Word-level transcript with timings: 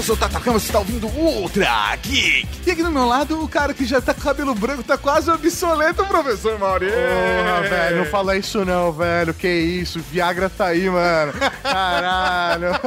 Eu 0.00 0.04
sou 0.04 0.16
o 0.16 0.18
Tata 0.18 0.38
você 0.38 0.68
está 0.68 0.78
ouvindo 0.78 1.06
Ultra 1.08 1.94
Geek. 1.96 2.48
E 2.66 2.70
aqui 2.70 2.82
do 2.82 2.90
meu 2.90 3.04
lado, 3.04 3.44
o 3.44 3.46
cara 3.46 3.74
que 3.74 3.84
já 3.84 4.00
tá 4.00 4.14
com 4.14 4.22
cabelo 4.22 4.54
branco, 4.54 4.82
tá 4.82 4.96
quase 4.96 5.30
obsoleto, 5.30 6.06
professor 6.06 6.58
Mauri. 6.58 6.86
Porra, 6.86 7.68
velho, 7.68 7.96
não 7.98 8.06
fala 8.06 8.34
isso 8.34 8.64
não, 8.64 8.90
velho. 8.92 9.34
Que 9.34 9.46
isso, 9.46 10.00
Viagra 10.00 10.48
tá 10.48 10.68
aí, 10.68 10.88
mano. 10.88 11.34
Caralho. 11.62 12.68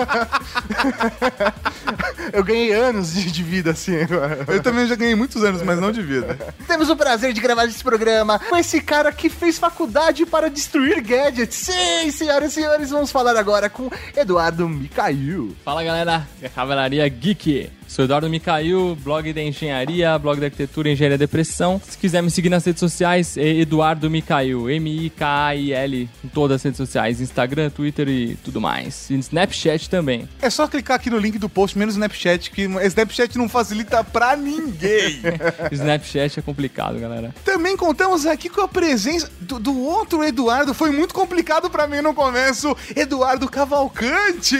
Eu 2.33 2.43
ganhei 2.43 2.73
anos 2.73 3.13
de, 3.13 3.31
de 3.31 3.43
vida 3.43 3.71
assim, 3.71 4.07
mano. 4.07 4.45
Eu 4.47 4.63
também 4.63 4.87
já 4.87 4.95
ganhei 4.95 5.13
muitos 5.13 5.43
anos, 5.43 5.61
mas 5.61 5.79
não 5.79 5.91
de 5.91 6.01
vida. 6.01 6.35
Temos 6.65 6.89
o 6.89 6.95
prazer 6.95 7.31
de 7.31 7.41
gravar 7.41 7.65
esse 7.65 7.83
programa 7.83 8.39
com 8.39 8.57
esse 8.57 8.81
cara 8.81 9.11
que 9.11 9.29
fez 9.29 9.59
faculdade 9.59 10.25
para 10.25 10.49
destruir 10.49 10.99
gadgets. 11.01 11.57
Sim, 11.57 12.09
senhoras 12.09 12.53
e 12.53 12.55
senhores, 12.55 12.89
vamos 12.89 13.11
falar 13.11 13.37
agora 13.37 13.69
com 13.69 13.87
Eduardo 14.15 14.67
Micail. 14.67 15.55
Fala 15.63 15.83
galera, 15.83 16.27
é 16.41 16.49
Cavalaria 16.49 17.02
Geek. 17.07 17.69
Sou 17.93 18.05
Eduardo 18.05 18.27
Micail, 18.27 18.97
blog 19.03 19.31
da 19.33 19.43
engenharia, 19.43 20.17
blog 20.17 20.39
da 20.39 20.47
arquitetura 20.47 20.89
e 20.89 20.93
engenharia 20.93 21.15
da 21.15 21.21
depressão. 21.25 21.79
Se 21.87 21.95
quiser 21.95 22.23
me 22.23 22.31
seguir 22.31 22.49
nas 22.49 22.65
redes 22.65 22.79
sociais, 22.79 23.37
é 23.37 23.47
Eduardo 23.59 24.09
Micail, 24.09 24.67
M-I-K-A-I-L, 24.67 26.09
em 26.25 26.27
todas 26.29 26.55
as 26.55 26.63
redes 26.63 26.77
sociais, 26.77 27.21
Instagram, 27.21 27.69
Twitter 27.69 28.09
e 28.09 28.35
tudo 28.37 28.59
mais. 28.59 29.11
E 29.11 29.13
Snapchat 29.13 29.91
também. 29.91 30.27
É 30.41 30.49
só 30.49 30.67
clicar 30.67 30.95
aqui 30.95 31.11
no 31.11 31.19
link 31.19 31.37
do 31.37 31.47
post, 31.47 31.77
menos 31.77 31.93
Snapchat, 31.93 32.49
que 32.49 32.63
Snapchat 32.63 33.37
não 33.37 33.47
facilita 33.47 34.03
pra 34.03 34.35
ninguém. 34.35 35.21
Snapchat 35.71 36.39
é 36.39 36.41
complicado, 36.41 36.99
galera. 36.99 37.31
Também 37.45 37.77
contamos 37.77 38.25
aqui 38.25 38.49
com 38.49 38.61
a 38.61 38.67
presença 38.67 39.29
do, 39.39 39.59
do 39.59 39.79
outro 39.79 40.23
Eduardo. 40.23 40.73
Foi 40.73 40.89
muito 40.89 41.13
complicado 41.13 41.69
pra 41.69 41.85
mim 41.85 42.01
no 42.01 42.15
começo, 42.15 42.75
Eduardo 42.95 43.47
Cavalcante. 43.47 44.57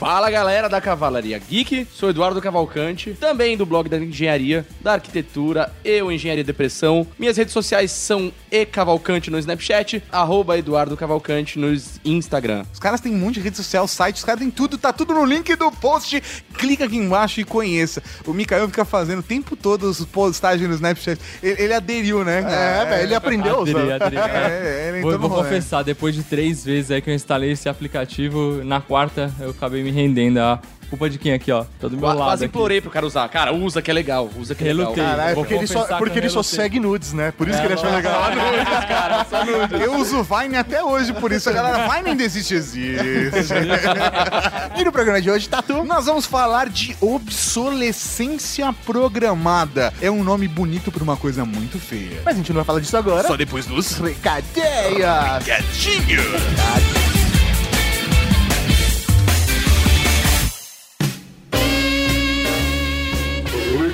Fala 0.00 0.28
galera 0.32 0.68
da 0.68 0.80
Cavalaria 0.80 1.38
Geek, 1.38 1.86
sou 1.94 2.10
Eduardo 2.10 2.39
Cavalcante, 2.40 3.16
também 3.18 3.56
do 3.56 3.66
blog 3.66 3.88
da 3.88 3.98
engenharia, 3.98 4.66
da 4.80 4.94
arquitetura 4.94 5.72
e 5.84 6.00
o 6.02 6.10
Engenharia 6.10 6.44
Depressão. 6.44 7.06
Minhas 7.18 7.36
redes 7.36 7.52
sociais 7.52 7.90
são 7.90 8.32
ecavalcante 8.50 9.30
no 9.30 9.38
Snapchat, 9.38 10.02
arroba 10.10 10.58
Eduardo 10.58 10.96
Cavalcante 10.96 11.58
no 11.58 11.68
Instagram. 12.04 12.64
Os 12.72 12.78
caras 12.78 13.00
têm 13.00 13.14
um 13.14 13.18
monte 13.18 13.34
de 13.34 13.40
rede 13.40 13.56
social, 13.56 13.86
site, 13.86 14.16
os 14.16 14.24
caras 14.24 14.40
têm 14.40 14.50
tudo, 14.50 14.78
tá 14.78 14.92
tudo 14.92 15.14
no 15.14 15.24
link 15.24 15.54
do 15.56 15.70
post. 15.72 16.22
Clica 16.58 16.84
aqui 16.84 16.96
embaixo 16.96 17.40
e 17.40 17.44
conheça. 17.44 18.02
O 18.26 18.32
Mikael 18.32 18.68
fica 18.68 18.84
fazendo 18.84 19.20
o 19.20 19.22
tempo 19.22 19.56
todo 19.56 19.84
os 19.84 20.04
postagens 20.04 20.68
no 20.68 20.74
Snapchat. 20.74 21.20
Ele, 21.42 21.62
ele 21.62 21.74
aderiu, 21.74 22.24
né? 22.24 22.38
É, 22.38 22.84
velho, 22.84 23.02
ele 23.02 23.14
aprendeu 23.14 23.56
a 23.56 23.60
usar. 23.60 23.94
Aderi, 23.94 24.16
aderi. 24.16 24.20
É, 24.40 24.88
ele 24.88 25.02
Vou, 25.02 25.18
vou 25.18 25.30
confessar, 25.30 25.82
depois 25.82 26.14
de 26.14 26.22
três 26.22 26.64
vezes 26.64 26.90
aí 26.90 27.00
que 27.00 27.10
eu 27.10 27.14
instalei 27.14 27.52
esse 27.52 27.68
aplicativo, 27.68 28.62
na 28.64 28.80
quarta 28.80 29.32
eu 29.40 29.50
acabei 29.50 29.82
me 29.82 29.90
rendendo. 29.90 30.38
A 30.38 30.60
culpa 30.90 31.08
de 31.08 31.18
quem 31.18 31.32
aqui, 31.32 31.50
ó? 31.52 31.64
Tô 31.80 31.88
do 31.88 31.96
meu 31.96 32.00
Qua- 32.00 32.08
lado 32.14 32.24
Quase 32.28 32.44
aqui. 32.44 32.50
implorei 32.50 32.80
pro 32.80 32.90
cara 32.90 33.06
usar. 33.06 33.28
Cara, 33.28 33.52
usa 33.54 33.80
que 33.80 33.90
é 33.90 33.94
legal, 33.94 34.28
usa 34.36 34.54
que 34.54 34.62
é 34.62 34.72
legal. 34.72 34.92
Relutei. 34.92 35.04
Caralho, 35.04 35.34
porque 35.36 35.54
ele 35.54 35.66
só, 35.66 35.84
porque 35.98 36.18
ele 36.18 36.28
só 36.28 36.42
segue 36.42 36.78
nudes, 36.80 37.12
né? 37.12 37.32
Por 37.36 37.48
isso 37.48 37.58
que 37.60 37.66
ele 37.66 37.74
achou 37.74 37.90
legal. 37.90 38.20
Eu 39.80 39.94
uso 39.94 40.18
o 40.18 40.24
Vine 40.24 40.56
até 40.56 40.82
hoje, 40.82 41.12
por 41.14 41.32
isso 41.32 41.48
a 41.48 41.52
galera 41.52 41.88
Vine 41.88 42.10
ainda 42.10 42.22
existe, 42.22 42.54
existe. 42.54 42.80
E 44.76 44.84
no 44.84 44.92
programa 44.92 45.20
de 45.20 45.30
hoje, 45.30 45.48
Tatu. 45.48 45.84
Nós 45.84 46.06
vamos 46.06 46.26
falar 46.26 46.68
de 46.68 46.96
obsolescência 47.00 48.72
programada. 48.84 49.92
É 50.00 50.10
um 50.10 50.22
nome 50.24 50.48
bonito 50.48 50.90
pra 50.90 51.02
uma 51.02 51.16
coisa 51.16 51.44
muito 51.44 51.78
feia. 51.78 52.20
Mas 52.24 52.34
a 52.34 52.38
gente 52.38 52.48
não 52.50 52.56
vai 52.56 52.64
falar 52.64 52.80
disso 52.80 52.96
agora. 52.96 53.26
Só 53.26 53.36
depois 53.36 53.66
dos 53.66 53.98
Recadeias. 53.98 55.44
gatinhos. 55.44 56.16
Recadinhos 56.16 56.99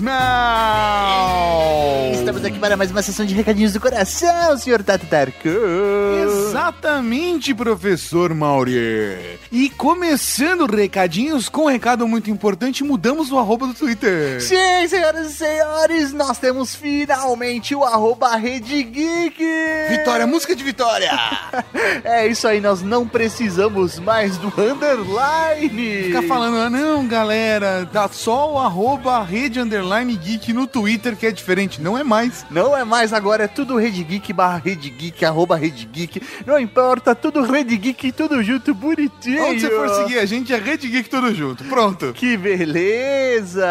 mal. 0.00 1.68
Estamos 2.12 2.44
aqui 2.44 2.58
para 2.58 2.76
mais 2.76 2.90
uma 2.90 3.00
sessão 3.00 3.24
de 3.24 3.32
recadinhos 3.32 3.72
do 3.72 3.80
coração, 3.80 4.58
senhor 4.58 4.82
Tatu 4.82 5.06
Tarku. 5.06 5.48
Exatamente, 6.24 7.54
professor 7.54 8.34
Mauri. 8.34 9.38
E 9.52 9.70
começando 9.70 10.66
recadinhos 10.66 11.48
com 11.48 11.62
um 11.62 11.68
recado 11.68 12.08
muito 12.08 12.28
importante, 12.28 12.82
mudamos 12.82 13.30
o 13.30 13.38
arroba 13.38 13.68
do 13.68 13.74
Twitter. 13.74 14.42
Sim, 14.42 14.88
senhoras 14.88 15.30
e 15.30 15.34
senhores, 15.34 16.12
nós 16.12 16.38
temos 16.38 16.74
finalmente 16.74 17.74
o 17.74 17.84
arroba 17.84 18.34
Rede 18.36 18.82
Geek. 18.82 19.42
Vitória, 19.90 20.26
música 20.26 20.56
de 20.56 20.64
vitória. 20.64 21.12
É 22.04 22.26
isso 22.26 22.46
aí, 22.48 22.60
nós 22.60 22.82
não 22.82 23.06
precisamos 23.06 23.98
mais 23.98 24.36
do 24.36 24.48
underline. 24.48 26.04
Fica 26.04 26.22
falando, 26.22 26.56
ah, 26.56 26.70
não, 26.70 27.06
galera, 27.06 27.88
dá 27.92 28.08
só 28.08 28.52
o 28.54 28.58
arroba 28.58 29.22
rede 29.22 29.60
underline 29.68 30.16
geek 30.16 30.52
no 30.52 30.66
Twitter 30.66 31.14
que 31.14 31.26
é 31.26 31.30
diferente. 31.30 31.80
Não 31.80 31.96
é 31.96 32.02
mais. 32.02 32.44
Não 32.50 32.76
é 32.76 32.84
mais 32.84 33.12
agora, 33.12 33.44
é 33.44 33.48
tudo 33.48 33.76
Rede 33.76 34.02
Geek 34.02 34.32
barra 34.32 34.58
Rede 34.58 34.90
Geek, 34.90 35.24
arroba 35.24 35.56
Rede 35.56 35.86
Geek. 35.86 36.22
Não 36.46 36.58
importa, 36.58 37.14
tudo 37.14 37.42
Rede 37.42 37.76
Geek, 37.76 38.12
tudo 38.12 38.42
junto, 38.42 38.74
bonitinho. 38.74 39.44
Onde 39.44 39.60
você 39.60 39.70
for 39.70 39.88
seguir 39.90 40.18
a 40.18 40.26
gente, 40.26 40.52
é 40.52 40.56
Rede 40.56 40.88
Geek 40.88 41.08
tudo 41.08 41.34
junto. 41.34 41.64
Pronto. 41.64 42.12
Que 42.14 42.36
beleza! 42.36 43.66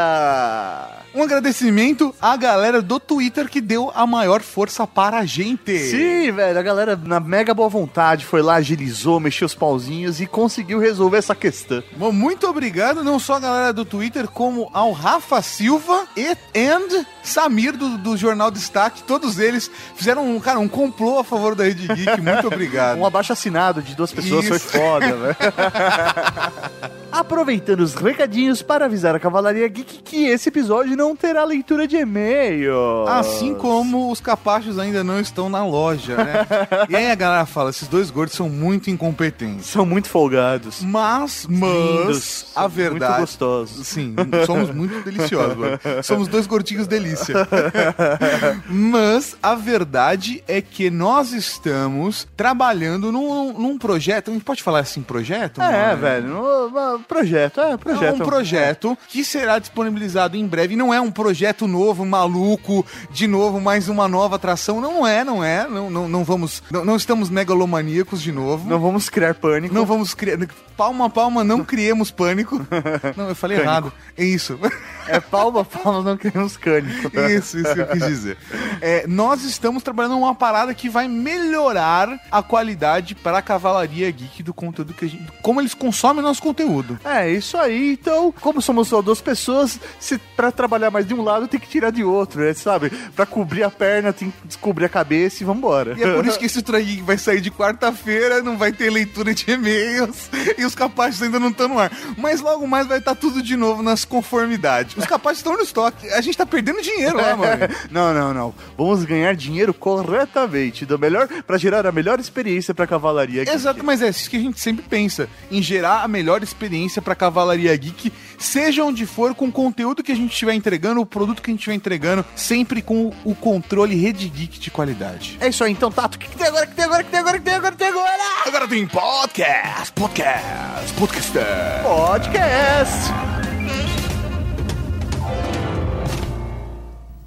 Um 1.18 1.24
agradecimento 1.24 2.14
à 2.22 2.38
galera 2.38 2.80
do 2.80 3.00
Twitter 3.00 3.50
que 3.50 3.60
deu 3.60 3.92
a 3.96 4.06
maior 4.06 4.40
força 4.40 4.86
para 4.86 5.18
a 5.18 5.26
gente. 5.26 5.76
Sim, 5.80 6.32
velho, 6.32 6.60
a 6.60 6.62
galera 6.62 6.96
na 6.96 7.20
mega 7.20 7.56
boa 7.56 7.68
vontade 7.68 8.24
foi 8.24 8.44
lá, 8.44 8.58
agilizou, 8.58 9.20
mexeu 9.20 9.48
os 9.48 9.56
pauzinhos 9.56 10.22
e 10.22 10.28
conseguiu 10.28 10.78
resolver 10.78 11.18
essa 11.18 11.34
questão. 11.34 11.82
Bom, 11.96 12.12
muito 12.12 12.46
obrigado 12.46 13.04
não 13.04 13.18
só 13.18 13.34
à 13.34 13.40
galera 13.40 13.74
do 13.74 13.84
Twitter, 13.84 14.28
como 14.28 14.70
ao 14.72 14.92
Rafa 14.92 15.42
Silva 15.42 16.06
e 16.16 16.38
and 16.56 17.04
Samir 17.24 17.76
do, 17.76 17.98
do 17.98 18.16
Jornal 18.16 18.52
Destaque. 18.52 19.02
Todos 19.02 19.40
eles 19.40 19.72
fizeram, 19.96 20.24
um, 20.24 20.40
cara, 20.40 20.60
um 20.60 20.68
complô 20.68 21.18
a 21.18 21.24
favor 21.24 21.56
da 21.56 21.64
Rede 21.64 21.88
Geek. 21.88 22.22
Muito 22.22 22.46
obrigado. 22.46 23.00
Um 23.00 23.06
abaixo 23.08 23.34
assinado 23.34 23.82
de 23.82 23.96
duas 23.96 24.12
pessoas 24.12 24.48
foi 24.48 24.58
Isso. 24.58 24.70
foda, 24.70 25.16
velho. 25.16 25.36
Aproveitando 27.12 27.80
os 27.80 27.96
recadinhos 27.96 28.62
para 28.62 28.86
avisar 28.86 29.16
a 29.16 29.20
Cavalaria 29.20 29.68
Geek 29.68 30.04
que 30.04 30.26
esse 30.28 30.50
episódio 30.50 30.96
não 30.96 31.07
terá 31.16 31.44
leitura 31.44 31.88
de 31.88 31.98
e-mail. 31.98 33.06
Assim 33.08 33.54
como 33.54 34.12
os 34.12 34.20
capachos 34.20 34.78
ainda 34.80 35.04
não 35.04 35.20
estão 35.20 35.50
na 35.50 35.66
loja, 35.66 36.16
né? 36.18 36.46
e 36.90 36.96
aí 36.96 37.12
a 37.12 37.16
galera 37.16 37.46
fala, 37.46 37.70
esses 37.70 37.88
dois 37.88 38.10
gordos 38.10 38.36
são 38.36 38.50
muito 38.50 38.90
incompetentes. 38.90 39.68
São 39.68 39.86
muito 39.86 40.10
folgados. 40.10 40.82
Mas, 40.82 41.46
mas, 41.50 41.70
Lindos, 41.72 42.46
a 42.56 42.68
verdade... 42.68 43.12
Muito 43.12 43.22
gostosos. 43.22 43.88
Sim, 43.88 44.16
somos 44.46 44.70
muito 44.72 45.04
deliciosos, 45.04 45.56
mano. 45.58 45.80
Somos 46.04 46.28
dois 46.28 46.48
gordinhos 46.48 46.88
delícia. 46.88 47.36
Mas 48.70 49.36
a 49.42 49.56
verdade 49.56 50.44
é 50.48 50.62
que 50.62 50.90
nós 50.90 51.32
estamos 51.34 52.28
trabalhando 52.36 53.12
num, 53.12 53.54
num 53.54 53.78
projeto. 53.78 54.30
A 54.32 54.34
gente 54.34 54.44
pode 54.44 54.64
falar 54.64 54.80
assim, 54.80 55.02
projeto? 55.02 55.62
É, 55.62 55.88
mano? 55.90 56.02
velho. 56.02 56.28
no- 56.28 56.70
no- 56.70 57.00
projeto, 57.00 57.62
é, 57.62 57.78
projeto. 57.78 58.04
É 58.04 58.12
um 58.24 58.26
projeto 58.26 58.98
que 59.08 59.24
será 59.24 59.60
disponibilizado 59.60 60.36
em 60.38 60.46
breve. 60.46 60.76
Não 60.76 60.87
é 60.94 61.00
um 61.02 61.12
projeto 61.12 61.68
novo, 61.68 62.06
maluco, 62.06 62.86
de 63.12 63.28
novo, 63.28 63.60
mais 63.60 63.90
uma 63.90 64.08
nova 64.08 64.36
atração. 64.36 64.80
Não 64.82 65.06
é, 65.06 65.24
não 65.24 65.44
é. 65.44 65.68
Não, 65.68 65.90
não, 65.90 66.08
não 66.10 66.24
vamos. 66.24 66.62
Não, 66.72 66.84
não 66.86 66.96
estamos 66.96 67.30
megalomaníacos 67.30 68.22
de 68.22 68.32
novo. 68.32 68.70
Não 68.70 68.80
vamos 68.80 69.10
criar 69.10 69.36
pânico. 69.36 69.74
Não 69.74 69.86
vamos 69.86 70.14
criar. 70.14 70.38
Palma 70.76 71.06
a 71.06 71.10
palma, 71.10 71.44
não 71.44 71.64
criemos 71.66 72.12
pânico. 72.12 72.58
Não, 73.18 73.30
eu 73.30 73.36
falei 73.36 73.58
Cânico. 73.58 73.72
errado. 73.72 73.94
É 74.16 74.24
isso. 74.24 74.60
É 75.08 75.20
palma, 75.20 75.66
palma, 75.66 76.02
não 76.04 76.18
criamos 76.18 76.56
cânico. 76.56 77.10
Isso, 77.30 77.58
isso 77.58 77.74
que 77.74 77.80
eu 77.80 77.88
quis 77.88 78.06
dizer. 78.06 78.38
É, 78.80 79.08
nós 79.08 79.44
estamos 79.44 79.82
trabalhando 79.82 80.18
uma 80.18 80.36
parada 80.36 80.74
que 80.74 80.88
vai 80.90 81.08
melhorar 81.08 82.20
a 82.32 82.44
qualidade 82.44 83.16
para 83.16 83.40
a 83.40 83.42
cavalaria 83.42 84.10
geek 84.12 84.44
do 84.44 84.54
conteúdo 84.54 84.94
que 84.94 85.06
a 85.06 85.08
gente. 85.08 85.26
Como 85.42 85.60
eles 85.60 85.74
consomem 85.74 86.22
nosso 86.22 86.42
conteúdo. 86.42 87.00
É, 87.04 87.32
isso 87.32 87.58
aí. 87.58 87.94
Então, 87.94 88.32
como 88.40 88.62
somos 88.62 88.88
só 88.88 89.02
duas 89.02 89.20
pessoas, 89.22 89.80
se 90.00 90.18
pra 90.36 90.52
trabalhar 90.52 90.77
mais 90.92 91.08
de 91.08 91.14
um 91.14 91.22
lado, 91.24 91.48
tem 91.48 91.60
que 91.60 91.68
tirar 91.68 91.92
de 91.92 92.04
outro, 92.04 92.42
né, 92.42 92.54
sabe? 92.54 92.90
Pra 93.16 93.26
cobrir 93.26 93.64
a 93.64 93.70
perna, 93.70 94.14
tem 94.14 94.32
que 94.32 94.48
descobrir 94.48 94.86
a 94.86 94.90
cabeça 94.90 95.44
e 95.44 95.46
vambora. 95.46 95.96
E 95.98 96.04
é 96.04 96.14
por 96.14 96.26
isso 96.26 96.38
que 96.40 96.46
esse 96.46 96.62
Geek 96.62 97.02
vai 97.02 97.18
sair 97.18 97.42
de 97.42 97.52
quarta-feira, 97.52 98.42
não 98.42 98.58
vai 98.58 98.72
ter 98.72 98.90
leitura 98.90 99.34
de 99.34 99.50
e-mails 99.52 100.30
e 100.58 100.66
os 100.66 100.76
capazes 100.76 101.22
ainda 101.22 101.40
não 101.40 101.50
estão 101.50 101.68
no 101.68 101.80
ar. 101.80 101.92
Mas 102.18 102.42
logo 102.42 102.68
mais 102.68 102.88
vai 102.88 103.00
estar 103.00 103.16
tudo 103.16 103.42
de 103.42 103.56
novo 103.56 103.82
nas 103.82 104.06
conformidades. 104.06 104.96
Os 104.96 105.06
capazes 105.06 105.40
estão 105.40 105.54
no 105.54 105.62
estoque. 105.62 106.10
A 106.10 106.22
gente 106.22 106.38
tá 106.38 106.46
perdendo 106.46 106.82
dinheiro 106.82 107.18
lá, 107.18 107.36
mano. 107.36 107.68
Não, 107.92 108.14
não, 108.14 108.34
não. 108.34 108.54
Vamos 108.78 109.04
ganhar 109.06 109.36
dinheiro 109.36 109.74
corretamente, 109.74 110.86
do 110.86 110.98
melhor 111.00 111.28
para 111.28 111.58
gerar 111.58 111.86
a 111.86 111.92
melhor 111.92 112.20
experiência 112.20 112.74
pra 112.74 112.86
cavalaria. 112.86 113.44
geek. 113.44 113.56
Exato, 113.56 113.84
mas 113.84 114.02
é 114.02 114.10
isso 114.10 114.30
que 114.30 114.38
a 114.38 114.40
gente 114.40 114.60
sempre 114.60 114.86
pensa, 114.88 115.30
em 115.52 115.62
gerar 115.62 116.04
a 116.04 116.08
melhor 116.08 116.44
experiência 116.44 117.02
pra 117.02 117.16
Cavalaria 117.16 117.76
Geek, 117.76 118.12
seja 118.38 118.84
onde 118.84 119.06
for, 119.06 119.34
com 119.34 119.48
o 119.48 119.52
conteúdo 119.52 120.04
que 120.04 120.12
a 120.12 120.16
gente 120.16 120.32
estiver 120.32 120.54
entregando, 120.68 121.00
o 121.00 121.06
produto 121.06 121.42
que 121.42 121.50
a 121.50 121.54
gente 121.54 121.62
estiver 121.62 121.76
entregando, 121.76 122.26
sempre 122.36 122.82
com 122.82 123.14
o 123.24 123.34
controle 123.34 123.96
Rede 123.96 124.28
Geek 124.28 124.60
de 124.60 124.70
qualidade. 124.70 125.38
É 125.40 125.48
isso 125.48 125.64
aí, 125.64 125.72
então, 125.72 125.90
Tato, 125.90 126.16
o 126.16 126.20
que, 126.20 126.28
que 126.28 126.36
tem 126.36 126.48
agora? 126.48 126.66
O 126.66 126.68
que 126.68 126.76
tem 126.76 126.86
agora? 126.86 127.02
O 127.02 127.06
que 127.06 127.12
tem 127.12 127.20
agora? 127.20 127.38
O 127.38 127.40
que 127.40 127.46
tem 127.46 127.54
agora? 127.56 127.70
O 127.70 127.72
que 127.72 127.78
tem 127.78 127.88
agora? 127.88 128.24
Agora 128.46 128.68
tem 128.68 128.88
podcast, 128.88 129.94
podcast, 129.94 130.94
podcast. 130.94 131.84
Podcast! 131.84 133.12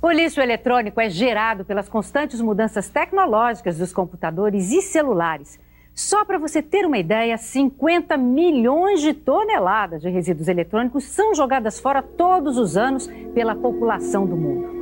O 0.03 0.11
lixo 0.11 0.41
eletrônico 0.41 1.01
é 1.01 1.09
gerado 1.09 1.65
pelas 1.65 1.89
constantes 1.89 2.41
mudanças 2.41 2.89
tecnológicas 2.89 3.79
dos 3.79 3.93
computadores 3.93 4.71
e 4.71 4.83
celulares. 4.83 5.59
Só 5.95 6.25
para 6.25 6.39
você 6.39 6.63
ter 6.63 6.87
uma 6.87 6.99
ideia, 6.99 7.37
50 7.37 8.17
milhões 8.17 9.01
de 9.01 9.13
toneladas 9.13 10.01
de 10.01 10.09
resíduos 10.09 10.49
eletrônicos 10.49 11.05
são 11.05 11.35
jogadas 11.35 11.79
fora 11.79 12.03
todos 12.03 12.57
os 12.57 12.77
anos 12.77 13.07
pela 13.35 13.55
população 13.55 14.27
do 14.27 14.37
mundo. 14.37 14.80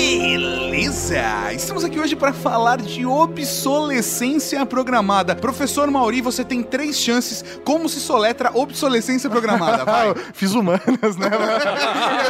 Beleza! 0.00 1.52
Estamos 1.52 1.84
aqui 1.84 2.00
hoje 2.00 2.16
para 2.16 2.32
falar 2.32 2.80
de 2.80 3.04
obsolescência 3.04 4.64
programada. 4.64 5.36
Professor 5.36 5.90
Mauri, 5.90 6.22
você 6.22 6.42
tem 6.42 6.62
três 6.62 6.98
chances. 6.98 7.44
Como 7.66 7.86
se 7.86 8.00
soletra 8.00 8.50
obsolescência 8.54 9.28
programada? 9.28 9.84
Vai. 9.84 10.14
Fiz 10.32 10.54
humanas, 10.54 11.16
né? 11.18 11.28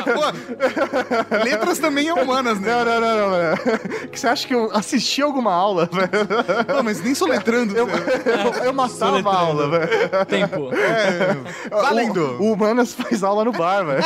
Pô, 0.04 1.36
letras 1.44 1.78
também 1.78 2.08
é 2.08 2.12
humanas, 2.12 2.58
né? 2.58 2.72
Não, 2.72 2.84
não, 2.84 3.00
não, 3.00 3.30
não, 3.30 3.56
você 4.12 4.26
acha 4.26 4.48
que 4.48 4.54
eu 4.54 4.68
assisti 4.74 5.22
alguma 5.22 5.54
aula? 5.54 5.88
Não, 6.74 6.82
mas 6.82 7.00
nem 7.00 7.14
soletrando. 7.14 7.76
Eu, 7.76 7.88
eu, 7.88 8.64
eu 8.64 8.72
matava 8.72 9.30
a 9.30 9.36
aula, 9.36 9.68
velho. 9.70 10.26
Tempo. 10.26 10.70
Valendo. 11.70 12.36
O, 12.40 12.48
o 12.48 12.52
Humanas 12.52 12.94
faz 12.94 13.22
aula 13.22 13.44
no 13.44 13.52
bar, 13.52 13.84
velho. 13.84 14.02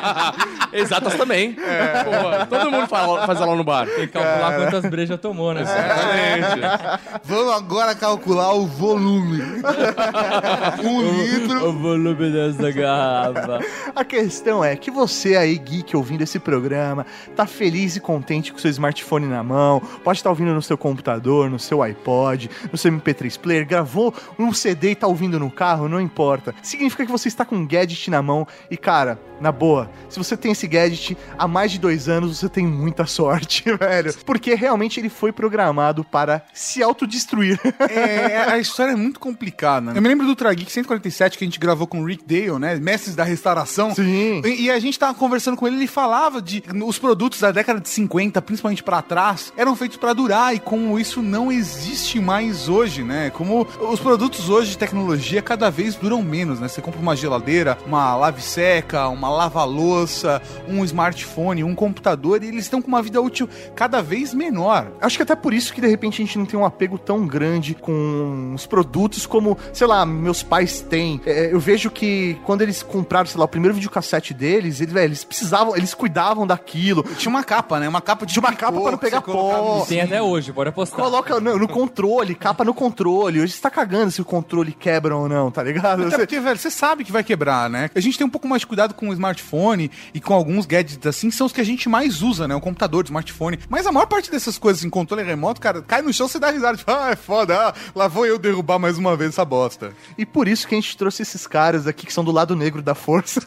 Exatas 0.72 1.14
também. 1.14 1.54
Porra, 1.54 2.46
todo 2.46 2.70
mundo 2.70 2.85
fala- 2.88 3.26
faz 3.26 3.40
aula 3.40 3.56
no 3.56 3.64
bar. 3.64 3.86
Tem 3.86 4.06
que 4.06 4.12
calcular 4.12 4.56
quantas 4.56 4.90
brejas 4.90 5.20
tomou, 5.20 5.52
né? 5.54 5.62
Exatamente. 5.62 7.20
Vamos 7.24 7.52
agora 7.54 7.94
calcular 7.94 8.52
o 8.54 8.66
volume. 8.66 9.42
um 10.84 11.00
litro. 11.22 11.68
O 11.68 11.72
volume 11.72 12.30
dessa 12.30 12.70
garrafa. 12.70 13.60
A 13.94 14.04
questão 14.04 14.64
é 14.64 14.76
que 14.76 14.90
você 14.90 15.36
aí, 15.36 15.56
geek, 15.58 15.96
ouvindo 15.96 16.22
esse 16.22 16.38
programa, 16.38 17.06
tá 17.34 17.46
feliz 17.46 17.96
e 17.96 18.00
contente 18.00 18.52
com 18.52 18.58
seu 18.58 18.70
smartphone 18.70 19.26
na 19.26 19.42
mão, 19.42 19.80
pode 20.04 20.18
estar 20.18 20.30
ouvindo 20.30 20.52
no 20.54 20.62
seu 20.62 20.76
computador, 20.78 21.50
no 21.50 21.58
seu 21.58 21.82
iPod, 21.82 22.50
no 22.70 22.78
seu 22.78 22.90
MP3 22.92 23.38
player, 23.38 23.66
gravou 23.66 24.12
um 24.38 24.52
CD 24.52 24.90
e 24.90 24.94
tá 24.94 25.06
ouvindo 25.06 25.38
no 25.38 25.50
carro, 25.50 25.88
não 25.88 26.00
importa. 26.00 26.54
Significa 26.62 27.04
que 27.04 27.12
você 27.12 27.28
está 27.28 27.44
com 27.44 27.56
um 27.56 27.66
gadget 27.66 28.10
na 28.10 28.22
mão 28.22 28.46
e, 28.70 28.76
cara, 28.76 29.18
na 29.40 29.52
boa, 29.52 29.90
se 30.08 30.18
você 30.18 30.36
tem 30.36 30.52
esse 30.52 30.66
gadget 30.66 31.16
há 31.38 31.46
mais 31.46 31.70
de 31.70 31.78
dois 31.78 32.08
anos, 32.08 32.38
você 32.38 32.48
tem 32.48 32.66
muita 32.76 33.06
sorte, 33.06 33.64
velho. 33.76 34.14
Porque 34.24 34.54
realmente 34.54 35.00
ele 35.00 35.08
foi 35.08 35.32
programado 35.32 36.04
para 36.04 36.42
se 36.52 36.82
autodestruir. 36.82 37.58
É, 37.88 38.36
a 38.50 38.58
história 38.58 38.92
é 38.92 38.96
muito 38.96 39.18
complicada. 39.20 39.92
né? 39.92 39.98
Eu 39.98 40.02
me 40.02 40.08
lembro 40.08 40.26
do 40.26 40.34
Trageek 40.34 40.70
147 40.70 41.38
que 41.38 41.44
a 41.44 41.46
gente 41.46 41.58
gravou 41.58 41.86
com 41.86 42.00
o 42.00 42.04
Rick 42.04 42.24
Dale, 42.26 42.58
né? 42.58 42.74
Mestres 42.76 43.14
da 43.14 43.24
restauração. 43.24 43.94
Sim. 43.94 44.42
E, 44.44 44.64
e 44.64 44.70
a 44.70 44.78
gente 44.78 44.98
tava 44.98 45.14
conversando 45.14 45.56
com 45.56 45.66
ele, 45.66 45.76
ele 45.76 45.86
falava 45.86 46.42
de 46.42 46.62
os 46.84 46.98
produtos 46.98 47.40
da 47.40 47.50
década 47.52 47.80
de 47.80 47.88
50, 47.88 48.42
principalmente 48.42 48.82
pra 48.82 49.00
trás, 49.02 49.52
eram 49.56 49.74
feitos 49.76 49.96
pra 49.96 50.12
durar 50.12 50.54
e 50.54 50.58
como 50.58 50.98
isso 50.98 51.22
não 51.22 51.50
existe 51.52 52.18
mais 52.20 52.68
hoje, 52.68 53.02
né? 53.02 53.30
Como 53.30 53.66
os 53.90 54.00
produtos 54.00 54.48
hoje 54.50 54.70
de 54.70 54.78
tecnologia 54.78 55.40
cada 55.40 55.70
vez 55.70 55.94
duram 55.94 56.22
menos, 56.22 56.58
né? 56.60 56.68
Você 56.68 56.82
compra 56.82 57.00
uma 57.00 57.16
geladeira, 57.16 57.78
uma 57.86 58.14
lave 58.16 58.42
seca, 58.42 59.08
uma 59.08 59.28
lava-louça, 59.28 60.40
um 60.68 60.84
smartphone, 60.84 61.64
um 61.64 61.74
computador 61.74 62.42
e 62.42 62.48
eles 62.48 62.65
estão 62.66 62.82
com 62.82 62.88
uma 62.88 63.02
vida 63.02 63.20
útil 63.20 63.48
cada 63.74 64.02
vez 64.02 64.32
menor. 64.34 64.88
Acho 65.00 65.16
que 65.16 65.22
até 65.22 65.34
por 65.34 65.52
isso 65.54 65.72
que 65.72 65.80
de 65.80 65.86
repente 65.88 66.22
a 66.22 66.24
gente 66.24 66.38
não 66.38 66.46
tem 66.46 66.58
um 66.58 66.64
apego 66.64 66.98
tão 66.98 67.26
grande 67.26 67.74
com 67.74 68.52
os 68.54 68.66
produtos 68.66 69.26
como, 69.26 69.56
sei 69.72 69.86
lá, 69.86 70.04
meus 70.06 70.42
pais 70.42 70.80
têm. 70.80 71.20
É, 71.26 71.52
eu 71.52 71.60
vejo 71.60 71.90
que 71.90 72.38
quando 72.44 72.62
eles 72.62 72.82
compraram, 72.82 73.26
sei 73.26 73.38
lá, 73.38 73.44
o 73.44 73.48
primeiro 73.48 73.74
videocassete 73.74 74.34
deles, 74.34 74.80
eles, 74.80 74.92
velho, 74.92 75.06
eles 75.08 75.24
precisavam, 75.24 75.76
eles 75.76 75.94
cuidavam 75.94 76.46
daquilo. 76.46 77.02
Tinha 77.16 77.30
uma 77.30 77.42
capa, 77.44 77.78
né? 77.80 77.88
Uma 77.88 78.00
capa 78.00 78.26
de 78.26 78.32
Tinha 78.32 78.42
uma 78.42 78.52
capa 78.54 78.80
pra 78.80 78.90
não 78.90 78.98
que 78.98 79.04
pegar 79.04 79.22
pó. 79.22 79.84
Tem 79.88 80.00
até 80.00 80.20
hoje, 80.20 80.52
pode 80.52 80.68
apostar. 80.70 80.98
Coloca 81.00 81.40
no, 81.40 81.58
no 81.58 81.68
controle, 81.68 82.34
capa 82.34 82.64
no 82.64 82.74
controle. 82.74 83.40
Hoje 83.40 83.52
você 83.52 83.60
tá 83.60 83.70
cagando 83.70 84.10
se 84.10 84.20
o 84.20 84.24
controle 84.24 84.72
quebra 84.72 85.16
ou 85.16 85.28
não, 85.28 85.50
tá 85.50 85.62
ligado? 85.62 86.02
Até 86.02 86.10
Você- 86.10 86.18
porque, 86.18 86.40
velho, 86.40 86.58
você 86.58 86.70
sabe 86.70 87.04
que 87.04 87.12
vai 87.12 87.22
quebrar, 87.24 87.68
né? 87.70 87.90
A 87.94 88.00
gente 88.00 88.18
tem 88.18 88.26
um 88.26 88.30
pouco 88.30 88.48
mais 88.48 88.60
de 88.60 88.66
cuidado 88.66 88.94
com 88.94 89.08
o 89.08 89.12
smartphone 89.12 89.90
e 90.12 90.20
com 90.20 90.34
alguns 90.34 90.66
gadgets 90.66 91.06
assim, 91.06 91.30
são 91.30 91.46
os 91.46 91.52
que 91.52 91.60
a 91.60 91.64
gente 91.64 91.88
mais 91.88 92.22
usa, 92.22 92.48
né? 92.48 92.54
O 92.56 92.60
computador, 92.60 93.04
o 93.04 93.06
smartphone. 93.06 93.58
Mas 93.68 93.86
a 93.86 93.92
maior 93.92 94.06
parte 94.06 94.30
dessas 94.30 94.58
coisas 94.58 94.84
em 94.84 94.90
controle 94.90 95.22
remoto, 95.22 95.60
cara, 95.60 95.82
cai 95.82 96.02
no 96.02 96.12
chão, 96.12 96.28
você 96.28 96.38
dá 96.38 96.50
risada. 96.50 96.76
Tipo, 96.76 96.90
ah, 96.90 97.10
é 97.10 97.16
foda, 97.16 97.68
ah, 97.68 97.74
lá 97.94 98.08
vou 98.08 98.26
eu 98.26 98.38
derrubar 98.38 98.78
mais 98.78 98.98
uma 98.98 99.16
vez 99.16 99.30
essa 99.30 99.44
bosta. 99.44 99.92
E 100.16 100.24
por 100.24 100.48
isso 100.48 100.66
que 100.66 100.74
a 100.74 100.80
gente 100.80 100.96
trouxe 100.96 101.22
esses 101.22 101.46
caras 101.46 101.86
aqui 101.86 102.06
que 102.06 102.12
são 102.12 102.24
do 102.24 102.32
lado 102.32 102.56
negro 102.56 102.82
da 102.82 102.94
força. 102.94 103.40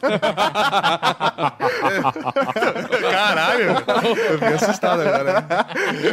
Caralho, 3.10 3.64
eu 3.64 4.38
fiquei 4.38 4.54
assustado 4.54 5.00
agora. 5.02 5.46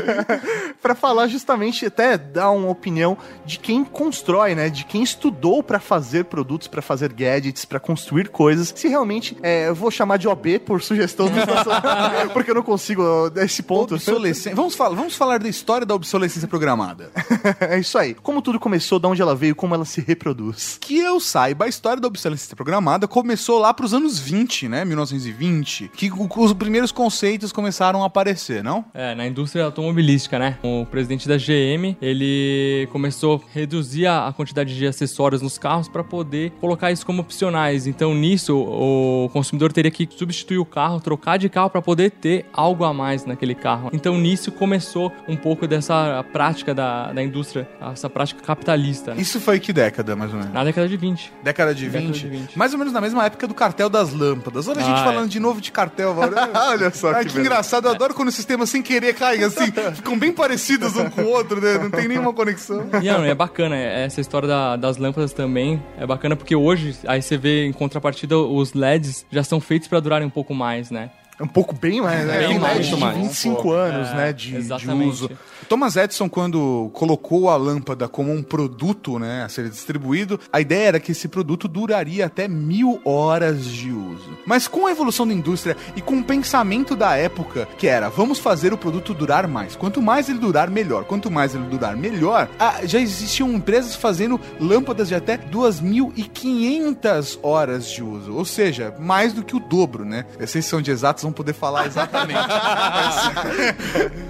Pra 0.81 0.95
falar 0.95 1.27
justamente, 1.27 1.85
até 1.85 2.17
dar 2.17 2.51
uma 2.51 2.69
opinião 2.69 3.17
de 3.45 3.59
quem 3.59 3.83
constrói, 3.83 4.55
né? 4.55 4.69
De 4.69 4.85
quem 4.85 5.03
estudou 5.03 5.61
pra 5.63 5.79
fazer 5.79 6.25
produtos, 6.25 6.67
pra 6.67 6.81
fazer 6.81 7.11
gadgets, 7.13 7.65
pra 7.65 7.79
construir 7.79 8.29
coisas. 8.29 8.73
Se 8.75 8.87
realmente, 8.87 9.37
é, 9.41 9.67
eu 9.69 9.75
vou 9.75 9.91
chamar 9.91 10.17
de 10.17 10.27
OB 10.27 10.59
por 10.59 10.81
sugestão 10.81 11.27
do 11.27 11.37
porque 12.33 12.51
eu 12.51 12.55
não 12.55 12.63
consigo 12.63 12.76
ó, 12.97 13.29
esse 13.37 13.63
ponto. 13.63 13.95
Obsolescência. 13.95 14.55
Vamos, 14.55 14.75
falar, 14.75 14.95
vamos 14.95 15.15
falar 15.15 15.39
da 15.39 15.49
história 15.49 15.85
da 15.85 15.95
obsolescência 15.95 16.47
programada. 16.47 17.11
é 17.59 17.79
isso 17.79 17.97
aí. 17.97 18.13
Como 18.13 18.41
tudo 18.41 18.59
começou, 18.59 18.99
de 18.99 19.07
onde 19.07 19.21
ela 19.21 19.35
veio, 19.35 19.55
como 19.55 19.73
ela 19.73 19.85
se 19.85 20.01
reproduz. 20.01 20.77
Que 20.79 20.99
eu 20.99 21.19
saiba, 21.19 21.65
a 21.65 21.67
história 21.67 22.01
da 22.01 22.07
obsolescência 22.07 22.55
programada 22.55 23.07
começou 23.07 23.59
lá 23.59 23.73
pros 23.73 23.93
anos 23.93 24.19
20, 24.19 24.67
né? 24.67 24.85
1920, 24.85 25.91
que 25.95 26.11
os 26.11 26.53
primeiros 26.53 26.91
conceitos 26.91 27.51
começaram 27.51 28.03
a 28.03 28.07
aparecer, 28.07 28.63
não? 28.63 28.85
É, 28.93 29.15
na 29.15 29.25
indústria 29.25 29.65
automobilística, 29.65 30.37
né? 30.37 30.57
O 30.63 30.85
presidente 30.85 31.27
da 31.27 31.37
GM, 31.37 31.97
ele 32.01 32.87
começou 32.91 33.41
a 33.43 33.53
reduzir 33.53 34.05
a 34.05 34.27
a 34.27 34.33
quantidade 34.33 34.75
de 34.75 34.85
acessórios 34.85 35.41
nos 35.41 35.57
carros 35.57 35.87
para 35.87 36.03
poder 36.03 36.51
colocar 36.59 36.91
isso 36.91 37.05
como 37.05 37.21
opcionais. 37.21 37.87
Então, 37.87 38.13
nisso, 38.13 38.57
o 38.57 39.29
consumidor 39.31 39.71
teria 39.71 39.89
que 39.89 40.07
substituir 40.09 40.57
o 40.57 40.65
carro, 40.65 40.99
trocar 40.99 41.37
de 41.37 41.49
carro 41.49 41.69
para 41.69 41.81
poder 41.81 42.11
ter 42.11 42.45
algo 42.51 42.66
a 42.83 42.93
mais 42.93 43.25
naquele 43.25 43.55
carro. 43.55 43.89
Então, 43.93 44.17
nisso 44.17 44.51
começou 44.51 45.11
um 45.27 45.35
pouco 45.35 45.67
dessa 45.67 46.23
prática 46.31 46.73
da, 46.73 47.11
da 47.13 47.21
indústria, 47.23 47.67
essa 47.91 48.09
prática 48.09 48.41
capitalista, 48.41 49.13
né? 49.13 49.21
Isso 49.21 49.39
foi 49.39 49.59
que 49.59 49.71
década, 49.73 50.15
mais 50.15 50.31
ou 50.33 50.39
menos? 50.39 50.53
Na 50.53 50.63
década 50.63 50.87
de 50.87 50.97
20. 50.97 51.33
Década 51.43 51.73
de 51.75 51.87
20? 51.87 51.93
Década 51.93 52.13
de 52.13 52.27
20. 52.27 52.57
Mais 52.57 52.73
ou 52.73 52.79
menos 52.79 52.93
na 52.93 53.01
mesma 53.01 53.25
época 53.25 53.47
do 53.47 53.53
cartel 53.53 53.89
das 53.89 54.13
lâmpadas. 54.13 54.67
Olha 54.67 54.79
a 54.81 54.83
gente 54.83 54.97
Ah, 54.97 55.01
é. 55.01 55.03
falando 55.03 55.29
de 55.29 55.39
novo 55.39 55.59
de 55.61 55.71
cartel. 55.71 56.15
Olha, 56.55 56.91
só 56.91 57.11
Ai, 57.13 57.25
que 57.25 57.33
que, 57.33 57.39
engraçado. 57.39 57.85
Eu 57.87 57.91
adoro 57.91 58.13
quando 58.13 58.27
os 58.29 58.35
sistemas 58.35 58.69
sem 58.69 58.81
querer 58.81 59.13
caem 59.13 59.43
assim. 59.43 59.71
ficam 59.95 60.17
bem 60.17 60.31
parecidos 60.31 60.95
um 60.97 61.09
com 61.09 61.21
o 61.21 61.29
outro, 61.29 61.61
né? 61.61 61.77
Não 61.77 61.89
tem 61.89 62.07
nenhuma 62.07 62.33
conexão. 62.33 62.87
E 63.01 63.07
não, 63.11 63.23
é 63.23 63.33
bacana, 63.35 63.75
é- 63.75 64.05
essa 64.05 64.19
história 64.21 64.47
da- 64.47 64.75
das 64.75 64.97
lâmpadas 64.97 65.31
também 65.33 65.81
é 65.97 66.05
bacana 66.05 66.35
porque 66.35 66.55
hoje, 66.55 66.95
aí 67.07 67.21
você 67.21 67.37
vê 67.37 67.65
em 67.65 67.71
contrapartida, 67.73 68.37
os 68.37 68.73
LEDs 68.73 69.25
já 69.31 69.43
são 69.43 69.59
feitos 69.61 69.87
para 69.87 69.99
durarem 69.99 70.27
um 70.27 70.31
pouco 70.31 70.53
mais, 70.53 70.89
né? 70.91 71.09
Um 71.39 71.47
pouco 71.47 71.75
bem 71.75 72.01
mais, 72.01 72.25
né? 72.25 72.39
Bem 72.39 72.47
Tem 72.47 72.59
mais, 72.59 72.87
de 72.87 72.95
mais. 72.95 73.17
25 73.17 73.71
anos, 73.71 74.09
né? 74.09 74.33
De, 74.33 74.61
de 74.61 74.91
uso. 74.91 75.29
Thomas 75.67 75.97
Edison, 75.97 76.29
quando 76.29 76.89
colocou 76.93 77.49
a 77.49 77.57
lâmpada 77.57 78.07
como 78.07 78.31
um 78.31 78.41
produto, 78.41 79.19
né, 79.19 79.43
a 79.43 79.49
ser 79.49 79.69
distribuído, 79.69 80.39
a 80.51 80.61
ideia 80.61 80.87
era 80.87 80.99
que 80.99 81.11
esse 81.11 81.27
produto 81.27 81.67
duraria 81.67 82.25
até 82.25 82.47
mil 82.47 83.01
horas 83.03 83.65
de 83.65 83.91
uso. 83.91 84.37
Mas 84.45 84.67
com 84.67 84.87
a 84.87 84.91
evolução 84.91 85.27
da 85.27 85.33
indústria 85.33 85.75
e 85.95 86.01
com 86.01 86.19
o 86.19 86.23
pensamento 86.23 86.95
da 86.95 87.17
época, 87.17 87.67
que 87.77 87.85
era, 87.85 88.09
vamos 88.09 88.39
fazer 88.39 88.71
o 88.71 88.77
produto 88.77 89.13
durar 89.13 89.45
mais. 89.45 89.75
Quanto 89.75 90.01
mais 90.01 90.29
ele 90.29 90.39
durar, 90.39 90.69
melhor. 90.69 91.03
Quanto 91.03 91.29
mais 91.29 91.53
ele 91.53 91.65
durar, 91.65 91.97
melhor. 91.97 92.47
ah, 92.57 92.79
já 92.85 92.99
existiam 92.99 93.51
empresas 93.51 93.95
fazendo 93.95 94.39
lâmpadas 94.59 95.09
de 95.09 95.15
até 95.15 95.37
2.500 95.37 97.39
horas 97.43 97.89
de 97.89 98.01
uso. 98.01 98.33
Ou 98.33 98.45
seja, 98.45 98.95
mais 98.99 99.33
do 99.33 99.43
que 99.43 99.55
o 99.55 99.59
dobro, 99.59 100.05
né? 100.05 100.25
Vocês 100.39 100.65
são 100.65 100.81
de 100.81 100.91
exatos, 100.91 101.25
vão 101.27 101.33
poder 101.33 101.53
falar 101.53 101.85
exatamente. 101.87 102.39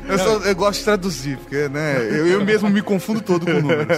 Eu, 0.07 0.17
só- 0.19 0.39
eu 0.45 0.55
gosto 0.55 0.79
de 0.79 0.85
traduzir, 0.85 1.37
porque 1.37 1.67
né, 1.69 1.97
eu, 2.01 2.27
eu 2.27 2.45
mesmo 2.45 2.69
me 2.69 2.81
confundo 2.81 3.21
todo 3.21 3.45
com 3.45 3.53
números. 3.53 3.97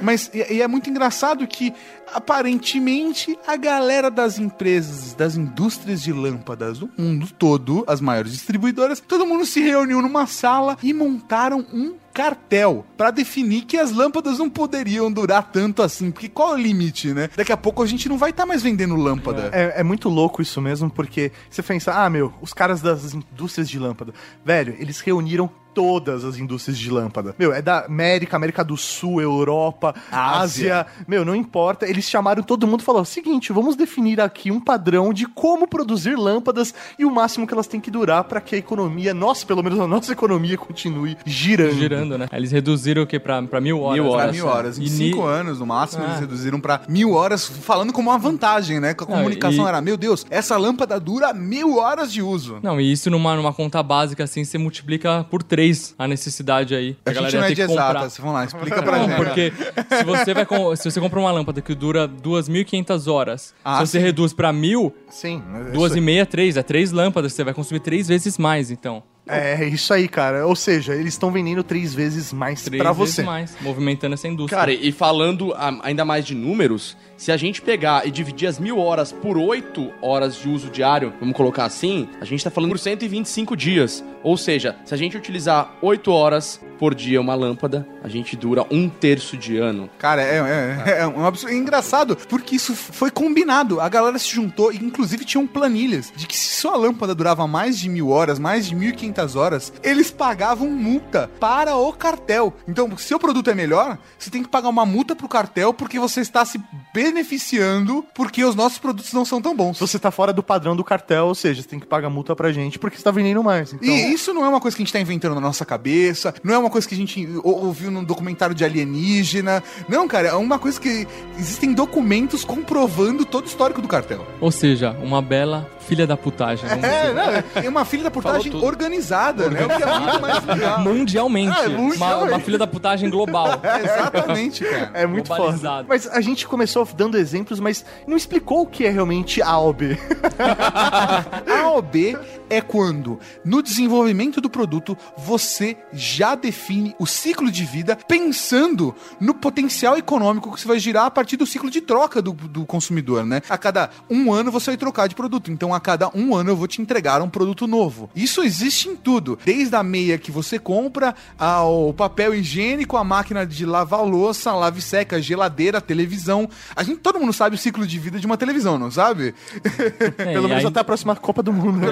Mas 0.00 0.30
e 0.34 0.60
é 0.62 0.66
muito 0.68 0.88
engraçado 0.90 1.46
que, 1.46 1.72
aparentemente, 2.12 3.38
a 3.46 3.56
galera 3.56 4.10
das 4.10 4.38
empresas, 4.38 5.14
das 5.14 5.36
indústrias 5.36 6.02
de 6.02 6.12
lâmpadas 6.12 6.78
do 6.78 6.90
mundo 6.98 7.28
todo, 7.38 7.84
as 7.86 8.00
maiores 8.00 8.32
distribuidoras, 8.32 9.00
todo 9.00 9.26
mundo 9.26 9.44
se 9.46 9.60
reuniu 9.60 10.00
numa 10.02 10.26
sala 10.26 10.76
e 10.82 10.92
montaram 10.92 11.64
um 11.72 11.94
cartel 12.12 12.84
pra 12.96 13.10
definir 13.10 13.62
que 13.62 13.76
as 13.76 13.90
lâmpadas 13.90 14.38
não 14.38 14.50
poderiam 14.50 15.10
durar 15.10 15.50
tanto 15.50 15.82
assim, 15.82 16.10
porque 16.10 16.28
qual 16.28 16.52
é 16.52 16.54
o 16.54 16.62
limite, 16.62 17.12
né? 17.12 17.28
Daqui 17.36 17.52
a 17.52 17.56
pouco 17.56 17.82
a 17.82 17.86
gente 17.86 18.08
não 18.08 18.18
vai 18.18 18.30
estar 18.30 18.46
mais 18.46 18.62
vendendo 18.62 18.96
lâmpada. 18.96 19.50
É, 19.52 19.80
é 19.80 19.82
muito 19.82 20.08
louco 20.08 20.42
isso 20.42 20.60
mesmo, 20.60 20.90
porque 20.90 21.32
você 21.48 21.62
pensa, 21.62 21.92
ah, 21.92 22.08
meu, 22.10 22.32
os 22.40 22.52
caras 22.52 22.80
das 22.80 23.14
indústrias 23.14 23.68
de 23.68 23.78
lâmpada. 23.78 24.12
Velho, 24.44 24.74
eles 24.78 25.00
reuniram 25.00 25.50
todas 25.74 26.24
as 26.24 26.36
indústrias 26.38 26.78
de 26.78 26.90
lâmpada. 26.90 27.34
Meu, 27.38 27.52
é 27.52 27.60
da 27.62 27.84
América, 27.86 28.36
América 28.36 28.62
do 28.64 28.76
Sul, 28.76 29.20
Europa, 29.20 29.94
Ásia. 30.10 30.86
Meu, 31.06 31.24
não 31.24 31.34
importa. 31.34 31.88
Eles 31.88 32.04
chamaram 32.08 32.42
todo 32.42 32.66
mundo 32.66 32.80
e 32.80 32.84
falaram: 32.84 33.04
seguinte, 33.04 33.52
vamos 33.52 33.76
definir 33.76 34.20
aqui 34.20 34.50
um 34.50 34.60
padrão 34.60 35.12
de 35.12 35.26
como 35.26 35.66
produzir 35.66 36.16
lâmpadas 36.16 36.74
e 36.98 37.04
o 37.04 37.10
máximo 37.10 37.46
que 37.46 37.54
elas 37.54 37.66
têm 37.66 37.80
que 37.80 37.90
durar 37.90 38.24
para 38.24 38.40
que 38.40 38.54
a 38.54 38.58
economia, 38.58 39.12
nossa, 39.14 39.44
pelo 39.46 39.62
menos 39.62 39.78
a 39.80 39.86
nossa 39.86 40.12
economia, 40.12 40.56
continue 40.56 41.16
girando. 41.24 41.74
Girando, 41.74 42.18
né? 42.18 42.28
Eles 42.32 42.50
reduziram 42.52 43.02
o 43.02 43.06
quê? 43.06 43.18
Pra, 43.18 43.42
pra 43.42 43.60
mil 43.60 43.80
horas. 43.80 43.94
Mil 44.00 44.04
né? 44.04 44.10
Pra 44.10 44.22
horas. 44.22 44.36
mil 44.36 44.46
horas. 44.46 44.78
Em 44.78 44.82
E 44.84 44.88
cinco 44.88 45.22
ni- 45.22 45.28
anos, 45.28 45.58
no 45.60 45.66
máximo, 45.66 46.02
Ah. 46.04 46.08
eles 46.08 46.20
reduziram 46.20 46.60
pra 46.60 46.82
mil 46.88 47.12
horas, 47.12 47.46
falando 47.48 47.92
como 47.92 48.10
uma 48.10 48.18
vantagem, 48.18 48.80
né? 48.80 48.94
Que 48.94 49.04
a 49.04 49.06
Não, 49.06 49.16
comunicação 49.16 49.64
e- 49.64 49.68
era, 49.68 49.80
meu 49.80 49.96
Deus, 49.96 50.26
essa 50.30 50.56
lâmpada 50.56 50.98
dura 51.00 51.32
mil 51.32 51.76
horas 51.78 52.12
de 52.12 52.22
uso. 52.22 52.58
Não, 52.62 52.80
e 52.80 52.90
isso 52.92 53.10
numa, 53.10 53.34
numa 53.36 53.52
conta 53.52 53.82
básica, 53.82 54.24
assim, 54.24 54.44
você 54.44 54.58
multiplica 54.58 55.24
por 55.30 55.42
três 55.42 55.61
a 55.98 56.06
necessidade 56.08 56.74
aí. 56.74 56.96
A 57.04 57.12
gente 57.12 57.36
não 57.36 57.44
é 57.44 57.48
de 57.48 57.54
ter 57.56 57.62
que 57.62 57.68
comprar. 57.68 57.90
exatas, 57.90 58.18
vamos 58.18 58.34
lá, 58.34 58.44
explica 58.44 58.82
pra 58.82 58.98
Não, 58.98 59.06
gente. 59.08 59.16
porque 59.16 59.52
se 59.96 60.04
você, 60.04 60.34
vai 60.34 60.46
com- 60.46 60.74
se 60.76 60.90
você 60.90 61.00
compra 61.00 61.18
uma 61.20 61.30
lâmpada 61.30 61.60
que 61.60 61.74
dura 61.74 62.06
2.500 62.08 63.06
horas, 63.06 63.54
Ah, 63.64 63.78
se 63.84 63.86
você 63.92 63.98
sim. 63.98 64.04
reduz 64.04 64.32
pra 64.32 64.52
mil, 64.52 64.94
Sim. 65.10 65.42
duas 65.72 65.92
isso- 65.92 65.98
e 65.98 66.00
meia, 66.00 66.26
três. 66.26 66.56
É 66.56 66.62
três 66.62 66.92
lâmpadas, 66.92 67.32
você 67.32 67.44
vai 67.44 67.54
consumir 67.54 67.80
três 67.80 68.08
vezes 68.08 68.38
mais, 68.38 68.70
então. 68.70 69.02
É 69.28 69.64
isso 69.68 69.94
aí, 69.94 70.08
cara. 70.08 70.44
Ou 70.48 70.56
seja, 70.56 70.94
eles 70.94 71.14
estão 71.14 71.30
vendendo 71.30 71.62
três 71.62 71.94
vezes 71.94 72.32
mais 72.32 72.62
Três 72.64 72.82
pra 72.82 72.92
vezes 72.92 73.14
você. 73.14 73.22
mais, 73.22 73.56
movimentando 73.60 74.14
essa 74.14 74.26
indústria. 74.26 74.58
Cara, 74.58 74.72
e 74.72 74.90
falando 74.90 75.54
ainda 75.82 76.04
mais 76.04 76.24
de 76.26 76.34
números, 76.34 76.96
se 77.16 77.30
a 77.30 77.36
gente 77.36 77.62
pegar 77.62 78.06
e 78.06 78.10
dividir 78.10 78.48
as 78.48 78.58
mil 78.58 78.78
horas 78.78 79.12
por 79.12 79.36
oito 79.38 79.92
horas 80.00 80.36
de 80.36 80.48
uso 80.48 80.70
diário, 80.70 81.12
vamos 81.20 81.36
colocar 81.36 81.64
assim, 81.64 82.08
a 82.20 82.24
gente 82.24 82.42
tá 82.42 82.50
falando 82.50 82.70
por 82.70 82.78
125 82.78 83.56
dias. 83.56 84.04
Ou 84.22 84.36
seja, 84.36 84.76
se 84.84 84.94
a 84.94 84.96
gente 84.96 85.16
utilizar 85.16 85.76
oito 85.82 86.12
horas 86.12 86.60
por 86.78 86.94
dia 86.94 87.20
uma 87.20 87.34
lâmpada, 87.34 87.86
a 88.02 88.08
gente 88.08 88.36
dura 88.36 88.64
um 88.70 88.88
terço 88.88 89.36
de 89.36 89.56
ano. 89.58 89.88
Cara, 89.98 90.22
é, 90.22 90.84
é, 90.86 90.98
é 91.00 91.06
um 91.06 91.24
absurdo. 91.24 91.52
É 91.52 91.56
engraçado, 91.56 92.16
porque 92.16 92.56
isso 92.56 92.74
foi 92.74 93.10
combinado. 93.10 93.80
A 93.80 93.88
galera 93.88 94.18
se 94.18 94.28
juntou 94.28 94.72
e, 94.72 94.76
inclusive, 94.76 95.24
tinham 95.24 95.46
planilhas 95.46 96.12
de 96.14 96.26
que 96.26 96.36
se 96.36 96.54
sua 96.54 96.76
lâmpada 96.76 97.14
durava 97.14 97.46
mais 97.46 97.78
de 97.78 97.88
mil 97.88 98.10
horas, 98.10 98.38
mais 98.38 98.66
de 98.66 98.74
1.500 98.74 99.36
horas, 99.36 99.72
eles 99.82 100.10
pagavam 100.10 100.70
multa 100.70 101.30
para 101.40 101.76
o 101.76 101.92
cartel. 101.92 102.52
Então, 102.66 102.96
se 102.96 103.14
o 103.14 103.18
produto 103.18 103.50
é 103.50 103.54
melhor, 103.54 103.98
você 104.18 104.30
tem 104.30 104.42
que 104.42 104.48
pagar 104.48 104.68
uma 104.68 104.86
multa 104.86 105.14
pro 105.14 105.28
cartel 105.28 105.74
porque 105.74 105.98
você 105.98 106.20
está 106.20 106.44
se 106.44 106.60
beneficiando 106.92 108.04
porque 108.14 108.44
os 108.44 108.54
nossos 108.54 108.78
produtos 108.78 109.12
não 109.12 109.24
são 109.24 109.40
tão 109.40 109.54
bons. 109.56 109.78
Você 109.78 109.98
tá 109.98 110.10
fora 110.10 110.32
do 110.32 110.42
padrão 110.42 110.74
do 110.76 110.84
cartel, 110.84 111.26
ou 111.26 111.34
seja, 111.34 111.62
você 111.62 111.68
tem 111.68 111.80
que 111.80 111.86
pagar 111.86 112.10
multa 112.10 112.34
pra 112.36 112.52
gente 112.52 112.78
porque 112.78 112.96
você 112.96 113.02
tá 113.02 113.10
vendendo 113.10 113.42
mais. 113.42 113.72
Então, 113.72 113.88
E 113.88 114.12
isso 114.12 114.32
não 114.34 114.44
é 114.44 114.48
uma 114.48 114.60
coisa 114.60 114.76
que 114.76 114.82
a 114.82 114.84
gente 114.84 114.92
tá 114.92 115.00
inventando 115.00 115.34
na 115.34 115.40
nossa 115.40 115.64
cabeça, 115.64 116.34
não 116.42 116.54
é 116.54 116.58
uma 116.58 116.70
coisa 116.70 116.86
que 116.88 116.94
a 116.94 116.98
gente 116.98 117.28
ou- 117.42 117.66
ouviu 117.66 117.90
num 117.90 118.04
documentário 118.04 118.54
de 118.54 118.64
alienígena. 118.64 119.62
Não, 119.88 120.06
cara, 120.08 120.28
é 120.28 120.34
uma 120.34 120.58
coisa 120.58 120.80
que 120.80 121.06
existem 121.38 121.72
documentos 121.72 122.44
comprovando 122.44 123.24
todo 123.24 123.44
o 123.44 123.48
histórico 123.48 123.80
do 123.80 123.88
cartel. 123.88 124.26
Ou 124.40 124.50
seja, 124.50 124.90
uma 125.02 125.22
bela 125.22 125.68
filha 125.80 126.06
da 126.06 126.16
putagem. 126.16 126.68
vamos 126.68 126.84
É, 126.84 127.00
dizer. 127.02 127.14
não, 127.14 127.62
é 127.64 127.68
uma 127.68 127.84
filha 127.84 128.04
da 128.04 128.10
portagem 128.10 128.52
tudo. 128.52 128.64
organizada, 128.64 129.50
né? 129.50 129.64
O 129.64 129.68
que 129.68 129.82
é 129.82 129.98
muito 129.98 130.20
mais 130.20 130.44
legal. 130.46 130.80
Mundialmente. 130.82 131.58
É 131.58 131.66
Uma, 131.68 131.78
mundialmente. 131.78 132.28
uma 132.32 132.40
filha 132.40 132.58
da 132.58 132.66
putagem 132.66 133.10
global. 133.10 133.60
Exatamente, 133.84 134.64
cara. 134.64 134.90
É 134.94 135.06
muito 135.06 135.26
foda. 135.28 135.84
Mas 135.88 136.06
a 136.06 136.20
gente 136.20 136.46
começou 136.46 136.81
dando 136.94 137.18
exemplos, 137.18 137.60
mas 137.60 137.84
não 138.06 138.16
explicou 138.16 138.62
o 138.62 138.66
que 138.66 138.86
é 138.86 138.90
realmente 138.90 139.42
A 139.42 139.58
ou 139.58 139.72
B. 139.72 139.96
A 141.62 141.68
ou 141.70 141.82
B 141.82 142.16
é 142.52 142.60
quando, 142.60 143.18
no 143.44 143.62
desenvolvimento 143.62 144.40
do 144.40 144.50
produto, 144.50 144.96
você 145.16 145.76
já 145.92 146.34
define 146.34 146.94
o 146.98 147.06
ciclo 147.06 147.50
de 147.50 147.64
vida 147.64 147.96
pensando 148.08 148.94
no 149.20 149.34
potencial 149.34 149.96
econômico 149.96 150.52
que 150.52 150.60
você 150.60 150.68
vai 150.68 150.78
girar 150.78 151.06
a 151.06 151.10
partir 151.10 151.36
do 151.36 151.46
ciclo 151.46 151.70
de 151.70 151.80
troca 151.80 152.20
do, 152.20 152.32
do 152.32 152.64
consumidor, 152.66 153.24
né? 153.24 153.40
A 153.48 153.56
cada 153.58 153.90
um 154.10 154.32
ano 154.32 154.50
você 154.50 154.70
vai 154.72 154.76
trocar 154.76 155.06
de 155.08 155.14
produto. 155.14 155.50
Então, 155.50 155.72
a 155.74 155.80
cada 155.80 156.10
um 156.14 156.34
ano 156.34 156.50
eu 156.50 156.56
vou 156.56 156.66
te 156.68 156.80
entregar 156.82 157.22
um 157.22 157.28
produto 157.28 157.66
novo. 157.66 158.10
Isso 158.14 158.42
existe 158.42 158.88
em 158.88 158.96
tudo. 158.96 159.38
Desde 159.44 159.74
a 159.74 159.82
meia 159.82 160.18
que 160.18 160.30
você 160.30 160.58
compra, 160.58 161.14
ao 161.38 161.92
papel 161.94 162.34
higiênico, 162.34 162.96
a 162.96 163.04
máquina 163.04 163.46
de 163.46 163.64
lavar 163.64 164.04
louça, 164.04 164.50
a 164.50 164.54
lave 164.54 164.82
seca, 164.82 165.20
geladeira, 165.22 165.80
televisão. 165.80 166.48
A 166.76 166.82
gente, 166.82 166.98
todo 166.98 167.18
mundo 167.18 167.32
sabe 167.32 167.56
o 167.56 167.58
ciclo 167.58 167.86
de 167.86 167.98
vida 167.98 168.18
de 168.20 168.26
uma 168.26 168.36
televisão, 168.36 168.78
não 168.78 168.90
sabe? 168.90 169.34
É, 170.18 170.32
Pelo 170.34 170.48
menos 170.48 170.64
aí- 170.64 170.66
até 170.66 170.80
a 170.80 170.84
próxima 170.84 171.14
Copa 171.16 171.42
do 171.42 171.52
Mundo. 171.52 171.78
né? 171.78 171.86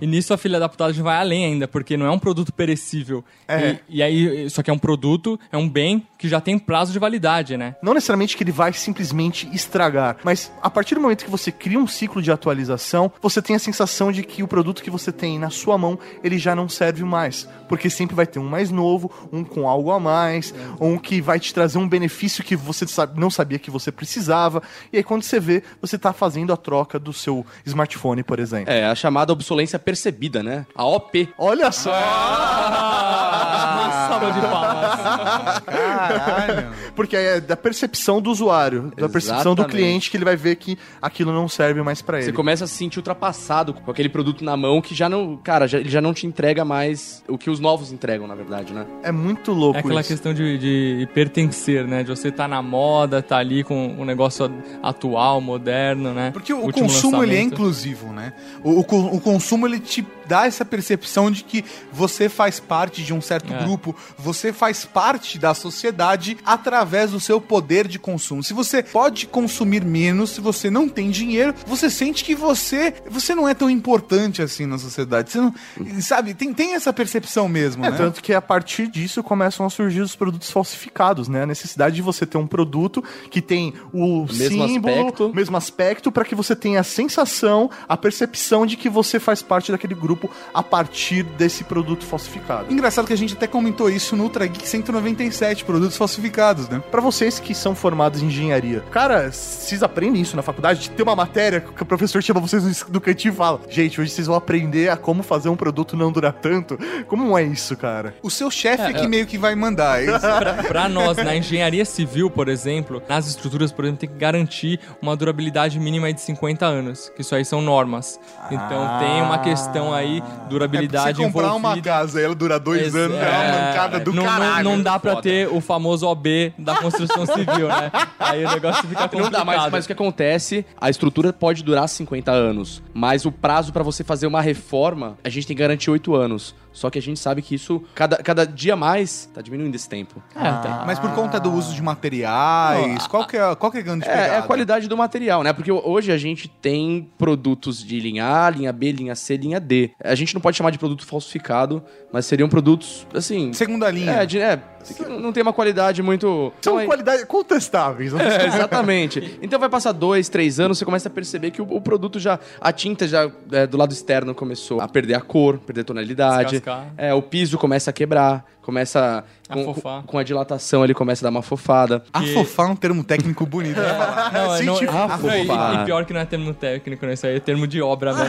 E 0.00 0.06
nisso 0.06 0.32
a 0.32 0.36
filha 0.36 0.58
da 0.58 0.68
putagem 0.68 1.02
vai 1.02 1.16
além 1.18 1.44
ainda, 1.44 1.68
porque 1.68 1.96
não 1.96 2.06
é 2.06 2.10
um 2.10 2.18
produto 2.18 2.52
perecível. 2.52 3.24
É. 3.48 3.78
E, 3.88 3.98
e 3.98 4.02
aí, 4.02 4.50
só 4.50 4.62
que 4.62 4.70
é 4.70 4.72
um 4.72 4.78
produto, 4.78 5.38
é 5.50 5.56
um 5.56 5.68
bem 5.68 6.06
que 6.18 6.28
já 6.28 6.40
tem 6.40 6.58
prazo 6.58 6.92
de 6.92 6.98
validade, 6.98 7.56
né? 7.56 7.76
Não 7.82 7.94
necessariamente 7.94 8.36
que 8.36 8.42
ele 8.42 8.52
vai 8.52 8.72
simplesmente 8.72 9.48
estragar, 9.52 10.16
mas 10.24 10.52
a 10.62 10.70
partir 10.70 10.94
do 10.94 11.00
momento 11.00 11.24
que 11.24 11.30
você 11.30 11.52
cria 11.52 11.78
um 11.78 11.86
ciclo 11.86 12.22
de 12.22 12.30
atualização, 12.30 13.12
você 13.20 13.42
tem 13.42 13.54
a 13.56 13.58
sensação 13.58 14.10
de 14.10 14.22
que 14.22 14.42
o 14.42 14.48
produto 14.48 14.82
que 14.82 14.90
você 14.90 15.12
tem 15.12 15.38
na 15.38 15.50
sua 15.50 15.76
mão, 15.76 15.98
ele 16.22 16.38
já 16.38 16.54
não 16.54 16.68
serve 16.68 17.04
mais, 17.04 17.48
porque 17.68 17.90
sempre 17.90 18.16
vai 18.16 18.26
ter 18.26 18.38
um 18.38 18.48
mais 18.48 18.70
novo, 18.70 19.10
um 19.32 19.44
com 19.44 19.68
algo 19.68 19.90
a 19.90 20.00
mais, 20.00 20.54
um 20.80 20.96
que 20.98 21.20
vai 21.20 21.38
te 21.38 21.52
trazer 21.52 21.78
um 21.78 21.88
benefício 21.88 22.42
que 22.42 22.56
você 22.56 22.86
sabe- 22.86 23.20
não 23.20 23.30
sabia 23.30 23.58
que 23.58 23.70
você 23.70 23.92
precisava, 23.92 24.62
e 24.92 24.96
aí 24.96 25.02
quando 25.02 25.22
você 25.22 25.38
vê, 25.38 25.62
você 25.80 25.98
tá 25.98 26.12
fazendo 26.12 26.52
a 26.52 26.56
troca 26.56 26.98
do 26.98 27.12
seu 27.12 27.44
smartphone, 27.64 28.22
por 28.22 28.38
exemplo. 28.38 28.72
É, 28.72 28.86
a 28.86 28.94
chamada 29.06 29.32
obsolência 29.32 29.78
percebida, 29.78 30.42
né? 30.42 30.66
A 30.74 30.84
OP. 30.84 31.28
Olha 31.38 31.70
só! 31.70 31.92
Uma 31.92 33.90
salva 34.08 34.32
de 34.32 34.40
palmas. 34.40 35.60
Caralho. 35.64 36.66
Porque 36.96 37.16
é 37.16 37.40
da 37.40 37.56
percepção 37.56 38.20
do 38.20 38.30
usuário, 38.30 38.92
da 38.96 39.08
percepção 39.08 39.54
do 39.54 39.64
cliente 39.64 40.10
que 40.10 40.16
ele 40.16 40.24
vai 40.24 40.34
ver 40.34 40.56
que 40.56 40.76
aquilo 41.00 41.32
não 41.32 41.48
serve 41.48 41.82
mais 41.82 42.02
pra 42.02 42.16
ele. 42.18 42.26
Você 42.26 42.32
começa 42.32 42.64
a 42.64 42.66
se 42.66 42.74
sentir 42.74 42.98
ultrapassado 42.98 43.72
com 43.74 43.90
aquele 43.90 44.08
produto 44.08 44.44
na 44.44 44.56
mão 44.56 44.80
que 44.80 44.94
já 44.94 45.08
não. 45.08 45.36
Cara, 45.36 45.68
já, 45.68 45.78
ele 45.78 45.88
já 45.88 46.00
não 46.00 46.12
te 46.12 46.26
entrega 46.26 46.64
mais 46.64 47.22
o 47.28 47.38
que 47.38 47.48
os 47.48 47.60
novos 47.60 47.92
entregam, 47.92 48.26
na 48.26 48.34
verdade, 48.34 48.72
né? 48.72 48.86
É 49.04 49.12
muito 49.12 49.52
louco 49.52 49.76
É 49.76 49.80
aquela 49.80 50.00
isso. 50.00 50.08
questão 50.10 50.34
de, 50.34 50.58
de 50.58 51.08
pertencer, 51.14 51.86
né? 51.86 52.02
De 52.02 52.10
você 52.10 52.28
estar 52.28 52.48
na 52.48 52.60
moda, 52.60 53.22
tá 53.22 53.36
ali 53.36 53.62
com 53.62 53.94
um 53.98 54.04
negócio 54.04 54.50
atual, 54.82 55.40
moderno, 55.40 56.12
né? 56.12 56.30
Porque 56.32 56.52
o 56.52 56.58
Último 56.58 56.86
consumo 56.88 57.22
ele 57.22 57.34
é 57.34 57.36
lançamento. 57.36 57.54
inclusivo, 57.54 58.12
né? 58.12 58.32
O, 58.64 58.80
o 58.80 58.84
o 58.96 59.20
consumo 59.20 59.66
ele 59.66 59.78
te 59.78 60.06
dá 60.26 60.46
essa 60.46 60.64
percepção 60.64 61.30
de 61.30 61.44
que 61.44 61.64
você 61.92 62.28
faz 62.28 62.58
parte 62.60 63.02
de 63.02 63.12
um 63.14 63.20
certo 63.20 63.52
É. 63.52 63.62
grupo, 63.64 63.94
você 64.18 64.52
faz 64.52 64.84
parte 64.84 65.38
da 65.38 65.54
sociedade 65.54 66.36
através 66.44 67.10
do 67.10 67.20
seu 67.20 67.40
poder 67.40 67.86
de 67.88 67.98
consumo. 67.98 68.42
Se 68.42 68.52
você 68.54 68.82
pode 68.82 69.26
consumir 69.26 69.84
menos, 69.84 70.30
se 70.30 70.40
você 70.40 70.70
não 70.70 70.88
tem 70.88 71.10
dinheiro, 71.10 71.54
você 71.66 71.90
sente 71.90 72.24
que 72.24 72.34
você 72.34 72.94
você 73.10 73.34
não 73.34 73.48
é 73.48 73.54
tão 73.54 73.68
importante 73.70 74.40
assim 74.42 74.66
na 74.66 74.78
sociedade. 74.78 75.30
Você 75.30 75.38
não, 75.38 75.54
sabe? 76.00 76.34
Tem, 76.34 76.52
tem 76.52 76.74
essa 76.74 76.92
percepção 76.92 77.48
mesmo, 77.48 77.84
É, 77.84 77.90
né? 77.90 77.96
tanto 77.96 78.22
que 78.22 78.32
a 78.32 78.42
partir 78.42 78.86
disso 78.88 79.22
começam 79.22 79.64
a 79.66 79.70
surgir 79.70 80.00
os 80.00 80.14
produtos 80.16 80.50
falsificados, 80.50 81.28
né? 81.28 81.42
A 81.42 81.46
necessidade 81.46 81.96
de 81.96 82.02
você 82.02 82.24
ter 82.26 82.38
um 82.38 82.46
produto 82.46 83.02
que 83.30 83.40
tem 83.42 83.74
o 83.92 84.26
mesmo 84.32 84.66
símbolo, 84.68 84.94
aspecto. 84.94 85.32
mesmo 85.34 85.56
aspecto, 85.56 86.10
para 86.12 86.24
que 86.24 86.34
você 86.34 86.54
tenha 86.56 86.80
a 86.80 86.84
sensação, 86.84 87.70
a 87.88 87.96
percepção 87.96 88.64
de 88.66 88.76
que 88.76 88.88
você 88.88 89.18
faz 89.20 89.42
parte 89.42 89.70
daquele 89.72 89.94
grupo 89.94 90.15
a 90.54 90.62
partir 90.62 91.22
desse 91.22 91.64
produto 91.64 92.04
falsificado. 92.04 92.72
Engraçado 92.72 93.06
que 93.06 93.12
a 93.12 93.16
gente 93.16 93.34
até 93.34 93.46
comentou 93.46 93.88
isso 93.90 94.16
no 94.16 94.24
Ultra 94.24 94.46
Geek 94.46 94.66
197, 94.68 95.64
produtos 95.64 95.96
falsificados, 95.96 96.68
né? 96.68 96.82
Pra 96.90 97.00
vocês 97.00 97.38
que 97.38 97.54
são 97.54 97.74
formados 97.74 98.22
em 98.22 98.26
engenharia, 98.26 98.80
cara, 98.90 99.30
vocês 99.30 99.82
aprendem 99.82 100.22
isso 100.22 100.36
na 100.36 100.42
faculdade? 100.42 100.90
Tem 100.90 101.02
uma 101.02 101.16
matéria 101.16 101.60
que 101.60 101.82
o 101.82 101.86
professor 101.86 102.22
chama 102.22 102.40
vocês 102.40 102.62
no- 102.64 102.94
no 102.94 103.00
cantinho 103.00 103.32
e 103.32 103.36
fala: 103.36 103.60
Gente, 103.68 104.00
hoje 104.00 104.10
vocês 104.10 104.26
vão 104.26 104.36
aprender 104.36 104.88
a 104.88 104.96
como 104.96 105.22
fazer 105.22 105.48
um 105.48 105.56
produto 105.56 105.96
não 105.96 106.10
durar 106.12 106.32
tanto. 106.32 106.78
Como 107.06 107.36
é 107.38 107.42
isso, 107.42 107.76
cara? 107.76 108.14
O 108.22 108.30
seu 108.30 108.50
chefe 108.50 108.92
que 108.94 109.06
meio 109.08 109.26
que 109.26 109.38
vai 109.38 109.54
mandar. 109.54 110.02
é 110.02 110.06
isso. 110.06 110.26
Pra, 110.36 110.54
pra 110.64 110.88
nós, 110.88 111.16
na 111.16 111.34
engenharia 111.36 111.84
civil, 111.84 112.28
por 112.30 112.48
exemplo, 112.48 113.02
nas 113.08 113.26
estruturas, 113.26 113.72
por 113.72 113.84
exemplo, 113.84 114.00
tem 114.00 114.08
que 114.08 114.16
garantir 114.16 114.78
uma 115.00 115.16
durabilidade 115.16 115.78
mínima 115.78 116.12
de 116.12 116.20
50 116.20 116.66
anos, 116.66 117.10
que 117.14 117.22
isso 117.22 117.34
aí 117.34 117.44
são 117.44 117.60
normas. 117.62 118.18
Então 118.50 118.98
tem 118.98 119.22
uma 119.22 119.38
questão 119.38 119.92
aí, 119.94 120.05
É 120.16 120.20
pra 120.20 120.44
durabilidade 120.48 121.16
você 121.18 121.24
comprar 121.24 121.48
uma 121.54 121.58
envolvida. 121.70 121.90
casa 121.90 122.20
e 122.20 122.24
ela 122.24 122.34
dura 122.34 122.58
dois 122.58 122.88
Esse- 122.88 122.98
anos, 122.98 123.16
é 123.16 123.28
uma 123.28 123.66
mancada 123.68 124.00
do 124.00 124.12
não, 124.12 124.22
não- 124.24 124.30
caralho. 124.32 124.64
Não, 124.70 124.82
dá 124.82 124.98
pra 124.98 125.10
Foda. 125.12 125.22
ter 125.22 125.48
o 125.48 125.60
famoso 125.60 126.06
OB 126.06 126.52
da 126.58 126.76
construção 126.76 127.26
civil, 127.26 127.68
né? 127.68 127.90
Aí 128.18 128.44
o 128.44 128.50
negócio 128.50 128.82
fica 128.88 129.02
complicado. 129.08 129.22
Não 129.24 129.30
dá, 129.30 129.44
mas, 129.44 129.70
mas 129.72 129.84
o 129.84 129.86
que 129.86 129.92
acontece, 129.92 130.64
a 130.80 130.88
estrutura 130.90 131.32
pode 131.32 131.62
durar 131.62 131.88
50 131.88 132.30
anos, 132.30 132.82
mas 132.94 133.24
o 133.26 133.32
prazo 133.32 133.72
pra 133.72 133.82
você 133.82 134.02
fazer 134.04 134.26
uma 134.26 134.40
reforma, 134.40 135.16
a 135.24 135.28
gente 135.28 135.46
tem 135.46 135.56
que 135.56 135.62
garantir 135.62 135.90
8 135.90 136.14
anos. 136.14 136.54
Só 136.76 136.90
que 136.90 136.98
a 136.98 137.02
gente 137.02 137.18
sabe 137.18 137.40
que 137.40 137.54
isso, 137.54 137.82
cada, 137.94 138.18
cada 138.18 138.46
dia 138.46 138.76
mais, 138.76 139.30
tá 139.32 139.40
diminuindo 139.40 139.74
esse 139.74 139.88
tempo. 139.88 140.22
É, 140.34 140.42
tá. 140.42 140.84
Mas 140.86 140.98
por 140.98 141.10
conta 141.14 141.40
do 141.40 141.50
uso 141.50 141.74
de 141.74 141.82
materiais, 141.82 143.06
qual 143.06 143.26
que 143.26 143.34
é, 143.34 143.54
qual 143.54 143.72
que 143.72 143.78
é 143.78 143.80
a 143.80 143.82
grande 143.82 144.04
É, 144.04 144.10
é 144.10 144.12
a 144.12 144.22
pegada? 144.24 144.46
qualidade 144.46 144.86
do 144.86 144.94
material, 144.94 145.42
né? 145.42 145.54
Porque 145.54 145.72
hoje 145.72 146.12
a 146.12 146.18
gente 146.18 146.48
tem 146.48 147.10
produtos 147.16 147.82
de 147.82 147.98
linha 147.98 148.26
A, 148.26 148.50
linha 148.50 148.72
B, 148.74 148.92
linha 148.92 149.14
C, 149.14 149.38
linha 149.38 149.58
D. 149.58 149.92
A 150.04 150.14
gente 150.14 150.34
não 150.34 150.40
pode 150.40 150.58
chamar 150.58 150.70
de 150.70 150.78
produto 150.78 151.06
falsificado, 151.06 151.82
mas 152.12 152.26
seriam 152.26 152.46
produtos, 152.46 153.06
assim... 153.14 153.54
Segunda 153.54 153.90
linha. 153.90 154.12
É, 154.12 154.26
de, 154.26 154.38
é 154.38 154.60
não 155.08 155.32
tem 155.32 155.42
uma 155.42 155.52
qualidade 155.52 156.02
muito... 156.02 156.52
São 156.60 156.78
é- 156.80 156.86
qualidades 156.86 157.24
contestáveis. 157.24 158.12
É, 158.14 158.46
exatamente. 158.46 159.36
Então 159.46 159.60
vai 159.60 159.68
passar 159.68 159.92
dois, 159.92 160.28
três 160.28 160.58
anos, 160.58 160.78
você 160.78 160.84
começa 160.84 161.08
a 161.08 161.10
perceber 161.10 161.50
que 161.50 161.62
o, 161.62 161.64
o 161.70 161.80
produto 161.80 162.18
já. 162.18 162.38
A 162.60 162.72
tinta 162.72 163.06
já 163.06 163.30
é, 163.52 163.66
do 163.66 163.76
lado 163.76 163.92
externo 163.92 164.34
começou 164.34 164.80
a 164.80 164.88
perder 164.88 165.14
a 165.14 165.20
cor, 165.20 165.58
perder 165.58 165.82
a 165.82 165.84
tonalidade. 165.84 166.50
Descascar. 166.50 166.92
É, 166.96 167.14
o 167.14 167.22
piso 167.22 167.58
começa 167.58 167.90
a 167.90 167.92
quebrar, 167.92 168.44
começa. 168.66 169.24
Com, 169.48 169.74
com, 169.74 170.02
com 170.02 170.18
a 170.18 170.24
dilatação 170.24 170.82
ele 170.82 170.92
começa 170.92 171.24
a 171.24 171.24
dar 171.26 171.30
uma 171.30 171.42
fofada. 171.42 172.02
Afofar 172.12 172.66
é 172.68 172.72
um 172.72 172.74
termo 172.74 173.04
técnico 173.04 173.46
bonito 173.46 173.76
falar. 173.76 174.32
Não, 174.34 174.56
é, 174.56 174.62
não, 174.62 174.80
não, 174.80 175.02
afofar. 175.04 175.78
e, 175.78 175.82
e 175.82 175.84
pior 175.84 176.04
que 176.04 176.12
não 176.12 176.20
é 176.20 176.24
termo 176.24 176.52
técnico, 176.52 177.06
né? 177.06 177.12
Isso 177.12 177.26
aí 177.26 177.36
é 177.36 177.40
termo 177.40 177.64
de 177.66 177.80
obra, 177.80 178.12
né? 178.12 178.28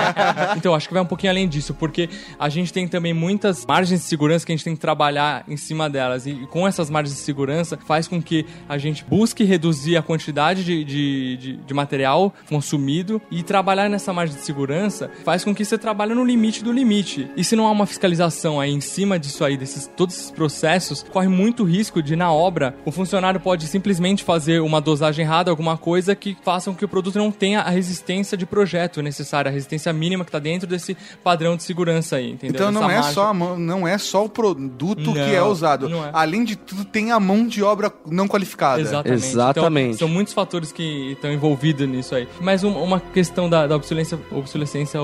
então, 0.56 0.74
acho 0.74 0.88
que 0.88 0.94
vai 0.94 1.02
um 1.02 1.06
pouquinho 1.06 1.30
além 1.30 1.46
disso, 1.46 1.74
porque 1.74 2.08
a 2.38 2.48
gente 2.48 2.72
tem 2.72 2.88
também 2.88 3.12
muitas 3.12 3.66
margens 3.66 4.00
de 4.00 4.06
segurança 4.06 4.46
que 4.46 4.52
a 4.52 4.56
gente 4.56 4.64
tem 4.64 4.74
que 4.74 4.80
trabalhar 4.80 5.44
em 5.46 5.58
cima 5.58 5.90
delas. 5.90 6.26
E 6.26 6.46
com 6.46 6.66
essas 6.66 6.88
margens 6.88 7.16
de 7.16 7.22
segurança, 7.22 7.78
faz 7.86 8.08
com 8.08 8.22
que 8.22 8.46
a 8.66 8.78
gente 8.78 9.04
busque 9.04 9.44
reduzir 9.44 9.96
a 9.98 10.02
quantidade 10.02 10.64
de, 10.64 10.84
de, 10.84 11.36
de, 11.36 11.56
de 11.58 11.74
material 11.74 12.32
consumido 12.48 13.20
e 13.30 13.42
trabalhar 13.42 13.90
nessa 13.90 14.12
margem 14.12 14.36
de 14.36 14.42
segurança 14.42 15.10
faz 15.24 15.44
com 15.44 15.54
que 15.54 15.64
você 15.64 15.76
trabalhe 15.76 16.14
no 16.14 16.24
limite 16.24 16.64
do 16.64 16.72
limite. 16.72 17.28
E 17.36 17.44
se 17.44 17.54
não 17.54 17.66
há 17.66 17.70
uma 17.70 17.86
fiscalização 17.86 18.58
aí 18.58 18.72
em 18.72 18.80
cima 18.80 19.18
disso 19.18 19.44
aí, 19.44 19.56
desses 19.66 19.90
todos 19.96 20.14
esses 20.16 20.30
processos, 20.30 21.02
corre 21.02 21.28
muito 21.28 21.64
risco 21.64 22.02
de, 22.02 22.14
na 22.16 22.32
obra, 22.32 22.74
o 22.84 22.90
funcionário 22.92 23.40
pode 23.40 23.66
simplesmente 23.66 24.22
fazer 24.24 24.60
uma 24.60 24.80
dosagem 24.80 25.24
errada, 25.24 25.50
alguma 25.50 25.76
coisa 25.76 26.14
que 26.14 26.36
faça 26.44 26.70
com 26.70 26.76
que 26.76 26.84
o 26.84 26.88
produto 26.88 27.18
não 27.18 27.30
tenha 27.30 27.60
a 27.60 27.70
resistência 27.70 28.36
de 28.36 28.46
projeto 28.46 29.02
necessária, 29.02 29.48
a 29.48 29.52
resistência 29.52 29.92
mínima 29.92 30.24
que 30.24 30.28
está 30.28 30.38
dentro 30.38 30.66
desse 30.68 30.96
padrão 31.24 31.56
de 31.56 31.62
segurança 31.62 32.16
aí, 32.16 32.30
entendeu? 32.32 32.54
Então 32.54 32.70
não 32.70 32.88
é, 32.90 32.94
margem. 32.94 33.12
só 33.12 33.34
não 33.34 33.86
é 33.88 33.98
só 33.98 34.24
o 34.24 34.28
produto 34.28 35.12
que 35.12 35.18
Não, 35.18 35.26
é 35.26 35.42
usado. 35.42 35.88
não 35.88 36.04
é. 36.04 36.10
Além 36.12 36.44
de 36.44 36.56
tudo, 36.56 36.84
tem 36.84 37.10
a 37.12 37.18
mão 37.18 37.46
de 37.46 37.62
obra 37.62 37.92
não 38.08 38.28
qualificada. 38.28 38.80
Exatamente. 38.80 39.26
Exatamente. 39.26 39.86
Então, 39.96 39.98
são 39.98 40.08
muitos 40.08 40.32
fatores 40.32 40.70
que 40.72 41.12
estão 41.12 41.32
envolvidos 41.32 41.88
nisso 41.88 42.14
aí. 42.14 42.28
Mas 42.40 42.62
um- 42.62 42.76
uma 42.82 43.00
questão 43.00 43.48
da, 43.48 43.66
da 43.66 43.74
obsolescência, 43.76 44.18
obsolescência 44.30 45.00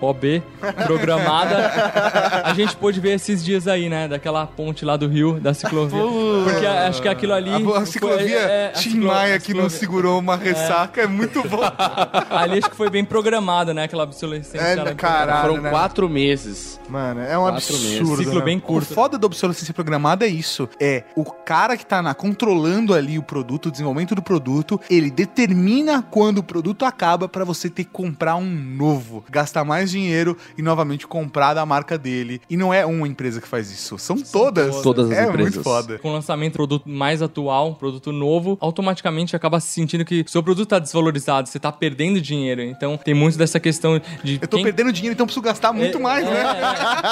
OB 0.00 0.42
programada, 0.86 1.70
a 2.44 2.54
gente 2.54 2.74
pôde 2.76 3.00
ver 3.00 3.14
esses 3.14 3.44
dias 3.44 3.66
aí, 3.68 3.88
né? 3.88 3.99
Daquela 4.08 4.46
ponte 4.46 4.84
lá 4.84 4.96
do 4.96 5.08
Rio, 5.08 5.40
da 5.40 5.54
ciclovia. 5.54 6.00
Porque 6.44 6.66
acho 6.66 7.02
que 7.02 7.08
aquilo 7.08 7.32
ali. 7.32 7.50
A, 7.50 7.78
a 7.78 7.86
ciclovia 7.86 8.38
é, 8.38 8.66
a 8.68 8.72
Tim 8.72 9.00
Maia 9.00 9.38
que 9.38 9.54
não 9.54 9.68
segurou 9.68 10.18
uma 10.18 10.36
ressaca 10.36 11.02
é, 11.02 11.06
muito 11.06 11.46
bom. 11.48 11.60
Ali 12.30 12.58
acho 12.58 12.70
que 12.70 12.76
foi 12.76 12.90
bem 12.90 13.04
programada, 13.04 13.72
né? 13.74 13.84
Aquela 13.84 14.04
obsolescência. 14.04 14.60
É, 14.60 14.94
caralho. 14.94 15.48
Foram 15.48 15.62
né? 15.62 15.70
quatro 15.70 16.08
meses. 16.08 16.80
Mano, 16.88 17.20
é 17.20 17.38
um 17.38 17.42
Quatro 17.42 17.72
meses. 17.74 18.00
absurdo. 18.00 18.22
Ciclo 18.22 18.38
né? 18.40 18.44
bem 18.44 18.58
O 18.58 18.60
curto. 18.60 18.94
foda 18.94 19.18
da 19.18 19.26
obsolescência 19.26 19.72
programada 19.72 20.26
é 20.26 20.28
isso. 20.28 20.68
É 20.80 21.04
o 21.14 21.24
cara 21.24 21.76
que 21.76 21.86
tá 21.86 22.02
na, 22.02 22.14
controlando 22.14 22.94
ali 22.94 23.18
o 23.18 23.22
produto, 23.22 23.66
o 23.66 23.70
desenvolvimento 23.70 24.14
do 24.14 24.22
produto, 24.22 24.80
ele 24.90 25.10
determina 25.10 26.02
quando 26.02 26.38
o 26.38 26.42
produto 26.42 26.84
acaba 26.84 27.28
pra 27.28 27.44
você 27.44 27.68
ter 27.70 27.84
que 27.84 27.90
comprar 27.90 28.36
um 28.36 28.50
novo, 28.50 29.24
gastar 29.30 29.64
mais 29.64 29.90
dinheiro 29.90 30.36
e 30.56 30.62
novamente 30.62 31.06
comprar 31.06 31.54
da 31.54 31.64
marca 31.64 31.96
dele. 31.96 32.40
E 32.50 32.56
não 32.56 32.72
é 32.74 32.84
uma 32.84 33.06
empresa 33.06 33.40
que 33.40 33.48
faz 33.48 33.70
isso, 33.70 33.89
são, 33.98 34.16
todas. 34.16 34.80
todas 34.82 35.10
as 35.10 35.16
é 35.18 35.24
empresas. 35.28 35.54
muito 35.54 35.62
foda. 35.64 35.98
Com 35.98 36.10
o 36.10 36.12
lançamento 36.12 36.52
do 36.52 36.56
produto 36.56 36.88
mais 36.88 37.22
atual, 37.22 37.74
produto 37.74 38.12
novo, 38.12 38.56
automaticamente 38.60 39.34
acaba 39.36 39.60
se 39.60 39.68
sentindo 39.68 40.04
que 40.04 40.24
seu 40.28 40.42
produto 40.42 40.68
tá 40.68 40.78
desvalorizado, 40.78 41.48
você 41.48 41.58
tá 41.58 41.70
perdendo 41.72 42.20
dinheiro. 42.20 42.62
Então 42.62 42.96
tem 42.96 43.14
muito 43.14 43.36
dessa 43.38 43.58
questão 43.60 44.00
de. 44.22 44.38
Eu 44.40 44.48
tô 44.48 44.56
quem- 44.56 44.64
perdendo 44.64 44.92
dinheiro, 44.92 45.14
então 45.14 45.26
preciso 45.26 45.42
gastar 45.44 45.72
muito 45.72 45.98
É, 45.98 46.00
mais, 46.00 46.26
é, 46.26 46.30
né? 46.30 46.44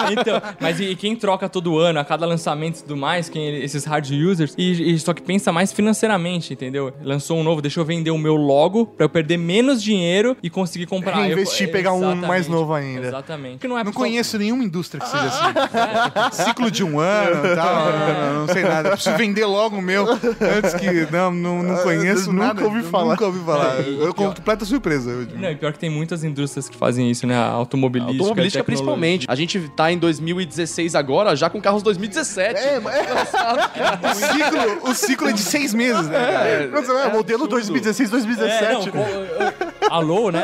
é. 0.09 0.12
Então, 0.12 0.43
mas 0.61 0.81
e, 0.81 0.85
e 0.85 0.97
quem 0.97 1.14
troca 1.17 1.49
todo 1.49 1.79
ano, 1.79 1.99
a 2.01 2.05
cada 2.05 2.27
lançamento 2.27 2.79
e 2.79 2.83
tudo 2.83 2.97
mais, 2.97 3.29
quem, 3.29 3.57
esses 3.62 3.85
hard 3.85 4.09
users, 4.11 4.55
e, 4.57 4.93
e 4.95 4.99
só 4.99 5.12
que 5.14 5.23
pensa 5.23 5.53
mais 5.53 5.73
financeiramente, 5.73 6.53
entendeu? 6.53 6.93
Lançou 7.03 7.38
um 7.38 7.43
novo, 7.45 7.61
deixa 7.62 7.81
eu 7.81 7.85
vender 7.85 8.11
o 8.11 8.19
meu 8.19 8.37
logo 8.37 8.87
pra 8.87 9.05
eu 9.05 9.09
perder 9.09 9.37
menos 9.37 9.83
dinheiro 9.83 10.37
e 10.43 10.49
conseguir 10.51 10.87
comprar. 10.87 11.17
Reinvestir, 11.23 11.67
Eu- 11.69 11.73
pegar 11.73 11.93
um 11.93 12.14
mais 12.14 12.47
novo 12.49 12.73
ainda. 12.75 13.07
Exatamente. 13.09 13.53
Porque 13.55 13.69
não 13.69 13.79
é 13.79 13.85
Não 13.85 13.93
conheço 13.93 14.38
nenhuma 14.38 14.62
indústria 14.64 15.01
que 15.01 15.09
seja 15.09 15.25
assim. 16.31 16.45
Ciclo 16.45 16.68
de 16.71 16.85
um 16.85 16.99
ano 17.01 17.47
e 17.47 17.55
tal, 17.57 17.87
não, 17.93 18.41
não 18.47 18.49
sei 18.53 18.63
nada. 18.63 18.91
Preciso 18.91 19.17
vender 19.17 19.45
logo 19.47 19.77
o 19.77 19.83
meu 19.83 20.07
antes 20.09 20.75
que. 20.75 21.07
Não, 21.11 21.31
não, 21.33 21.63
não 21.63 21.77
conheço 21.83 22.33
Nunca 22.33 22.47
nada. 22.47 22.65
ouvi 22.65 22.83
falar. 22.83 23.11
Nunca 23.13 23.27
ouvi 23.27 23.45
falar. 23.45 23.79
É, 23.79 23.83
e- 23.83 24.01
eu 24.01 24.15
pior- 24.15 24.35
completa 24.35 24.65
surpresa. 24.65 25.11
eu 25.11 25.25
digo. 25.25 25.41
Não, 25.41 25.51
e 25.51 25.57
pior 25.57 25.73
que 25.73 25.79
tem 25.79 25.91
muitas 25.91 26.25
indústrias 26.25 26.69
que 26.69 26.77
fazem 26.77 27.11
isso, 27.11 27.27
né? 27.27 27.37
A 27.37 27.47
automobilística. 27.49 28.19
Automobilística 28.23 28.63
a 28.63 28.65
principalmente. 28.65 29.27
A 29.29 29.35
gente 29.35 29.59
tá 29.77 29.91
em 29.93 29.99
2016 29.99 30.95
agora, 30.95 31.35
já 31.37 31.49
com 31.51 31.61
carros 31.61 31.83
2017. 31.83 32.59
É, 32.61 32.81
mas- 32.81 32.99
O 32.99 34.15
ciclo, 34.15 34.91
o 34.91 34.95
ciclo 34.95 35.29
é 35.29 35.33
de 35.33 35.41
seis 35.41 35.75
meses, 35.75 36.07
né, 36.09 36.19
cara? 36.33 36.71
Mas 36.73 36.89
é, 36.89 37.13
modelo 37.13 37.47
2016, 37.47 38.09
É, 38.09 38.13
2017. 38.13 38.73
não, 38.87 38.93
co- 38.93 39.78
alô, 39.90 40.31
né? 40.31 40.42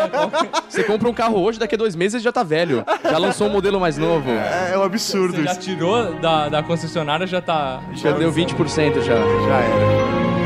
Você 0.68 0.82
compra 0.84 1.08
um 1.08 1.14
carro 1.14 1.40
hoje, 1.40 1.58
daqui 1.58 1.74
a 1.74 1.78
dois 1.78 1.94
meses 1.94 2.22
já 2.22 2.32
tá 2.32 2.42
velho. 2.42 2.84
Já 3.02 3.18
lançou 3.18 3.46
um 3.48 3.50
modelo 3.50 3.78
mais 3.80 3.96
novo. 3.98 4.30
É, 4.30 4.72
é 4.74 4.78
um 4.78 4.82
absurdo 4.82 5.36
Você 5.36 5.44
já 5.44 5.52
isso. 5.52 5.60
tirou 5.60 6.14
da, 6.14 6.48
da 6.48 6.62
concessionária, 6.62 7.26
já 7.26 7.40
tá. 7.40 7.80
Já 7.94 8.12
deu 8.12 8.32
20% 8.32 9.02
já. 9.02 9.14
Já 9.14 9.60
era. 9.60 10.43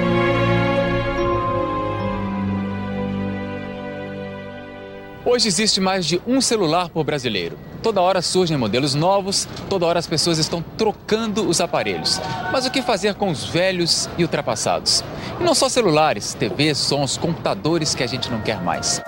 Hoje 5.30 5.46
existe 5.46 5.78
mais 5.78 6.06
de 6.06 6.22
um 6.26 6.40
celular 6.40 6.88
por 6.88 7.04
brasileiro. 7.04 7.58
Toda 7.82 8.00
hora 8.00 8.22
surgem 8.22 8.56
modelos 8.56 8.94
novos, 8.94 9.46
toda 9.68 9.84
hora 9.84 9.98
as 9.98 10.06
pessoas 10.06 10.38
estão 10.38 10.64
trocando 10.78 11.46
os 11.46 11.60
aparelhos. 11.60 12.18
Mas 12.50 12.64
o 12.64 12.70
que 12.70 12.80
fazer 12.80 13.14
com 13.14 13.30
os 13.30 13.44
velhos 13.44 14.08
e 14.16 14.22
ultrapassados? 14.22 15.04
E 15.38 15.44
não 15.44 15.54
só 15.54 15.68
celulares, 15.68 16.32
TVs, 16.32 16.78
sons, 16.78 17.18
computadores 17.18 17.94
que 17.94 18.02
a 18.02 18.06
gente 18.06 18.30
não 18.30 18.40
quer 18.40 18.62
mais. 18.62 19.02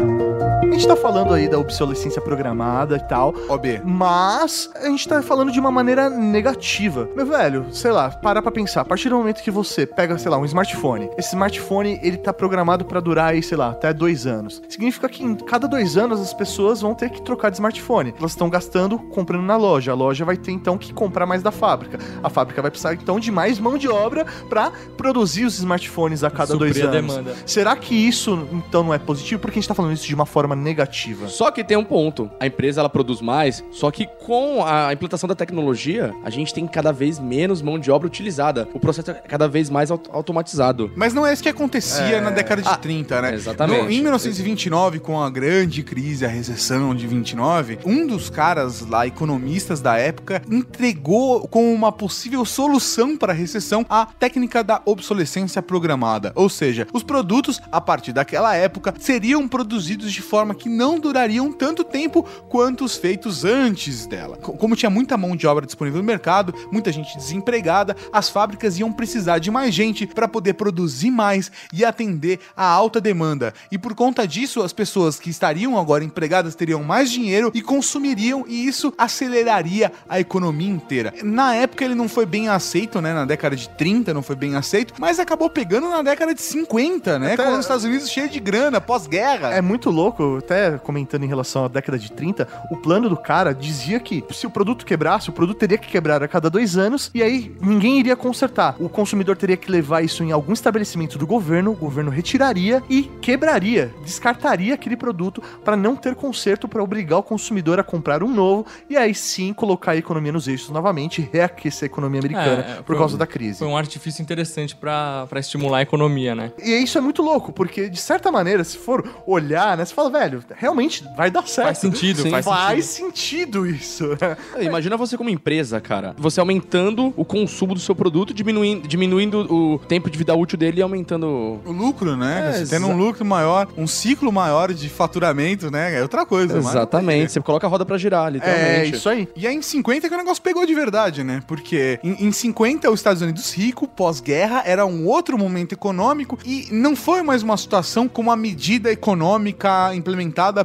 A 0.71 0.73
gente 0.73 0.87
tá 0.87 0.95
falando 0.97 1.35
aí 1.35 1.49
da 1.49 1.59
obsolescência 1.59 2.23
programada 2.23 2.97
e 2.97 3.01
tal, 3.09 3.35
OB. 3.49 3.83
mas 3.85 4.71
a 4.77 4.87
gente 4.87 5.07
tá 5.09 5.21
falando 5.21 5.51
de 5.51 5.59
uma 5.59 5.71
maneira 5.71 6.09
negativa. 6.09 7.09
Meu 7.17 7.27
velho, 7.27 7.67
sei 7.73 7.91
lá, 7.91 8.09
para 8.11 8.41
pra 8.41 8.53
pensar. 8.53 8.83
A 8.83 8.85
partir 8.85 9.09
do 9.09 9.17
momento 9.17 9.43
que 9.43 9.51
você 9.51 9.85
pega, 9.85 10.17
sei 10.17 10.31
lá, 10.31 10.39
um 10.39 10.45
smartphone, 10.45 11.11
esse 11.19 11.31
smartphone 11.31 11.99
ele 12.03 12.17
tá 12.17 12.33
programado 12.33 12.85
pra 12.85 13.01
durar 13.01 13.31
aí, 13.33 13.43
sei 13.43 13.59
lá, 13.59 13.71
até 13.71 13.93
dois 13.93 14.27
anos. 14.27 14.63
Significa 14.69 15.09
que 15.09 15.25
em 15.25 15.35
cada 15.35 15.67
dois 15.67 15.97
anos 15.97 16.21
as 16.21 16.33
pessoas 16.33 16.81
vão 16.81 16.95
ter 16.95 17.11
que 17.11 17.21
trocar 17.21 17.51
de 17.51 17.57
smartphone. 17.57 18.15
Elas 18.19 18.31
estão 18.31 18.49
gastando 18.49 18.99
comprando 18.99 19.43
na 19.43 19.57
loja. 19.57 19.91
A 19.91 19.95
loja 19.95 20.25
vai 20.25 20.37
ter 20.37 20.53
então 20.53 20.79
que 20.79 20.95
comprar 20.95 21.27
mais 21.27 21.43
da 21.43 21.51
fábrica. 21.51 21.99
A 22.23 22.31
fábrica 22.31 22.63
vai 22.63 22.71
precisar 22.71 22.95
então 22.95 23.19
de 23.19 23.31
mais 23.33 23.59
mão 23.59 23.77
de 23.77 23.89
obra 23.89 24.25
pra 24.49 24.71
produzir 24.97 25.45
os 25.45 25.59
smartphones 25.59 26.23
a 26.23 26.31
cada 26.31 26.53
Suprir 26.53 26.73
dois 26.73 26.85
a 26.87 26.89
anos. 26.97 27.15
demanda. 27.17 27.37
Será 27.45 27.75
que 27.77 27.95
isso 27.95 28.49
então 28.53 28.85
não 28.85 28.95
é 28.95 28.99
positivo? 28.99 29.41
Porque 29.43 29.59
a 29.59 29.61
gente 29.61 29.69
tá 29.69 29.75
falando 29.75 29.93
isso 29.95 30.07
de 30.07 30.15
uma 30.15 30.27
forma 30.27 30.60
negativa. 30.61 31.29
Só 31.29 31.51
que 31.51 31.65
tem 31.65 31.77
um 31.77 31.85
ponto. 31.85 32.31
A 32.39 32.47
empresa 32.47 32.81
ela 32.81 32.89
produz 32.89 33.21
mais, 33.21 33.65
só 33.73 33.91
que 33.91 34.07
com 34.25 34.65
a 34.65 34.93
implantação 34.93 35.29
da 35.29 35.35
tecnologia, 35.35 36.15
a 36.25 36.31
gente 36.31 36.53
tem 36.55 36.67
cada 36.67 36.93
vez 36.93 37.19
menos 37.19 37.63
mão 37.63 37.79
de 37.79 37.91
obra 37.91 38.07
utilizada. 38.07 38.69
O 38.75 38.79
processo 38.81 39.11
é 39.11 39.15
cada 39.15 39.49
vez 39.49 39.69
mais 39.71 39.91
aut- 39.91 40.09
automatizado. 40.13 40.91
Mas 40.97 41.13
não 41.15 41.27
é 41.27 41.33
isso 41.33 41.43
que 41.43 41.49
acontecia 41.49 42.21
na 42.21 42.31
década 42.31 42.63
de 42.63 42.69
Ah, 42.69 42.77
30, 42.77 43.21
né? 43.23 43.35
exatamente. 43.35 43.83
No- 43.85 43.91
em 43.91 44.03
1929, 44.03 45.01
com 45.01 45.21
a 45.21 45.29
grande 45.31 45.83
crise, 45.83 46.25
a 46.25 46.29
recessão 46.29 46.95
de 46.95 47.07
29, 47.07 47.79
um 47.85 48.07
dos 48.07 48.29
caras 48.31 48.87
lá, 48.87 49.07
economistas 49.07 49.81
da 49.81 49.97
época, 49.97 50.43
entregou 50.51 51.47
como 51.49 51.73
uma 51.73 51.93
possível 51.93 52.45
solução 52.45 53.17
para 53.17 53.33
a 53.33 53.37
recessão 53.37 53.85
a 53.89 54.07
técnica 54.07 54.63
da 54.63 54.81
obsolescência 54.85 55.63
programada. 55.63 56.33
Ou 56.35 56.49
seja, 56.49 56.87
os 56.93 57.03
produtos, 57.03 57.61
a 57.71 57.81
partir 57.81 58.13
daquela 58.13 58.55
época, 58.55 58.95
seriam 58.99 59.47
produzidos 59.49 60.13
de 60.13 60.23
forma 60.23 60.50
que 60.55 60.69
não 60.69 60.99
durariam 60.99 61.53
tanto 61.53 61.83
tempo 61.85 62.23
quanto 62.49 62.85
os 62.85 62.97
feitos 62.97 63.45
antes 63.45 64.07
dela. 64.07 64.37
Co- 64.37 64.53
Como 64.53 64.77
tinha 64.77 64.91
muita 64.91 65.17
mão 65.17 65.35
de 65.37 65.47
obra 65.47 65.67
disponível 65.67 66.01
no 66.01 66.07
mercado, 66.07 66.55
muita 66.71 66.93
gente 66.93 67.17
desempregada, 67.17 67.97
as 68.13 68.29
fábricas 68.29 68.79
iam 68.79 68.93
precisar 68.93 69.39
de 69.39 69.51
mais 69.51 69.75
gente 69.75 70.07
para 70.07 70.29
poder 70.29 70.55
produzir 70.55 71.11
mais 71.11 71.51
e 71.73 71.85
atender 71.85 72.39
a 72.57 72.65
alta 72.67 73.01
demanda. 73.01 73.53
E 73.71 73.79
por 73.79 73.95
conta 73.95 74.27
disso, 74.27 74.63
as 74.63 74.73
pessoas 74.73 75.19
que 75.19 75.31
estariam 75.31 75.79
agora 75.79 76.05
empregadas 76.05 76.55
teriam 76.55 76.83
mais 76.83 77.11
dinheiro 77.11 77.51
e 77.55 77.63
consumiriam, 77.63 78.45
e 78.49 78.67
isso 78.67 78.93
aceleraria 78.99 79.93
a 80.09 80.19
economia 80.21 80.69
inteira. 80.71 81.15
Na 81.23 81.55
época 81.55 81.85
ele 81.85 81.95
não 81.95 82.09
foi 82.09 82.27
bem 82.27 82.49
aceito, 82.49 83.01
né? 83.01 83.13
Na 83.15 83.25
década 83.25 83.55
de 83.55 83.69
30 83.71 84.13
não 84.13 84.23
foi 84.23 84.37
bem 84.37 84.57
aceito, 84.57 84.95
mas 84.99 85.19
acabou 85.19 85.49
pegando 85.49 85.89
na 85.89 86.03
década 86.03 86.35
de 86.35 86.43
50, 86.43 87.19
né? 87.19 87.35
Até- 87.35 87.45
Com 87.45 87.53
os 87.53 87.61
Estados 87.61 87.85
Unidos 87.85 88.11
cheio 88.11 88.29
de 88.29 88.41
grana, 88.41 88.81
pós-guerra. 88.81 89.51
É 89.55 89.61
muito 89.61 89.91
louco, 89.91 90.40
até 90.41 90.77
comentando 90.79 91.23
em 91.25 91.29
relação 91.29 91.65
à 91.65 91.69
década 91.69 91.99
de 91.99 92.11
30, 92.11 92.49
o 92.71 92.77
plano 92.77 93.09
do 93.09 93.17
cara 93.17 93.55
dizia 93.55 94.01
que 94.01 94.25
se 94.33 94.47
o 94.47 94.51
produto 94.51 94.85
quebrasse, 94.85 95.31
o 95.31 95.33
produto 95.33 95.59
teria 95.59 95.79
que 95.79 95.89
quebrar 95.89 96.23
a 96.23 96.29
cada 96.29 96.51
dois 96.51 96.77
anos 96.77 97.11
e 97.15 97.23
aí 97.23 97.55
ninguém 97.61 97.99
iria 98.01 98.17
consertar. 98.17 98.75
O 98.81 98.89
consumidor 98.89 99.37
teria 99.37 99.57
que 99.57 99.71
levar 99.71 100.03
isso 100.03 100.23
em 100.25 100.33
algum 100.33 100.53
estabelecimento 100.53 101.17
do 101.19 101.27
governo, 101.27 101.71
o 101.71 101.77
governo 101.77 102.11
retiraria 102.11 102.83
e 102.91 103.03
quebraria, 103.21 103.95
descartaria 104.05 104.75
aquele 104.75 104.97
produto 104.97 105.43
para 105.65 105.77
não 105.77 105.95
ter 105.97 106.15
conserto 106.15 106.67
para 106.69 106.83
obrigar 106.83 107.19
o 107.19 107.23
consumidor 107.23 107.79
a 107.79 107.85
comprar 107.85 108.23
um 108.23 108.33
novo 108.33 108.67
e 108.89 108.97
aí 108.97 109.15
sim 109.15 109.53
colocar 109.53 109.93
a 109.93 109.97
economia 109.97 110.33
nos 110.33 110.49
eixos 110.49 110.71
novamente 110.71 111.21
e 111.21 111.29
reaquecer 111.33 111.85
a 111.85 111.91
economia 111.93 112.21
americana 112.21 112.65
É, 112.67 112.79
é, 112.79 112.83
por 112.83 112.97
causa 112.97 113.15
um- 113.15 113.19
da 113.19 113.27
crise. 113.27 113.59
Foi 113.61 113.69
um 113.69 113.77
artifício 113.77 114.23
interessante 114.23 114.75
pra 114.77 115.27
estimular 115.37 115.79
a 115.79 115.83
economia, 115.83 116.35
né? 116.35 116.53
E 116.63 116.71
isso 116.83 116.97
é 116.99 117.01
muito 117.01 117.23
louco, 117.23 117.53
porque 117.53 117.89
de 117.89 118.01
certa 118.01 118.31
maneira, 118.31 118.63
se 118.65 118.79
for 118.79 119.05
olhar, 119.27 119.77
né, 119.77 119.85
você 119.85 119.95
fala, 119.95 120.11
velho, 120.11 120.30
realmente 120.57 121.05
vai 121.17 121.31
dar 121.31 121.47
certo. 121.47 121.67
Faz 121.69 121.79
sentido, 121.79 122.23
Sim, 122.23 122.31
faz 122.31 122.45
faz 122.45 122.85
sentido 122.87 123.67
isso. 123.67 124.05
É, 124.55 124.65
Imagina 124.65 124.97
você 124.97 125.17
como 125.17 125.31
empresa, 125.31 125.81
cara. 125.81 126.15
Você 126.19 126.41
aumentando 126.41 127.13
o 127.17 127.25
consumo 127.25 127.75
do 127.75 127.81
seu 127.81 127.95
produto, 127.95 128.33
diminuindo, 128.35 128.87
diminuindo 128.87 129.41
o 129.53 129.79
tempo 129.79 130.09
de 130.11 130.17
vida 130.19 130.35
útil 130.35 130.59
dele 130.59 130.81
e 130.81 130.83
aumentando. 130.83 131.61
O 131.65 131.73
lucro, 131.73 132.17
né? 132.17 132.51
É, 132.51 132.65
Você 132.65 132.75
tendo 132.75 132.87
um 132.89 132.97
lucro 132.97 133.25
maior, 133.25 133.69
um 133.77 133.87
ciclo 133.87 134.31
maior 134.33 134.73
de 134.73 134.89
faturamento, 134.89 135.71
né? 135.71 135.97
É 135.99 136.03
outra 136.03 136.25
coisa. 136.27 136.57
mas- 136.57 136.67
Exatamente. 136.67 137.33
Você 137.33 137.41
coloca 137.41 137.67
a 137.67 137.71
roda 137.71 137.85
pra 137.85 137.97
girar, 137.99 138.31
literalmente. 138.33 138.95
É, 138.95 138.97
isso 138.97 139.09
aí. 139.09 139.29
E 139.37 139.47
aí 139.47 139.55
em 139.55 139.63
50 139.63 140.09
que 140.09 140.15
o 140.15 140.19
negócio 140.19 140.43
pegou 140.43 140.65
de 140.67 140.75
verdade, 140.75 141.23
né? 141.25 141.43
Porque 141.47 141.99
em, 142.03 142.27
em 142.27 142.33
50 142.33 142.91
os 142.91 143.01
Estados 143.01 143.23
Unidos 143.23 143.53
rico, 143.53 143.87
pós-guerra, 143.87 144.63
era 144.67 144.85
um 144.87 145.07
outro 145.07 145.39
momento 145.39 145.73
econômico 145.73 146.39
e 146.45 146.69
não 146.73 146.95
foi 146.97 147.23
mais 147.23 147.43
uma 147.43 147.57
situação 147.57 148.09
com 148.09 148.23
uma 148.23 148.37
medida 148.37 148.91
econômica 148.93 149.95
implementada 149.95 150.10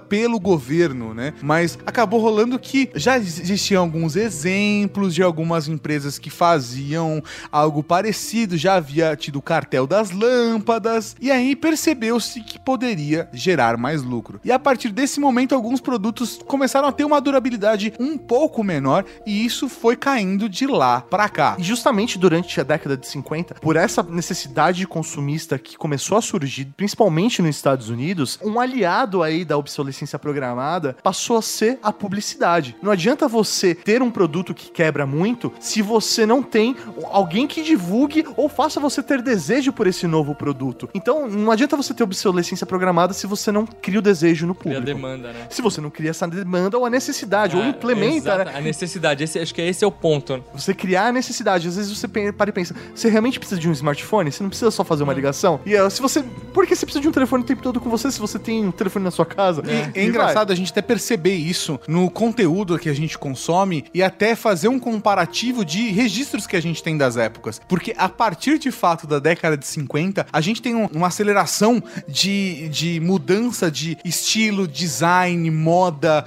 pelo 0.08 0.40
governo, 0.40 1.14
né? 1.14 1.34
Mas 1.42 1.78
acabou 1.86 2.20
rolando 2.20 2.58
que 2.60 2.90
já 2.96 3.18
existiam 3.18 3.84
alguns 3.84 4.16
exemplos 4.16 5.14
de 5.14 5.24
algumas 5.24 5.68
empresas 5.68 6.18
que 6.18 6.30
faziam 6.30 7.22
algo 7.52 7.84
parecido, 7.84 8.58
já 8.58 8.76
havia 8.76 9.16
tido 9.16 9.40
o 9.40 9.42
cartel 9.42 9.88
das 9.88 10.12
lâmpadas, 10.12 11.16
e 11.20 11.32
aí 11.32 11.56
percebeu-se 11.56 12.42
que 12.42 12.60
poderia 12.60 13.30
gerar 13.34 13.78
mais 13.78 14.02
lucro. 14.04 14.40
E 14.44 14.52
a 14.52 14.60
partir 14.60 14.90
desse 14.90 15.20
momento, 15.20 15.56
alguns 15.56 15.82
produtos 15.82 16.40
começaram 16.46 16.88
a 16.88 16.92
ter 16.92 17.06
uma 17.06 17.22
durabilidade 17.22 17.94
um 18.00 18.18
pouco 18.18 18.64
menor, 18.64 19.06
e 19.26 19.46
isso 19.46 19.70
foi 19.70 19.96
caindo 19.96 20.50
de 20.50 20.68
lá 20.68 21.02
pra 21.02 21.30
cá. 21.30 21.56
E 21.58 21.64
justamente 21.64 22.18
durante 22.18 22.60
a 22.60 22.64
década 22.64 22.98
de 22.98 23.08
50, 23.08 23.56
por 23.56 23.76
essa 23.76 24.04
necessidade 24.04 24.86
consumista 24.88 25.58
que 25.58 25.78
começou 25.78 26.18
a 26.18 26.22
surgir, 26.22 26.66
principalmente 26.78 27.42
nos 27.42 27.56
Estados 27.56 27.90
Unidos, 27.90 28.40
um 28.44 28.60
aliado 28.60 29.24
aí 29.36 29.46
da 29.46 29.58
obsolescência 29.58 30.18
programada 30.18 30.96
passou 31.04 31.38
a 31.38 31.42
ser 31.42 31.78
a 31.84 31.92
publicidade. 31.92 32.76
Não 32.82 32.92
adianta 32.92 33.28
você 33.28 33.76
ter 33.76 34.02
um 34.02 34.10
produto 34.12 34.54
que 34.54 34.70
quebra 34.72 35.06
muito 35.06 35.52
se 35.60 35.82
você 35.82 36.26
não 36.26 36.42
tem 36.42 36.76
alguém 37.12 37.48
que 37.48 37.62
divulgue 37.64 38.26
ou 38.38 38.48
faça 38.50 38.80
você 38.80 39.02
ter 39.04 39.22
desejo 39.22 39.72
por 39.74 39.88
esse 39.88 40.08
novo 40.08 40.34
produto. 40.36 40.90
Então, 40.94 41.28
não 41.30 41.52
adianta 41.52 41.76
você 41.78 41.94
ter 41.94 42.04
obsolescência 42.04 42.66
programada 42.66 43.14
se 43.14 43.28
você 43.28 43.52
não 43.52 43.66
cria 43.66 44.00
o 44.00 44.02
desejo 44.02 44.46
no 44.48 44.56
Cria 44.56 44.76
público. 44.76 44.96
demanda, 45.00 45.32
né? 45.34 45.48
Se 45.50 45.62
você 45.62 45.80
não 45.82 45.90
cria 45.90 46.10
essa 46.12 46.28
demanda 46.28 46.78
ou 46.78 46.86
a 46.86 46.90
necessidade, 46.90 47.56
ou 47.56 47.64
É, 47.64 47.70
implementa, 47.70 48.16
exata- 48.18 48.46
né? 48.46 48.52
A 48.58 48.62
necessidade, 48.62 49.24
esse, 49.24 49.40
acho 49.40 49.54
que 49.54 49.62
esse 49.62 49.84
é 49.84 49.88
o 49.88 49.92
ponto. 49.92 50.44
Você 50.54 50.74
criar 50.74 51.08
a 51.08 51.12
necessidade. 51.12 51.68
Às 51.68 51.76
vezes 51.76 51.98
você 51.98 52.08
para 52.08 52.50
e 52.50 52.54
pensa, 52.54 52.76
você 52.94 53.10
realmente 53.10 53.40
precisa 53.40 53.60
de 53.60 53.68
um 53.70 53.72
smartphone? 53.72 54.32
Você 54.32 54.42
não 54.44 54.50
precisa 54.50 54.72
só 54.72 54.84
fazer 54.84 55.04
uma 55.04 55.14
ligação? 55.14 55.60
E 55.66 55.76
eh, 55.76 55.90
se 55.90 56.02
você. 56.02 56.24
Por 56.54 56.66
que 56.66 56.76
você 56.76 56.86
precisa 56.86 57.02
de 57.02 57.08
um 57.08 57.12
telefone 57.12 57.44
o 57.44 57.46
tempo 57.46 57.62
todo 57.62 57.80
com 57.80 57.90
você 57.90 58.10
se 58.12 58.20
você 58.20 58.40
tem 58.40 58.66
um 58.66 58.72
telefone 58.72 59.04
na 59.06 59.12
sua 59.12 59.25
casa? 59.26 59.62
É, 59.96 60.06
engraçado 60.06 60.52
a 60.52 60.56
gente 60.56 60.72
até 60.72 60.82
perceber 60.82 61.36
isso 61.36 61.80
no 61.88 62.10
conteúdo 62.10 62.78
que 62.80 62.90
a 62.90 62.94
gente 62.94 63.18
consome 63.18 63.86
e 63.94 64.02
até 64.04 64.36
fazer 64.36 64.68
um 64.68 64.80
comparativo 64.80 65.64
de 65.66 65.90
registros 65.92 66.46
que 66.48 66.56
a 66.56 66.62
gente 66.62 66.82
tem 66.84 66.98
das 66.98 67.18
épocas. 67.18 67.60
Porque 67.68 67.94
a 67.98 68.08
partir 68.10 68.58
de 68.60 68.72
fato 68.72 69.08
da 69.08 69.20
década 69.20 69.58
de 69.58 69.66
50, 69.66 70.26
a 70.32 70.42
gente 70.42 70.62
tem 70.62 70.76
um- 70.76 70.88
uma 70.88 71.08
aceleração 71.08 71.82
de, 72.08 72.70
de 72.70 73.00
mudança 73.00 73.70
de 73.72 73.98
estilo, 74.04 74.68
design, 74.68 75.50
moda, 75.52 76.26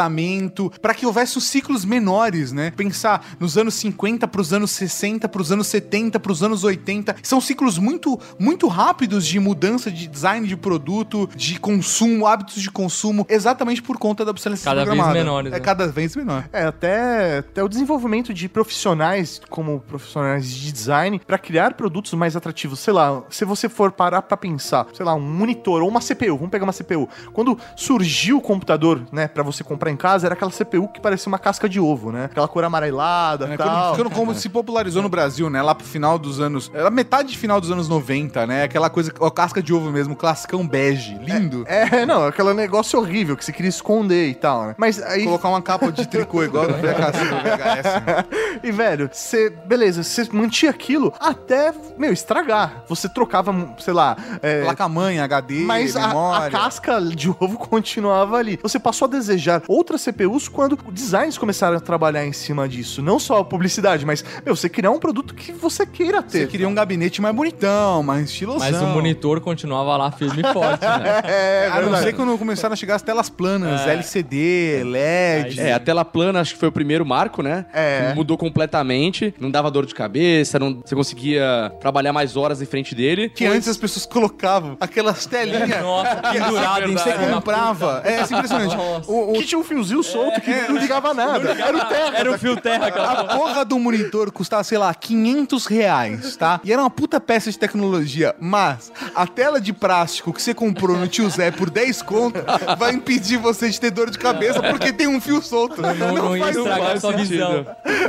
comportamento, 0.00 0.70
para 0.80 0.94
que 0.94 1.04
houvesse 1.06 1.36
os 1.38 1.44
ciclos 1.44 1.84
menores, 1.84 2.52
né? 2.52 2.70
Pensar 2.76 3.36
nos 3.40 3.56
anos 3.58 3.74
50 3.74 4.26
para 4.28 4.40
os 4.40 4.52
anos 4.52 4.70
60, 4.70 5.28
para 5.28 5.42
os 5.42 5.50
anos 5.52 5.66
70, 5.66 6.20
para 6.20 6.32
os 6.32 6.42
anos 6.42 6.64
80, 6.64 7.16
são 7.22 7.40
ciclos 7.40 7.78
muito 7.78 8.18
muito 8.38 8.66
rápidos 8.68 9.26
de 9.26 9.38
mudança 9.40 9.90
de 9.90 10.06
design 10.06 10.46
de 10.46 10.56
produto, 10.56 11.28
de 11.36 11.58
consumo, 11.58 12.26
hábitos 12.40 12.62
de 12.62 12.70
consumo, 12.70 13.26
exatamente 13.28 13.82
por 13.82 13.98
conta 13.98 14.24
da 14.24 14.30
obsolescência 14.30 14.70
Cada 14.70 14.84
vez 14.84 14.88
programada. 14.96 15.18
menores, 15.18 15.52
É 15.52 15.56
né? 15.56 15.60
cada 15.60 15.86
vez 15.86 16.16
menor. 16.16 16.44
É, 16.52 16.64
até, 16.64 17.38
até 17.38 17.62
o 17.62 17.68
desenvolvimento 17.68 18.32
de 18.32 18.48
profissionais, 18.48 19.40
como 19.50 19.80
profissionais 19.80 20.50
de 20.50 20.72
design, 20.72 21.20
para 21.26 21.36
criar 21.38 21.74
produtos 21.74 22.12
mais 22.14 22.34
atrativos. 22.36 22.80
Sei 22.80 22.92
lá, 22.92 23.22
se 23.28 23.44
você 23.44 23.68
for 23.68 23.92
parar 23.92 24.22
pra 24.22 24.36
pensar, 24.36 24.86
sei 24.94 25.04
lá, 25.04 25.14
um 25.14 25.20
monitor 25.20 25.82
ou 25.82 25.88
uma 25.88 26.00
CPU, 26.00 26.36
vamos 26.36 26.50
pegar 26.50 26.64
uma 26.64 26.72
CPU. 26.72 27.08
Quando 27.32 27.58
surgiu 27.76 28.38
o 28.38 28.40
computador, 28.40 29.02
né, 29.12 29.28
para 29.28 29.42
você 29.42 29.62
comprar 29.62 29.90
em 29.90 29.96
casa, 29.96 30.26
era 30.26 30.34
aquela 30.34 30.50
CPU 30.50 30.88
que 30.88 31.00
parecia 31.00 31.28
uma 31.28 31.38
casca 31.38 31.68
de 31.68 31.78
ovo, 31.78 32.10
né? 32.10 32.24
Aquela 32.24 32.48
cor 32.48 32.64
amarelada 32.64 33.46
É, 33.52 33.56
tal. 33.56 33.94
quando, 33.94 33.96
quando- 34.10 34.14
como 34.20 34.34
se 34.34 34.48
popularizou 34.48 35.02
no 35.02 35.08
Brasil, 35.08 35.50
né? 35.50 35.60
Lá 35.62 35.74
pro 35.74 35.86
final 35.86 36.18
dos 36.18 36.40
anos. 36.40 36.70
Era 36.74 36.90
metade 36.90 37.30
de 37.30 37.38
final 37.38 37.60
dos 37.60 37.70
anos 37.70 37.88
90, 37.88 38.46
né? 38.46 38.64
Aquela 38.64 38.88
coisa, 38.88 39.12
a 39.20 39.30
casca 39.30 39.62
de 39.62 39.72
ovo 39.74 39.90
mesmo, 39.90 40.16
classicão 40.16 40.66
bege, 40.66 41.14
lindo. 41.18 41.64
É, 41.66 42.04
não, 42.06 42.29
aquele 42.30 42.54
negócio 42.54 42.98
horrível 42.98 43.36
que 43.36 43.44
você 43.44 43.52
queria 43.52 43.68
esconder 43.68 44.28
e 44.28 44.34
tal, 44.34 44.66
né? 44.68 44.74
Mas 44.78 45.02
aí. 45.02 45.24
Colocar 45.24 45.48
uma 45.48 45.62
capa 45.62 45.92
de 45.92 46.06
tricô 46.06 46.42
igual 46.44 46.66
do 46.66 46.74
VHS, 46.74 47.18
do 47.18 47.36
VHS. 47.36 48.06
né? 48.06 48.24
E, 48.62 48.70
velho, 48.70 49.08
você. 49.10 49.48
Beleza, 49.50 50.02
você 50.02 50.28
mantinha 50.32 50.70
aquilo 50.70 51.12
até, 51.18 51.72
meu, 51.96 52.12
estragar. 52.12 52.84
Você 52.88 53.08
trocava, 53.08 53.54
sei 53.78 53.94
lá. 53.94 54.16
É, 54.42 54.62
Placa-mãe, 54.64 55.18
HD, 55.18 55.60
mas 55.60 55.96
a, 55.96 56.08
memória. 56.08 56.46
a 56.46 56.50
casca 56.50 57.00
de 57.00 57.30
ovo 57.30 57.56
continuava 57.58 58.36
ali. 58.36 58.58
Você 58.62 58.78
passou 58.78 59.06
a 59.06 59.10
desejar 59.10 59.62
outras 59.66 60.02
CPUs 60.02 60.48
quando 60.48 60.78
designs 60.92 61.38
começaram 61.38 61.76
a 61.76 61.80
trabalhar 61.80 62.26
em 62.26 62.32
cima 62.32 62.68
disso. 62.68 63.00
Não 63.00 63.18
só 63.18 63.38
a 63.38 63.44
publicidade, 63.44 64.04
mas, 64.04 64.24
meu, 64.44 64.54
você 64.54 64.68
criar 64.68 64.90
um 64.90 64.98
produto 64.98 65.34
que 65.34 65.52
você 65.52 65.86
queira 65.86 66.22
ter. 66.22 66.40
Você 66.40 66.46
queria 66.46 66.68
um 66.68 66.74
gabinete 66.74 67.22
mais 67.22 67.34
bonitão, 67.34 68.02
mais 68.02 68.28
estilosão. 68.28 68.70
Mas 68.70 68.82
o 68.82 68.86
monitor 68.86 69.40
continuava 69.40 69.96
lá 69.96 70.10
firme 70.10 70.42
e 70.42 70.52
forte, 70.52 70.84
né? 70.84 71.20
É, 71.24 71.70
A 71.72 71.80
não 71.80 71.96
ser 71.98 72.14
quando 72.24 72.38
começaram 72.38 72.72
a 72.72 72.76
chegar 72.76 72.94
as 72.96 73.02
telas 73.02 73.28
planas, 73.30 73.80
É. 73.86 73.92
LCD, 73.92 74.82
LED. 74.84 75.60
É, 75.60 75.72
a 75.72 75.78
tela 75.80 76.04
plana 76.04 76.40
acho 76.40 76.54
que 76.54 76.60
foi 76.60 76.68
o 76.68 76.72
primeiro 76.72 77.04
marco, 77.04 77.42
né? 77.42 77.66
É. 77.72 78.08
Que 78.10 78.14
Mudou 78.16 78.36
completamente, 78.36 79.34
não 79.40 79.50
dava 79.50 79.70
dor 79.70 79.86
de 79.86 79.94
cabeça, 79.94 80.58
não, 80.58 80.80
você 80.84 80.94
conseguia 80.94 81.72
trabalhar 81.80 82.12
mais 82.12 82.36
horas 82.36 82.60
em 82.62 82.66
frente 82.66 82.94
dele. 82.94 83.28
Que 83.30 83.46
antes 83.46 83.68
as 83.68 83.76
pessoas 83.76 84.06
colocavam 84.06 84.76
aquelas 84.80 85.26
telinhas 85.26 85.68
Nossa, 85.82 86.16
pendurado 86.16 86.90
em 86.90 86.94
que 86.94 87.00
você 87.02 87.12
comprava. 87.12 88.02
É, 88.04 88.22
isso 88.22 88.34
é 88.34 88.36
impressionante. 88.36 88.76
Nossa. 88.76 89.10
O, 89.10 89.30
o- 89.30 89.32
Que 89.34 89.44
tinha 89.44 89.58
um 89.58 89.64
fiozinho 89.64 90.02
solto 90.02 90.40
que 90.40 90.50
não 90.68 90.76
ligava 90.76 91.14
nada. 91.14 91.50
Era 91.52 91.76
o 91.76 91.84
terra. 91.86 92.16
Era 92.18 92.30
o 92.32 92.38
fio 92.38 92.56
terra, 92.56 92.86
aquela 92.86 93.10
A 93.12 93.24
porra 93.36 93.64
do 93.64 93.78
monitor 93.78 94.30
custava, 94.30 94.62
sei 94.64 94.78
lá, 94.78 94.92
500 94.94 95.66
reais, 95.66 96.36
tá? 96.36 96.60
E 96.64 96.72
era 96.72 96.82
uma 96.82 96.90
puta 96.90 97.20
peça 97.20 97.50
de 97.50 97.58
tecnologia, 97.58 98.34
mas 98.40 98.92
a 99.14 99.26
tela 99.26 99.60
de 99.60 99.72
plástico 99.72 100.32
que 100.32 100.42
você 100.42 100.52
comprou 100.54 100.96
no 100.96 101.08
Tio 101.08 101.28
Zé 101.30 101.50
por 101.50 101.70
10 101.70 102.02
conto 102.10 102.40
vai 102.76 102.92
impedir 102.92 103.36
você 103.38 103.70
de 103.70 103.80
ter 103.80 103.90
dor 103.90 104.10
de 104.10 104.18
cabeça 104.18 104.60
porque 104.62 104.92
tem 104.92 105.06
um 105.06 105.20
fio 105.20 105.40
solto. 105.40 105.80
Não, 105.80 105.94
não 105.94 106.36
ia 106.36 106.44
faz, 106.44 106.56
estragar 106.56 106.86
faz 106.88 107.00
sua 107.00 107.12
sentido. 107.12 107.28
visão. 107.28 107.66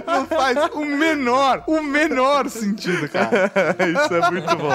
não 0.08 0.26
faz 0.26 0.58
o 0.74 0.86
menor, 0.86 1.64
o 1.68 1.82
menor 1.82 2.50
sentido, 2.50 3.08
cara. 3.08 3.52
Isso 3.80 4.14
é 4.16 4.32
muito 4.32 4.56
bom. 4.56 4.72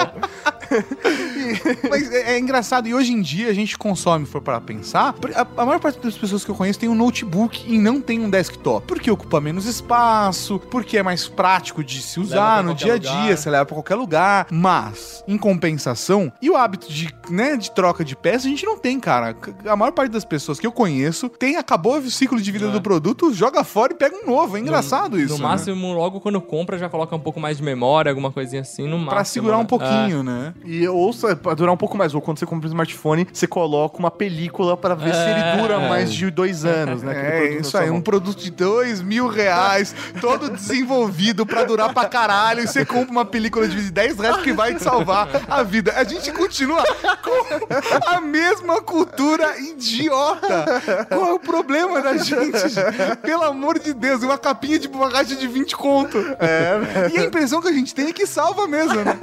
Mas 1.89 2.11
é, 2.11 2.33
é 2.33 2.39
engraçado, 2.39 2.87
e 2.87 2.93
hoje 2.93 3.13
em 3.13 3.21
dia 3.21 3.49
a 3.49 3.53
gente 3.53 3.77
consome, 3.77 4.25
se 4.25 4.31
for 4.31 4.41
para 4.41 4.59
pensar, 4.61 5.15
a, 5.35 5.61
a 5.61 5.65
maior 5.65 5.79
parte 5.79 5.99
das 5.99 6.15
pessoas 6.17 6.43
que 6.43 6.51
eu 6.51 6.55
conheço 6.55 6.79
tem 6.79 6.89
um 6.89 6.95
notebook 6.95 7.63
e 7.67 7.77
não 7.77 8.01
tem 8.01 8.19
um 8.19 8.29
desktop. 8.29 8.85
Porque 8.87 9.09
ocupa 9.09 9.39
menos 9.39 9.65
espaço, 9.65 10.59
porque 10.71 10.97
é 10.97 11.03
mais 11.03 11.27
prático 11.27 11.83
de 11.83 12.01
se 12.01 12.19
usar 12.19 12.59
pra 12.59 12.63
no 12.63 12.75
dia 12.75 12.93
a 12.93 12.97
dia, 12.97 13.11
lugar. 13.11 13.37
você 13.37 13.49
leva 13.49 13.65
pra 13.65 13.75
qualquer 13.75 13.95
lugar. 13.95 14.47
Mas, 14.51 15.23
em 15.27 15.37
compensação, 15.37 16.31
e 16.41 16.49
o 16.49 16.55
hábito 16.55 16.91
de, 16.91 17.13
né, 17.29 17.57
de 17.57 17.71
troca 17.71 18.03
de 18.03 18.15
peças, 18.15 18.45
a 18.45 18.49
gente 18.49 18.65
não 18.65 18.77
tem, 18.77 18.99
cara. 18.99 19.35
A 19.65 19.75
maior 19.75 19.91
parte 19.91 20.11
das 20.11 20.25
pessoas 20.25 20.59
que 20.59 20.67
eu 20.67 20.71
conheço 20.71 21.29
tem, 21.29 21.57
acabou 21.57 21.97
o 21.97 22.11
ciclo 22.11 22.39
de 22.41 22.51
vida 22.51 22.69
do 22.69 22.81
produto, 22.81 23.33
joga 23.33 23.63
fora 23.63 23.93
e 23.93 23.95
pega 23.95 24.15
um 24.15 24.25
novo. 24.25 24.57
É 24.57 24.59
engraçado 24.59 25.19
isso. 25.19 25.33
No 25.33 25.39
né? 25.39 25.49
máximo, 25.49 25.93
logo 25.93 26.19
quando 26.19 26.41
compra, 26.41 26.77
já 26.77 26.89
coloca 26.89 27.15
um 27.15 27.19
pouco 27.19 27.39
mais 27.39 27.57
de 27.57 27.63
memória, 27.63 28.11
alguma 28.11 28.31
coisinha 28.31 28.61
assim, 28.61 28.83
no 28.83 28.97
máximo. 28.97 29.09
Pra 29.09 29.23
segurar 29.23 29.57
um 29.57 29.61
né? 29.61 29.67
pouquinho, 29.67 30.23
né? 30.23 30.53
E 30.65 30.87
ou 30.87 31.11
pra 31.41 31.53
durar 31.53 31.73
um 31.73 31.77
pouco 31.77 31.97
mais, 31.97 32.13
ou 32.13 32.21
quando 32.21 32.39
você 32.39 32.45
compra 32.45 32.67
um 32.67 32.69
smartphone, 32.71 33.27
você 33.31 33.47
coloca 33.47 33.97
uma 33.97 34.11
película 34.11 34.75
pra 34.75 34.95
ver 34.95 35.13
se 35.13 35.21
ele 35.21 35.39
É. 35.39 35.57
dura 35.57 35.79
mais 35.79 36.13
de 36.13 36.29
dois 36.29 36.65
anos, 36.65 37.01
né? 37.03 37.13
É, 37.37 37.53
isso 37.59 37.77
aí, 37.77 37.89
um 37.89 38.01
produto 38.01 38.37
de 38.39 38.51
dois 38.51 39.01
mil 39.01 39.27
reais, 39.27 39.93
todo 40.21 40.49
desenvolvido 40.55 41.45
pra 41.45 41.63
durar 41.63 41.93
pra 41.93 42.05
caralho, 42.05 42.61
e 42.63 42.67
você 42.67 42.85
compra 42.85 43.11
uma 43.11 43.25
película 43.25 43.67
de 43.67 43.91
10 43.91 44.19
reais 44.19 44.37
que 44.37 44.51
vai 44.53 44.73
te 44.73 44.83
salvar 44.83 45.27
a 45.47 45.63
vida. 45.63 45.93
A 45.95 46.03
gente 46.03 46.31
continua 46.31 46.83
com 47.23 48.07
a 48.09 48.21
mesma 48.21 48.81
cultura 48.81 49.57
idiota. 49.59 50.65
Qual 51.09 51.27
é 51.29 51.33
o 51.33 51.39
problema 51.39 52.01
da 52.01 52.17
gente? 52.17 52.75
Pelo 53.21 53.43
amor 53.43 53.79
de 53.79 53.93
Deus, 53.93 54.23
uma 54.23 54.37
capinha 54.37 54.79
de 54.79 54.87
uma 54.87 55.09
caixa 55.09 55.35
de 55.35 55.47
20 55.47 55.75
conto. 55.75 56.17
É, 56.39 57.11
E 57.13 57.19
a 57.19 57.23
impressão 57.25 57.61
que 57.61 57.67
a 57.67 57.73
gente 57.73 57.93
tem 57.93 58.07
é 58.07 58.13
que 58.13 58.25
salva 58.25 58.67
mesmo, 58.67 58.95
né? 59.03 59.17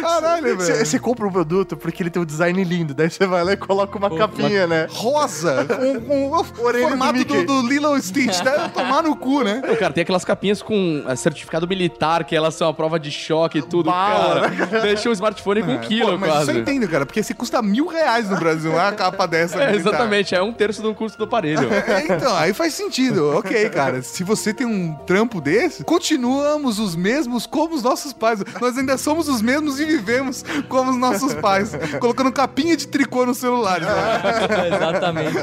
Caralho, 0.00 0.39
Você 0.40 0.72
velho. 0.72 0.86
você 0.86 0.98
compra 0.98 1.26
um 1.26 1.32
produto 1.32 1.76
porque 1.76 2.02
ele 2.02 2.10
tem 2.10 2.20
um 2.22 2.24
design 2.24 2.62
lindo, 2.64 2.94
daí 2.94 3.10
você 3.10 3.26
vai 3.26 3.44
lá 3.44 3.52
e 3.52 3.56
coloca 3.56 3.96
uma 3.98 4.10
capinha, 4.10 4.66
né? 4.66 4.86
Rosa, 4.90 5.66
o 6.08 6.60
Orelha 6.64 6.84
do 6.84 6.88
formato 6.90 7.12
do, 7.24 7.34
Mickey. 7.34 7.44
do 7.46 7.62
Lilo 7.68 8.00
Stitch, 8.02 8.40
deve 8.42 8.68
tomar 8.74 9.02
no 9.02 9.16
cu, 9.16 9.42
né? 9.42 9.62
Não, 9.66 9.76
cara, 9.76 9.92
tem 9.92 10.02
aquelas 10.02 10.24
capinhas 10.24 10.62
com 10.62 11.02
eh, 11.06 11.16
certificado 11.16 11.66
militar, 11.66 12.24
que 12.24 12.34
elas 12.34 12.54
são 12.54 12.68
a 12.68 12.74
prova 12.74 12.98
de 12.98 13.10
choque 13.10 13.58
e 13.58 13.62
tudo. 13.62 13.90
Bala. 13.90 14.50
Cara, 14.50 14.80
deixa 14.80 15.08
o 15.08 15.12
smartphone 15.12 15.62
com 15.62 15.70
um 15.72 15.74
É, 15.74 15.78
quilo 15.78 16.12
pô, 16.12 16.18
mas 16.18 16.28
isso 16.30 16.36
quase. 16.38 16.50
eu 16.52 16.58
entendo, 16.58 16.88
cara, 16.88 17.06
porque 17.06 17.22
se 17.22 17.34
custa 17.34 17.60
mil 17.62 17.86
reais 17.86 18.28
no 18.30 18.36
Brasil, 18.38 18.70
uma 18.72 18.92
capa 18.92 19.26
dessa. 19.26 19.62
É, 19.62 19.74
exatamente, 19.74 20.34
é 20.34 20.42
um 20.42 20.52
terço 20.52 20.82
do 20.82 20.94
custo 20.94 21.18
do 21.18 21.24
aparelho. 21.24 21.68
É, 21.90 22.04
então, 22.04 22.36
aí 22.36 22.52
faz 22.52 22.74
sentido. 22.74 23.36
Ok, 23.36 23.68
cara. 23.70 24.02
Se 24.02 24.22
você 24.22 24.52
tem 24.54 24.66
um 24.66 24.94
trampo 25.06 25.40
desse, 25.40 25.82
continuamos 25.82 26.78
os 26.78 26.94
mesmos 26.94 27.46
como 27.46 27.74
os 27.74 27.82
nossos 27.82 28.12
pais. 28.12 28.40
Nós 28.60 28.76
ainda 28.78 28.96
somos 28.96 29.28
os 29.28 29.42
mesmos 29.42 29.80
e 29.80 29.84
vivemos 29.84 30.29
como 30.68 30.90
os 30.90 30.96
nossos 30.96 31.34
pais. 31.34 31.72
Colocando 32.00 32.32
capinha 32.32 32.76
de 32.76 32.86
tricô 32.88 33.24
no 33.26 33.34
celular. 33.34 33.80
né? 33.80 33.88
Exatamente. 34.74 35.36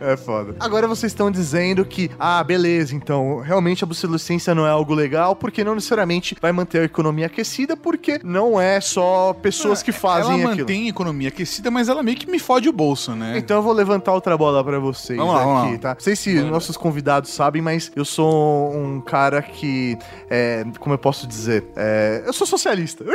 É 0.00 0.16
foda. 0.16 0.54
Agora 0.60 0.86
vocês 0.86 1.12
estão 1.12 1.30
dizendo 1.30 1.84
que, 1.84 2.10
ah, 2.18 2.42
beleza, 2.42 2.94
então, 2.94 3.40
realmente 3.40 3.84
a 3.84 3.86
obsolescência 3.86 4.54
não 4.54 4.66
é 4.66 4.70
algo 4.70 4.94
legal, 4.94 5.34
porque 5.36 5.62
não 5.64 5.74
necessariamente 5.74 6.36
vai 6.40 6.52
manter 6.52 6.80
a 6.80 6.84
economia 6.84 7.26
aquecida, 7.26 7.76
porque 7.76 8.20
não 8.22 8.60
é 8.60 8.80
só 8.80 9.32
pessoas 9.34 9.82
que 9.82 9.92
fazem 9.92 10.40
ela 10.42 10.50
aquilo. 10.50 10.56
mantém 10.60 10.86
a 10.86 10.88
economia 10.88 11.28
aquecida, 11.28 11.70
mas 11.70 11.88
ela 11.88 12.02
meio 12.02 12.16
que 12.16 12.30
me 12.30 12.38
fode 12.38 12.68
o 12.68 12.72
bolso, 12.72 13.12
né? 13.14 13.34
Então 13.38 13.56
eu 13.58 13.62
vou 13.62 13.72
levantar 13.72 14.12
outra 14.12 14.36
bola 14.36 14.62
pra 14.64 14.78
vocês 14.78 15.18
Vamos 15.18 15.34
lá, 15.34 15.40
aqui, 15.40 15.48
vamos 15.50 15.72
lá. 15.72 15.78
tá? 15.78 15.94
Não 15.94 16.00
sei 16.00 16.16
se 16.16 16.40
nossos 16.42 16.76
convidados 16.76 17.30
sabem, 17.30 17.62
mas 17.62 17.90
eu 17.94 18.04
sou 18.04 18.74
um 18.74 19.00
cara 19.00 19.42
que, 19.42 19.96
é, 20.30 20.64
como 20.78 20.94
eu 20.94 20.98
posso 20.98 21.26
dizer, 21.26 21.64
é, 21.76 22.22
eu 22.26 22.32
sou 22.32 22.46
socialista. 22.46 23.04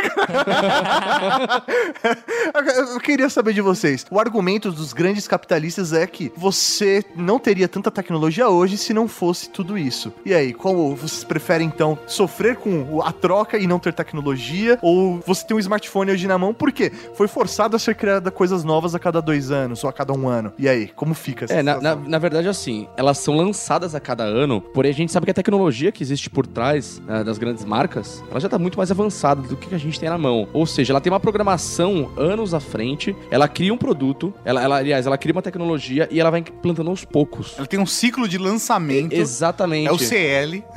eu 2.94 3.00
queria 3.00 3.30
saber 3.30 3.54
de 3.54 3.62
vocês. 3.62 4.06
O 4.10 4.20
argumento 4.20 4.72
dos 4.72 4.94
grandes 4.94 5.28
capitalistas 5.28 5.94
é 5.94 6.06
que 6.08 6.32
você 6.36 7.04
não 7.16 7.40
teria 7.40 7.68
tanta 7.68 7.92
tecnologia 7.92 8.48
hoje 8.50 8.78
se 8.78 8.94
não 8.94 9.08
fosse 9.08 9.50
tudo 9.50 9.78
isso. 9.78 10.14
E 10.26 10.34
aí, 10.34 10.54
como 10.54 10.96
vocês 10.96 11.24
preferem 11.24 11.68
então 11.68 11.98
sofrer 12.08 12.56
com 12.56 13.02
a 13.02 13.12
troca 13.12 13.58
e 13.58 13.68
não 13.68 13.80
ter 13.80 13.94
tecnologia, 13.94 14.78
ou 14.82 15.20
você 15.26 15.46
tem 15.46 15.56
um 15.56 15.60
smartphone 15.60 16.12
hoje 16.12 16.28
na 16.28 16.38
mão 16.38 16.54
porque 16.54 16.92
foi 17.14 17.28
forçado 17.28 17.76
a 17.76 17.80
ser 17.80 17.96
criada 17.96 18.32
coisas 18.32 18.64
novas 18.64 18.96
a 18.96 19.00
cada 19.00 19.22
dois 19.22 19.52
anos 19.52 19.84
ou 19.84 19.90
a 19.90 19.94
cada 19.94 20.14
um 20.14 20.28
ano? 20.28 20.54
E 20.58 20.68
aí, 20.68 20.88
como 20.88 21.14
fica 21.14 21.46
essa 21.46 21.54
É, 21.54 21.64
na, 21.64 21.80
na, 21.80 21.96
na 21.96 22.18
verdade, 22.20 22.48
assim, 22.48 22.88
elas 22.98 23.18
são 23.18 23.36
lançadas 23.36 23.96
a 23.96 24.00
cada 24.00 24.24
ano, 24.24 24.62
porém 24.62 24.92
a 24.92 24.94
gente 24.94 25.12
sabe 25.12 25.26
que 25.26 25.32
a 25.32 25.34
tecnologia 25.34 25.92
que 25.92 26.04
existe 26.04 26.30
por 26.30 26.46
trás 26.46 27.00
né, 27.06 27.24
das 27.24 27.38
grandes 27.38 27.66
marcas, 27.66 28.24
ela 28.30 28.40
já 28.40 28.50
tá 28.50 28.58
muito 28.58 28.78
mais 28.78 28.92
avançada 28.92 29.42
do 29.42 29.56
que 29.56 29.74
a 29.74 29.78
gente 29.78 30.00
tem 30.00 30.10
na 30.10 30.18
mão. 30.18 30.48
Ou 30.54 30.66
seja, 30.66 30.94
ela 30.94 31.01
tem 31.02 31.12
uma 31.12 31.20
programação 31.20 32.12
anos 32.18 32.54
à 32.54 32.60
frente, 32.60 33.16
ela 33.30 33.48
cria 33.48 33.74
um 33.74 33.78
produto, 33.78 34.34
ela, 34.46 34.62
ela, 34.64 34.78
aliás, 34.78 35.06
ela 35.06 35.18
cria 35.18 35.34
uma 35.34 35.42
tecnologia 35.42 36.08
e 36.12 36.20
ela 36.20 36.30
vai 36.30 36.40
implantando 36.42 36.90
aos 36.90 37.04
poucos. 37.04 37.54
Ela 37.58 37.68
tem 37.68 37.80
um 37.80 37.86
ciclo 37.86 38.28
de 38.28 38.38
lançamento. 38.38 39.14
Exatamente. 39.14 39.88
É 39.88 39.92
o 39.92 39.98
CL. 39.98 40.64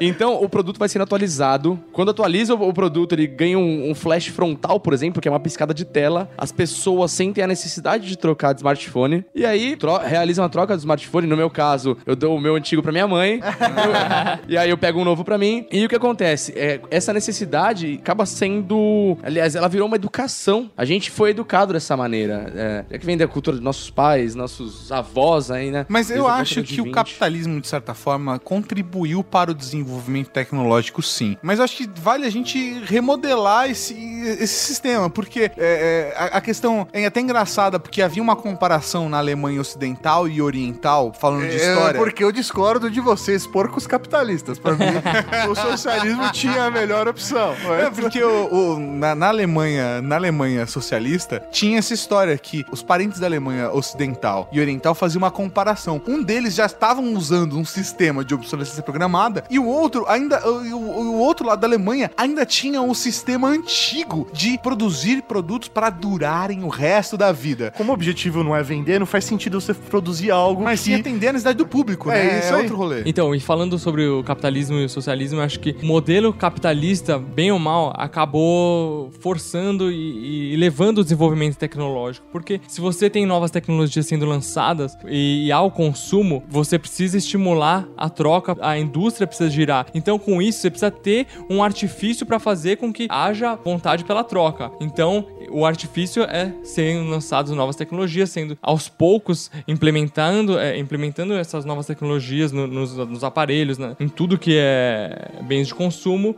Então, 0.00 0.42
o 0.42 0.48
produto 0.48 0.78
vai 0.78 0.88
sendo 0.88 1.02
atualizado. 1.02 1.78
Quando 1.92 2.10
atualiza 2.10 2.54
o 2.54 2.64
o 2.64 2.72
produto, 2.72 3.12
ele 3.12 3.26
ganha 3.26 3.58
um, 3.58 3.90
um 3.90 3.94
flash 3.94 4.26
frontal, 4.28 4.80
por 4.80 4.92
exemplo, 4.94 5.20
que 5.20 5.28
é 5.28 5.30
uma 5.30 5.38
piscada 5.38 5.72
de 5.74 5.84
tela. 5.84 6.28
As 6.36 6.50
pessoas 6.50 7.12
sentem 7.12 7.44
a 7.44 7.46
necessidade 7.46 8.08
de 8.08 8.16
trocar 8.16 8.52
de 8.54 8.60
smartphone. 8.60 9.24
E 9.34 9.44
aí, 9.44 9.76
realizam 10.06 10.44
a 10.44 10.48
troca 10.48 10.74
do 10.74 10.78
smartphone. 10.80 11.26
No 11.26 11.36
meu 11.36 11.50
caso, 11.50 11.96
eu 12.06 12.16
dou 12.16 12.36
o 12.36 12.40
meu 12.40 12.54
antigo 12.56 12.82
pra 12.82 12.90
minha 12.90 13.06
mãe. 13.06 13.40
Eu- 13.40 14.48
e 14.48 14.58
aí, 14.58 14.70
eu 14.70 14.78
pego 14.78 14.98
um 15.00 15.04
novo 15.04 15.24
pra 15.24 15.36
mim. 15.38 15.66
E 15.70 15.84
o 15.84 15.88
que 15.88 15.94
acontece? 15.94 16.52
É, 16.56 16.80
essa 16.90 17.12
necessidade 17.12 17.53
acaba 17.54 18.26
sendo... 18.26 19.16
Aliás, 19.22 19.54
ela 19.54 19.68
virou 19.68 19.86
uma 19.86 19.96
educação. 19.96 20.70
A 20.76 20.84
gente 20.84 21.10
foi 21.10 21.30
educado 21.30 21.72
dessa 21.72 21.96
maneira. 21.96 22.52
É, 22.54 22.84
é 22.90 22.98
que 22.98 23.06
vem 23.06 23.16
da 23.16 23.26
cultura 23.26 23.56
dos 23.56 23.64
nossos 23.64 23.90
pais, 23.90 24.34
nossos 24.34 24.90
avós 24.90 25.50
aí, 25.50 25.70
né? 25.70 25.86
Mas 25.88 26.10
eu 26.10 26.26
acho 26.26 26.62
que 26.62 26.80
o 26.80 26.84
20. 26.84 26.94
capitalismo, 26.94 27.60
de 27.60 27.66
certa 27.66 27.94
forma, 27.94 28.38
contribuiu 28.38 29.22
para 29.22 29.50
o 29.50 29.54
desenvolvimento 29.54 30.28
tecnológico, 30.28 31.02
sim. 31.02 31.36
Mas 31.42 31.58
eu 31.58 31.64
acho 31.64 31.76
que 31.76 31.88
vale 32.00 32.26
a 32.26 32.30
gente 32.30 32.80
remodelar 32.84 33.70
esse, 33.70 33.94
esse 34.26 34.66
sistema, 34.66 35.08
porque 35.10 35.42
é, 35.42 35.52
é, 35.58 36.14
a, 36.16 36.24
a 36.38 36.40
questão 36.40 36.86
é 36.92 37.04
até 37.06 37.20
engraçada, 37.20 37.78
porque 37.78 38.02
havia 38.02 38.22
uma 38.22 38.36
comparação 38.36 39.08
na 39.08 39.18
Alemanha 39.18 39.60
Ocidental 39.60 40.28
e 40.28 40.40
Oriental, 40.40 41.12
falando 41.18 41.48
de 41.48 41.56
É, 41.60 41.72
história. 41.72 41.98
porque 42.00 42.22
eu 42.24 42.32
discordo 42.32 42.90
de 42.90 43.00
vocês, 43.00 43.46
porcos 43.46 43.86
capitalistas. 43.86 44.58
Pra 44.58 44.72
mim, 44.72 44.84
o 45.50 45.54
socialismo 45.54 46.30
tinha 46.32 46.64
a 46.64 46.70
melhor 46.70 47.08
opção. 47.08 47.54
É, 47.80 47.90
porque 47.90 48.22
o, 48.22 48.74
o- 48.74 48.80
na, 48.80 49.14
na 49.14 49.28
Alemanha, 49.28 50.00
na 50.02 50.16
Alemanha 50.16 50.66
socialista, 50.66 51.40
tinha 51.50 51.78
essa 51.78 51.94
história 51.94 52.36
que 52.38 52.64
os 52.70 52.82
parentes 52.82 53.18
da 53.20 53.26
Alemanha 53.26 53.70
ocidental 53.70 54.48
e 54.52 54.60
oriental 54.60 54.94
faziam 54.94 55.18
uma 55.18 55.30
comparação. 55.30 56.00
Um 56.06 56.22
deles 56.22 56.54
já 56.54 56.66
estavam 56.66 57.12
usando 57.14 57.58
um 57.58 57.64
sistema 57.64 58.24
de 58.24 58.34
obsolescência 58.34 58.82
programada 58.82 59.44
e 59.50 59.58
o 59.58 59.66
outro 59.66 60.04
ainda, 60.08 60.46
o, 60.48 60.74
o- 60.76 61.04
o 61.14 61.18
outro 61.18 61.46
lado 61.46 61.60
da 61.60 61.66
Alemanha 61.66 62.10
ainda 62.16 62.44
tinha 62.46 62.80
um 62.80 62.94
sistema 62.94 63.48
antigo 63.48 64.13
de 64.32 64.58
produzir 64.58 65.22
produtos 65.22 65.68
para 65.68 65.90
durarem 65.90 66.62
o 66.62 66.68
resto 66.68 67.16
da 67.16 67.32
vida. 67.32 67.72
Como 67.76 67.90
o 67.90 67.94
objetivo 67.94 68.42
não 68.44 68.54
é 68.54 68.62
vender, 68.62 68.98
não 68.98 69.06
faz 69.06 69.24
sentido 69.24 69.60
você 69.60 69.74
produzir 69.74 70.30
algo 70.30 70.62
Mas 70.64 70.80
que... 70.80 70.86
sim 70.86 70.94
atender 70.94 71.28
a 71.28 71.32
necessidade 71.32 71.58
do 71.58 71.66
público, 71.66 72.10
É 72.10 72.24
né? 72.24 72.38
isso 72.40 72.54
é 72.54 72.56
outro 72.56 72.76
rolê. 72.76 73.02
Então, 73.06 73.34
e 73.34 73.40
falando 73.40 73.78
sobre 73.78 74.06
o 74.06 74.22
capitalismo 74.22 74.76
e 74.76 74.84
o 74.84 74.88
socialismo, 74.88 75.40
eu 75.40 75.44
acho 75.44 75.58
que 75.60 75.76
o 75.82 75.86
modelo 75.86 76.32
capitalista, 76.32 77.18
bem 77.18 77.50
ou 77.50 77.58
mal, 77.58 77.92
acabou 77.96 79.10
forçando 79.20 79.90
e, 79.90 80.52
e 80.52 80.56
levando 80.56 80.98
o 80.98 81.02
desenvolvimento 81.02 81.56
tecnológico. 81.56 82.26
Porque 82.30 82.60
se 82.68 82.80
você 82.80 83.08
tem 83.08 83.26
novas 83.26 83.50
tecnologias 83.50 84.06
sendo 84.06 84.26
lançadas 84.26 84.96
e, 85.06 85.46
e 85.46 85.52
ao 85.52 85.70
consumo, 85.70 86.42
você 86.48 86.78
precisa 86.78 87.16
estimular 87.18 87.86
a 87.96 88.08
troca, 88.08 88.56
a 88.60 88.78
indústria 88.78 89.26
precisa 89.26 89.50
girar. 89.50 89.86
Então, 89.94 90.18
com 90.18 90.40
isso, 90.40 90.60
você 90.60 90.70
precisa 90.70 90.90
ter 90.90 91.26
um 91.48 91.62
artifício 91.62 92.26
para 92.26 92.38
fazer 92.38 92.76
com 92.76 92.92
que 92.92 93.06
haja 93.10 93.56
vontade 93.56 94.03
pela 94.04 94.22
troca. 94.24 94.70
Então, 94.80 95.26
o 95.56 95.64
artifício 95.66 96.22
é 96.24 96.52
sendo 96.62 97.08
lançadas 97.08 97.50
novas 97.52 97.76
tecnologias, 97.76 98.30
sendo 98.30 98.56
aos 98.62 98.88
poucos 98.88 99.50
implementando, 99.68 100.58
é, 100.58 100.78
implementando 100.78 101.34
essas 101.34 101.64
novas 101.64 101.86
tecnologias 101.86 102.50
no- 102.52 102.66
nos, 102.66 102.96
nos 102.96 103.22
aparelhos, 103.22 103.78
né, 103.78 103.94
em 104.00 104.08
tudo 104.08 104.38
que 104.38 104.56
é 104.58 105.30
bens 105.42 105.68
de 105.68 105.74
consumo, 105.74 106.34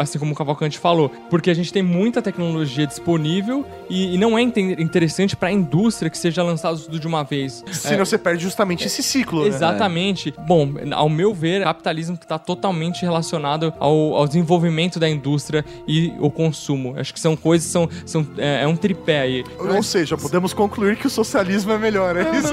assim 0.00 0.18
como 0.18 0.32
o 0.32 0.34
Cavalcante 0.34 0.78
falou, 0.78 1.10
porque 1.30 1.50
a 1.50 1.54
gente 1.54 1.72
tem 1.72 1.82
muita 1.82 2.22
tecnologia 2.22 2.86
disponível 2.86 3.64
e, 3.90 4.14
e 4.14 4.18
não 4.18 4.36
é 4.38 4.42
inte- 4.42 4.60
interessante 4.60 5.36
para 5.36 5.48
a 5.48 5.52
indústria 5.52 6.10
que 6.10 6.18
seja 6.18 6.42
lançado 6.42 6.78
tudo 6.80 6.98
de 6.98 7.06
uma 7.06 7.22
vez. 7.22 7.62
Senão 7.70 8.04
você 8.04 8.18
perde 8.18 8.42
justamente 8.42 8.86
esse 8.86 9.02
ciclo, 9.02 9.42
né? 9.42 9.48
Exatamente. 9.48 10.34
Bom, 10.46 10.68
ao 10.92 11.08
meu 11.08 11.34
ver, 11.34 11.62
capitalismo 11.62 12.14
está 12.20 12.38
totalmente 12.38 13.02
relacionado 13.02 13.72
ao, 13.78 14.14
ao 14.14 14.26
desenvolvimento 14.26 14.98
da 14.98 15.08
indústria 15.08 15.64
e 15.86 16.12
o 16.18 16.30
consumo. 16.30 16.94
Acho 16.96 17.12
que 17.12 17.20
são 17.20 17.36
coisas, 17.36 17.68
são, 17.68 17.88
são 18.06 18.26
é, 18.38 18.47
é, 18.48 18.62
é 18.62 18.66
um 18.66 18.76
tripé 18.76 19.20
aí. 19.20 19.44
Ou 19.58 19.82
seja, 19.82 20.16
podemos 20.16 20.52
concluir 20.52 20.96
que 20.96 21.06
o 21.06 21.10
socialismo 21.10 21.72
é 21.72 21.78
melhor, 21.78 22.16
é 22.16 22.22
isso? 22.36 22.52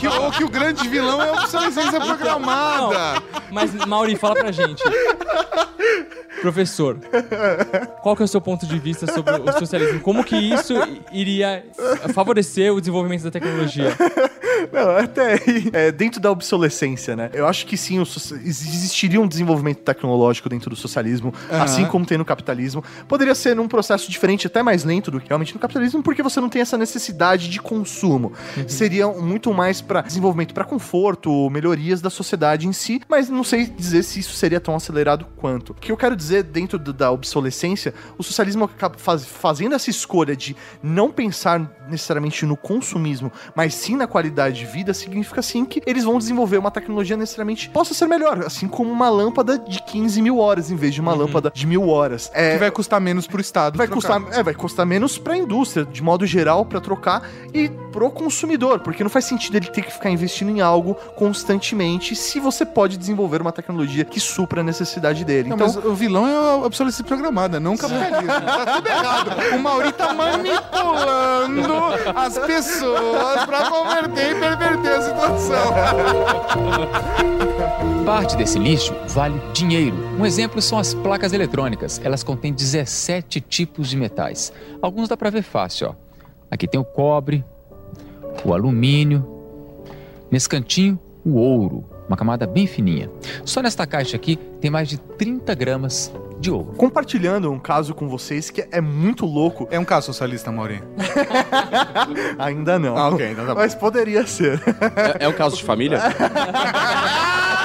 Que, 0.00 0.06
ou 0.06 0.30
que 0.30 0.44
o 0.44 0.48
grande 0.48 0.88
vilão 0.88 1.22
é 1.22 1.28
a 1.28 1.32
obsolescência 1.32 2.00
programada. 2.00 3.22
Mas, 3.50 3.74
Mauri, 3.86 4.16
fala 4.16 4.34
pra 4.34 4.52
gente. 4.52 4.82
Professor, 6.40 6.98
qual 8.02 8.14
que 8.14 8.22
é 8.22 8.24
o 8.24 8.28
seu 8.28 8.40
ponto 8.40 8.66
de 8.66 8.78
vista 8.78 9.12
sobre 9.12 9.32
o 9.34 9.52
socialismo? 9.58 10.00
Como 10.00 10.22
que 10.22 10.36
isso 10.36 10.74
iria 11.12 11.64
favorecer 12.14 12.72
o 12.72 12.80
desenvolvimento 12.80 13.24
da 13.24 13.30
tecnologia? 13.30 13.96
Não, 14.72 14.90
até 14.96 15.34
aí, 15.34 15.70
é, 15.72 15.92
dentro 15.92 16.20
da 16.20 16.30
obsolescência, 16.30 17.14
né? 17.16 17.30
Eu 17.32 17.46
acho 17.46 17.66
que 17.66 17.76
sim, 17.76 18.00
existiria 18.44 19.20
um 19.20 19.26
desenvolvimento 19.28 19.78
tecnológico 19.78 20.48
dentro 20.48 20.70
do 20.70 20.76
socialismo, 20.76 21.32
assim 21.50 21.86
como 21.86 22.04
tem 22.06 22.18
no 22.18 22.24
capitalismo. 22.24 22.82
Poderia 23.06 23.34
ser 23.34 23.54
num 23.54 23.68
processo 23.68 24.10
diferente, 24.10 24.46
até 24.46 24.62
mais 24.62 24.84
lento 24.84 25.10
do 25.10 25.20
que 25.20 25.28
realmente 25.28 25.54
no 25.54 25.60
capitalismo, 25.60 26.02
porque 26.02 26.22
você 26.22 26.40
não 26.40 26.48
tem 26.48 26.62
essa 26.62 26.76
necessidade 26.78 27.48
de 27.48 27.60
consumo. 27.60 28.32
Seria 28.66 29.06
muito 29.08 29.52
mais 29.52 29.80
para 29.80 30.00
desenvolvimento, 30.02 30.54
para 30.54 30.64
conforto, 30.64 31.48
melhorias 31.50 32.00
da 32.00 32.10
sociedade 32.10 32.66
em 32.66 32.72
si, 32.72 33.00
mas 33.08 33.28
não 33.28 33.44
sei 33.44 33.66
dizer 33.66 34.02
se 34.02 34.20
isso 34.20 34.34
seria 34.34 34.60
tão 34.60 34.74
acelerado 34.74 35.26
quanto. 35.36 35.70
O 35.70 35.74
que 35.74 35.92
eu 35.92 35.96
quero 35.96 36.16
dizer 36.16 36.42
dentro 36.42 36.78
do- 36.78 36.92
da 36.92 37.10
obsolescência, 37.10 37.94
o 38.16 38.22
socialismo 38.22 38.64
acaba 38.64 38.96
faz- 38.98 39.24
fazendo 39.26 39.74
essa 39.74 39.90
escolha 39.90 40.36
de 40.36 40.56
não 40.82 41.10
pensar 41.10 41.60
necessariamente 41.88 42.44
no 42.44 42.56
consumismo, 42.56 43.32
mas 43.54 43.74
sim 43.74 43.96
na 43.96 44.06
qualidade 44.06 44.47
de 44.50 44.64
vida, 44.64 44.92
significa 44.94 45.42
sim 45.42 45.64
que 45.64 45.82
eles 45.86 46.04
vão 46.04 46.18
desenvolver 46.18 46.58
uma 46.58 46.70
tecnologia 46.70 47.16
necessariamente 47.16 47.68
possa 47.68 47.94
ser 47.94 48.06
melhor, 48.06 48.44
assim 48.46 48.68
como 48.68 48.90
uma 48.90 49.08
lâmpada 49.08 49.58
de 49.58 49.82
15 49.82 50.20
mil 50.22 50.38
horas 50.38 50.70
em 50.70 50.76
vez 50.76 50.94
de 50.94 51.00
uma 51.00 51.14
lâmpada 51.14 51.50
de 51.54 51.66
mil 51.66 51.88
horas. 51.88 52.30
É, 52.34 52.52
Que 52.52 52.58
vai 52.58 52.70
custar 52.70 53.00
menos 53.00 53.26
pro 53.26 53.40
Estado. 53.40 53.76
vai 53.76 53.86
trocar. 53.86 54.20
custar, 54.20 54.38
é, 54.38 54.42
vai 54.42 54.54
custar 54.54 54.86
menos 54.86 55.18
pra 55.18 55.36
indústria, 55.36 55.84
de 55.84 56.02
modo 56.02 56.26
geral, 56.26 56.64
pra 56.64 56.80
trocar 56.80 57.28
e 57.52 57.68
pro 57.92 58.10
consumidor, 58.10 58.80
porque 58.80 59.02
não 59.02 59.10
faz 59.10 59.24
sentido 59.24 59.56
ele 59.56 59.66
ter 59.66 59.82
que 59.82 59.92
ficar 59.92 60.10
investindo 60.10 60.50
em 60.50 60.60
algo 60.60 60.94
constantemente 61.16 62.14
se 62.14 62.38
você 62.38 62.64
pode 62.64 62.96
desenvolver 62.96 63.40
uma 63.40 63.52
tecnologia 63.52 64.04
que 64.04 64.20
supra 64.20 64.60
a 64.60 64.64
necessidade 64.64 65.24
dele. 65.24 65.48
Não, 65.48 65.56
então, 65.56 65.90
o 65.90 65.94
vilão 65.94 66.26
é 66.26 66.36
a 66.36 66.56
obsolescência 66.66 67.04
programada, 67.04 67.58
não 67.58 67.74
o 67.74 67.78
capitalismo. 67.78 68.26
tá 68.28 68.66
tudo 68.76 68.88
errado. 68.88 69.30
O 69.54 69.58
Mauri 69.58 69.92
tá 69.92 70.12
manipulando 70.12 71.74
as 72.14 72.38
pessoas 72.38 73.44
pra 73.46 73.70
converter 73.70 74.32
e 74.36 74.37
perverter 74.38 74.92
a 74.92 75.02
situação. 75.02 75.74
Parte 78.04 78.36
desse 78.36 78.58
lixo 78.58 78.94
vale 79.08 79.38
dinheiro. 79.52 79.96
Um 80.18 80.24
exemplo 80.24 80.62
são 80.62 80.78
as 80.78 80.94
placas 80.94 81.32
eletrônicas. 81.32 82.00
Elas 82.02 82.24
contêm 82.24 82.52
17 82.52 83.40
tipos 83.40 83.88
de 83.88 83.96
metais. 83.96 84.52
Alguns 84.80 85.08
dá 85.08 85.16
pra 85.16 85.30
ver 85.30 85.42
fácil, 85.42 85.88
ó. 85.88 85.94
Aqui 86.50 86.66
tem 86.66 86.80
o 86.80 86.84
cobre, 86.84 87.44
o 88.44 88.54
alumínio. 88.54 89.26
Nesse 90.30 90.48
cantinho, 90.48 90.98
o 91.24 91.34
ouro, 91.34 91.84
uma 92.08 92.16
camada 92.16 92.46
bem 92.46 92.66
fininha. 92.66 93.10
Só 93.44 93.62
nesta 93.62 93.86
caixa 93.86 94.16
aqui 94.16 94.36
tem 94.60 94.70
mais 94.70 94.88
de 94.88 94.98
30 94.98 95.54
gramas 95.54 96.12
de 96.40 96.50
ouro. 96.50 96.72
compartilhando 96.76 97.50
um 97.50 97.58
caso 97.58 97.92
com 97.94 98.08
vocês 98.08 98.48
que 98.48 98.64
é 98.70 98.80
muito 98.80 99.26
louco, 99.26 99.66
É 99.70 99.78
um 99.78 99.84
caso 99.84 100.06
socialista, 100.06 100.52
Mauri. 100.52 100.80
ainda 102.38 102.78
não. 102.78 102.96
Ah, 102.96 103.08
ok, 103.08 103.32
então 103.32 103.44
tá 103.46 103.54
bom. 103.54 103.60
Mas 103.60 103.74
poderia 103.74 104.26
ser. 104.26 104.60
É, 105.18 105.24
é 105.24 105.28
um 105.28 105.32
caso 105.32 105.56
de 105.56 105.64
família? 105.64 105.98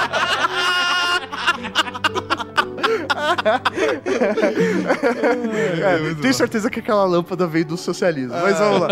É, 5.84 6.14
tenho 6.20 6.34
certeza 6.34 6.70
que 6.70 6.80
aquela 6.80 7.04
lâmpada 7.04 7.46
veio 7.46 7.64
do 7.64 7.76
socialismo, 7.76 8.34
mas 8.34 8.58
vamos 8.58 8.80
lá. 8.80 8.88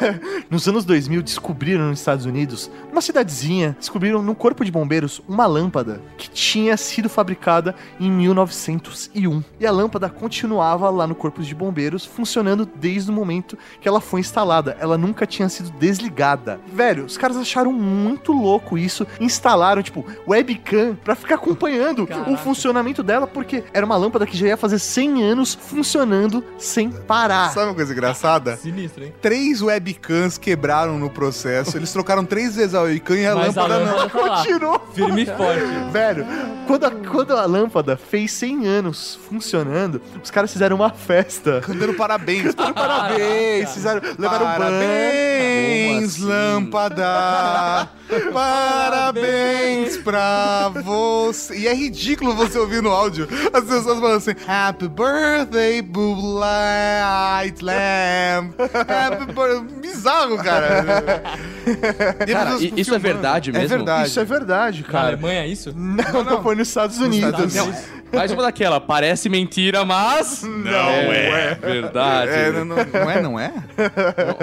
Nos 0.50 0.66
anos 0.68 0.84
2000, 0.84 1.22
descobriram 1.22 1.88
nos 1.88 2.00
Estados 2.00 2.24
Unidos, 2.24 2.70
uma 2.90 3.00
cidadezinha, 3.00 3.76
descobriram 3.78 4.22
no 4.22 4.34
corpo 4.34 4.64
de 4.64 4.70
bombeiros 4.70 5.20
uma 5.28 5.46
lâmpada 5.46 6.00
que 6.16 6.30
tinha 6.30 6.76
sido 6.76 7.08
fabricada 7.08 7.74
em 8.00 8.10
1901. 8.10 9.42
E 9.60 9.66
a 9.66 9.70
lâmpada 9.70 10.08
continuava 10.08 10.88
lá 10.90 11.06
no 11.06 11.14
corpo 11.14 11.42
de 11.42 11.54
bombeiros, 11.54 12.04
funcionando 12.04 12.66
desde 12.66 13.10
o 13.10 13.14
momento 13.14 13.58
que 13.80 13.88
ela 13.88 14.00
foi 14.00 14.20
instalada. 14.20 14.76
Ela 14.80 14.96
nunca 14.96 15.26
tinha 15.26 15.48
sido 15.48 15.70
desligada. 15.70 16.60
Velho, 16.72 17.04
os 17.04 17.16
caras 17.16 17.36
acharam 17.36 17.72
muito 17.72 18.32
louco 18.32 18.78
isso, 18.78 19.06
instalaram, 19.20 19.82
tipo, 19.82 20.04
webcam 20.26 20.96
pra 21.04 21.14
ficar 21.14 21.36
acompanhando 21.36 22.08
o 22.26 22.36
funcionamento 22.36 23.02
dela, 23.02 23.26
porque 23.26 23.64
era 23.72 23.84
uma 23.84 23.96
lâmpada 23.96 24.26
que 24.26 24.36
já 24.36 24.46
ia 24.48 24.56
fazer 24.56 24.78
100 24.78 25.22
anos 25.22 25.54
funcionando 25.60 26.42
sem 26.58 26.90
parar. 26.90 27.50
Sabe 27.52 27.66
uma 27.66 27.74
coisa 27.74 27.92
engraçada? 27.92 28.56
Sinistro, 28.56 29.04
hein? 29.04 29.14
Três 29.20 29.60
webcams 29.62 30.38
quebraram 30.38 30.98
no 30.98 31.10
processo. 31.10 31.76
Eles 31.76 31.92
trocaram 31.92 32.24
três 32.24 32.56
vezes 32.56 32.74
a 32.74 32.82
webcam 32.82 33.16
e 33.16 33.26
a 33.26 33.34
Mas 33.34 33.56
a 33.56 33.62
lâmpada 33.66 33.84
não. 33.84 33.96
lâmpada 33.96 34.28
tá. 34.28 34.36
Continuou. 34.36 34.80
Firme 34.94 35.22
e 35.22 35.26
forte. 35.26 35.62
Velho, 35.92 36.26
quando 36.66 36.84
a, 36.86 36.90
quando 36.90 37.36
a 37.36 37.44
lâmpada 37.46 37.96
fez 37.96 38.32
100 38.32 38.66
anos 38.66 39.18
funcionando, 39.28 40.00
os 40.22 40.30
caras 40.30 40.52
fizeram 40.52 40.76
uma 40.76 40.90
festa. 40.90 41.60
Cantando 41.60 41.94
parabéns. 41.94 42.54
Parabéns, 42.78 43.70
fizeram, 43.72 44.00
levaram 44.18 44.46
Parabéns, 44.46 46.14
assim? 46.14 46.24
lâmpada. 46.24 47.88
Parabéns 48.32 49.96
pra 49.98 50.68
você. 50.82 51.58
E 51.58 51.66
é 51.68 51.74
ridículo 51.74 52.34
você 52.34 52.58
ouvir 52.58 52.82
no 52.82 52.90
áudio 52.90 53.28
as 53.58 53.64
pessoas 53.64 53.98
falando 53.98 54.16
assim: 54.16 54.34
Happy 54.46 54.88
birthday, 54.88 55.82
Blue 55.82 56.38
Light 56.38 57.62
Lamp. 57.62 58.54
Happy 58.58 59.26
birthday. 59.32 59.80
Bizarro, 59.80 60.36
cara. 60.38 61.22
Cara, 62.32 62.56
isso 62.76 62.94
é 62.94 62.98
verdade 62.98 63.50
É 63.50 63.52
mesmo? 63.52 63.68
verdade. 63.68 64.08
Isso 64.08 64.20
é 64.20 64.24
verdade, 64.24 64.82
Na 64.82 64.88
cara. 64.88 65.08
Alemanha 65.08 65.42
é 65.42 65.46
isso? 65.48 65.72
Não, 65.76 66.24
não, 66.24 66.42
foi 66.42 66.54
nos 66.54 66.68
Estados 66.68 66.98
Unidos. 66.98 67.54
Estados 67.54 67.84
Mais 68.12 68.30
uma 68.32 68.42
daquela, 68.42 68.80
parece 68.80 69.28
mentira, 69.28 69.84
mas. 69.84 70.42
Não 70.42 70.88
é. 71.12 71.54
Verdade. 71.54 72.32
É, 72.32 72.52
não, 72.52 72.64
não, 72.64 73.10
é, 73.10 73.22
não 73.22 73.38
é? 73.40 73.52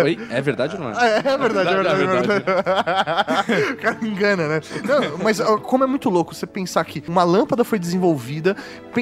Oi? 0.03 0.19
É 0.29 0.39
verdade 0.41 0.75
ou 0.75 0.81
não 0.83 0.91
é? 0.91 0.93
É, 0.93 1.17
é 1.17 1.37
verdade, 1.37 1.69
é 1.69 1.75
verdade, 1.75 2.01
é 2.03 2.05
verdade. 2.05 3.63
o 3.73 3.77
cara 3.77 3.97
me 3.99 4.09
engana, 4.09 4.47
né? 4.47 4.61
Não, 4.83 5.17
mas 5.17 5.39
como 5.63 5.83
é 5.83 5.87
muito 5.87 6.09
louco 6.09 6.35
você 6.35 6.45
pensar 6.45 6.85
que 6.85 7.03
uma 7.07 7.23
lâmpada 7.23 7.63
foi 7.63 7.79
desenvolvida 7.79 8.55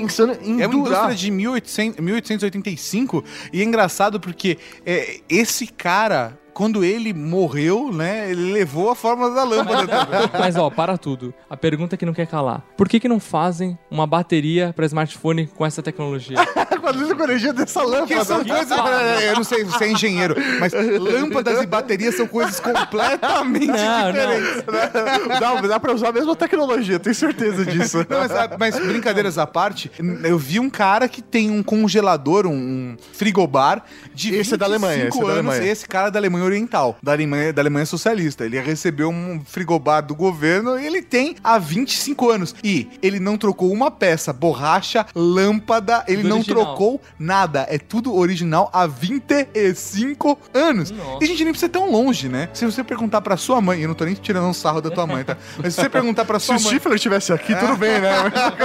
pensando 0.07 0.37
em 0.41 0.61
É 0.61 0.67
uma 0.67 0.83
durar. 0.83 1.03
indústria 1.09 1.15
de 1.15 1.31
1800, 1.31 1.99
1885 1.99 3.23
e 3.51 3.61
é 3.61 3.63
engraçado 3.63 4.19
porque 4.19 4.57
é, 4.85 5.19
esse 5.29 5.67
cara, 5.67 6.37
quando 6.53 6.83
ele 6.83 7.13
morreu, 7.13 7.91
né, 7.91 8.29
ele 8.29 8.51
levou 8.51 8.89
a 8.89 8.95
forma 8.95 9.29
da 9.31 9.43
lâmpada. 9.43 9.87
também. 9.87 10.29
Mas 10.39 10.55
ó, 10.55 10.69
para 10.69 10.97
tudo. 10.97 11.33
A 11.49 11.57
pergunta 11.57 11.97
que 11.97 12.05
não 12.05 12.13
quer 12.13 12.27
calar. 12.27 12.61
Por 12.77 12.87
que 12.87 12.99
que 12.99 13.07
não 13.07 13.19
fazem 13.19 13.77
uma 13.89 14.05
bateria 14.05 14.71
pra 14.75 14.85
smartphone 14.85 15.47
com 15.47 15.65
essa 15.65 15.81
tecnologia? 15.81 16.37
Com 16.83 16.87
a 16.87 16.91
luz 16.91 17.13
com 17.13 17.21
a 17.21 17.25
energia 17.25 17.53
dessa 17.53 17.81
lâmpada. 17.81 18.25
são 18.25 18.43
coisas. 18.43 18.77
Eu 19.23 19.35
não 19.35 19.43
sei 19.43 19.59
se 19.59 19.71
você 19.71 19.85
é 19.85 19.91
engenheiro, 19.91 20.35
mas 20.59 20.73
lâmpadas 20.73 21.61
e 21.61 21.65
baterias 21.65 22.15
são 22.15 22.27
coisas 22.27 22.59
completamente 22.59 23.67
Não, 23.67 24.11
diferentes. 24.11 24.63
Dá, 25.39 25.61
dá 25.61 25.79
pra 25.79 25.93
usar 25.93 26.09
a 26.09 26.11
mesma 26.11 26.35
tecnologia, 26.35 26.99
tenho 26.99 27.15
certeza 27.15 27.65
disso. 27.65 28.05
Não, 28.09 28.19
mas, 28.19 28.31
ah, 28.31 28.55
mas 28.59 28.79
brincadeiras 28.79 29.37
à 29.37 29.47
parte, 29.47 29.89
eu 30.23 30.37
vi 30.37 30.59
um 30.59 30.69
cara 30.69 31.07
que 31.07 31.21
tem 31.21 31.49
um 31.49 31.63
congelador, 31.63 32.45
um, 32.47 32.95
frigobar 33.13 33.83
de 34.13 34.35
Esse 34.35 34.53
é 34.55 34.57
da 34.57 34.65
Alemanha, 34.65 35.05
25 35.05 35.15
esse 35.15 35.23
é 35.23 35.33
da 35.33 35.39
anos. 35.39 35.51
Alemanha. 35.51 35.71
Esse 35.71 35.87
cara 35.87 36.07
é 36.07 36.11
da 36.11 36.19
Alemanha 36.19 36.42
Oriental, 36.43 36.97
da 37.01 37.11
Alemanha, 37.11 37.53
da 37.53 37.61
Alemanha 37.61 37.85
Socialista. 37.85 38.45
Ele 38.45 38.59
recebeu 38.59 39.09
um 39.09 39.41
frigobar 39.45 40.01
do 40.05 40.15
governo 40.15 40.79
e 40.79 40.85
ele 40.85 41.01
tem 41.01 41.35
há 41.43 41.57
25 41.57 42.29
anos. 42.29 42.55
E 42.63 42.89
ele 43.01 43.19
não 43.19 43.37
trocou 43.37 43.71
uma 43.71 43.89
peça, 43.91 44.31
borracha, 44.33 45.05
lâmpada, 45.15 46.03
ele 46.07 46.17
Tudo 46.21 46.29
não 46.29 46.37
original. 46.37 46.65
trocou 46.65 47.01
nada. 47.19 47.65
É 47.69 47.77
tudo 47.77 48.15
original 48.15 48.69
há 48.73 48.85
25 48.87 50.37
anos. 50.53 50.91
Nossa. 50.91 51.17
E 51.21 51.23
a 51.23 51.27
gente 51.27 51.43
nem 51.43 51.53
precisa 51.53 51.67
ir 51.67 51.69
tão 51.69 51.89
longe, 51.91 52.29
né? 52.29 52.49
Se 52.53 52.65
você 52.65 52.83
perguntar 52.83 53.21
pra 53.21 53.37
sua 53.37 53.61
mãe, 53.61 53.81
eu 53.81 53.87
não 53.87 53.95
tô 53.95 54.05
nem 54.05 54.13
tirando 54.13 54.45
um 54.47 54.53
sarro 54.53 54.81
da 54.81 54.89
tua 54.89 55.05
mãe, 55.07 55.23
tá? 55.23 55.37
Mas 55.61 55.73
se 55.75 55.81
você 55.81 55.89
perguntar 55.89 56.25
pra 56.25 56.39
Se 56.39 56.47
sua 56.47 56.57
o 56.57 56.59
mãe. 56.61 56.67
Stifler 56.69 56.95
estivesse 56.95 57.33
aqui, 57.33 57.55
tudo 57.55 57.77
bem, 57.77 57.99
né? 57.99 58.11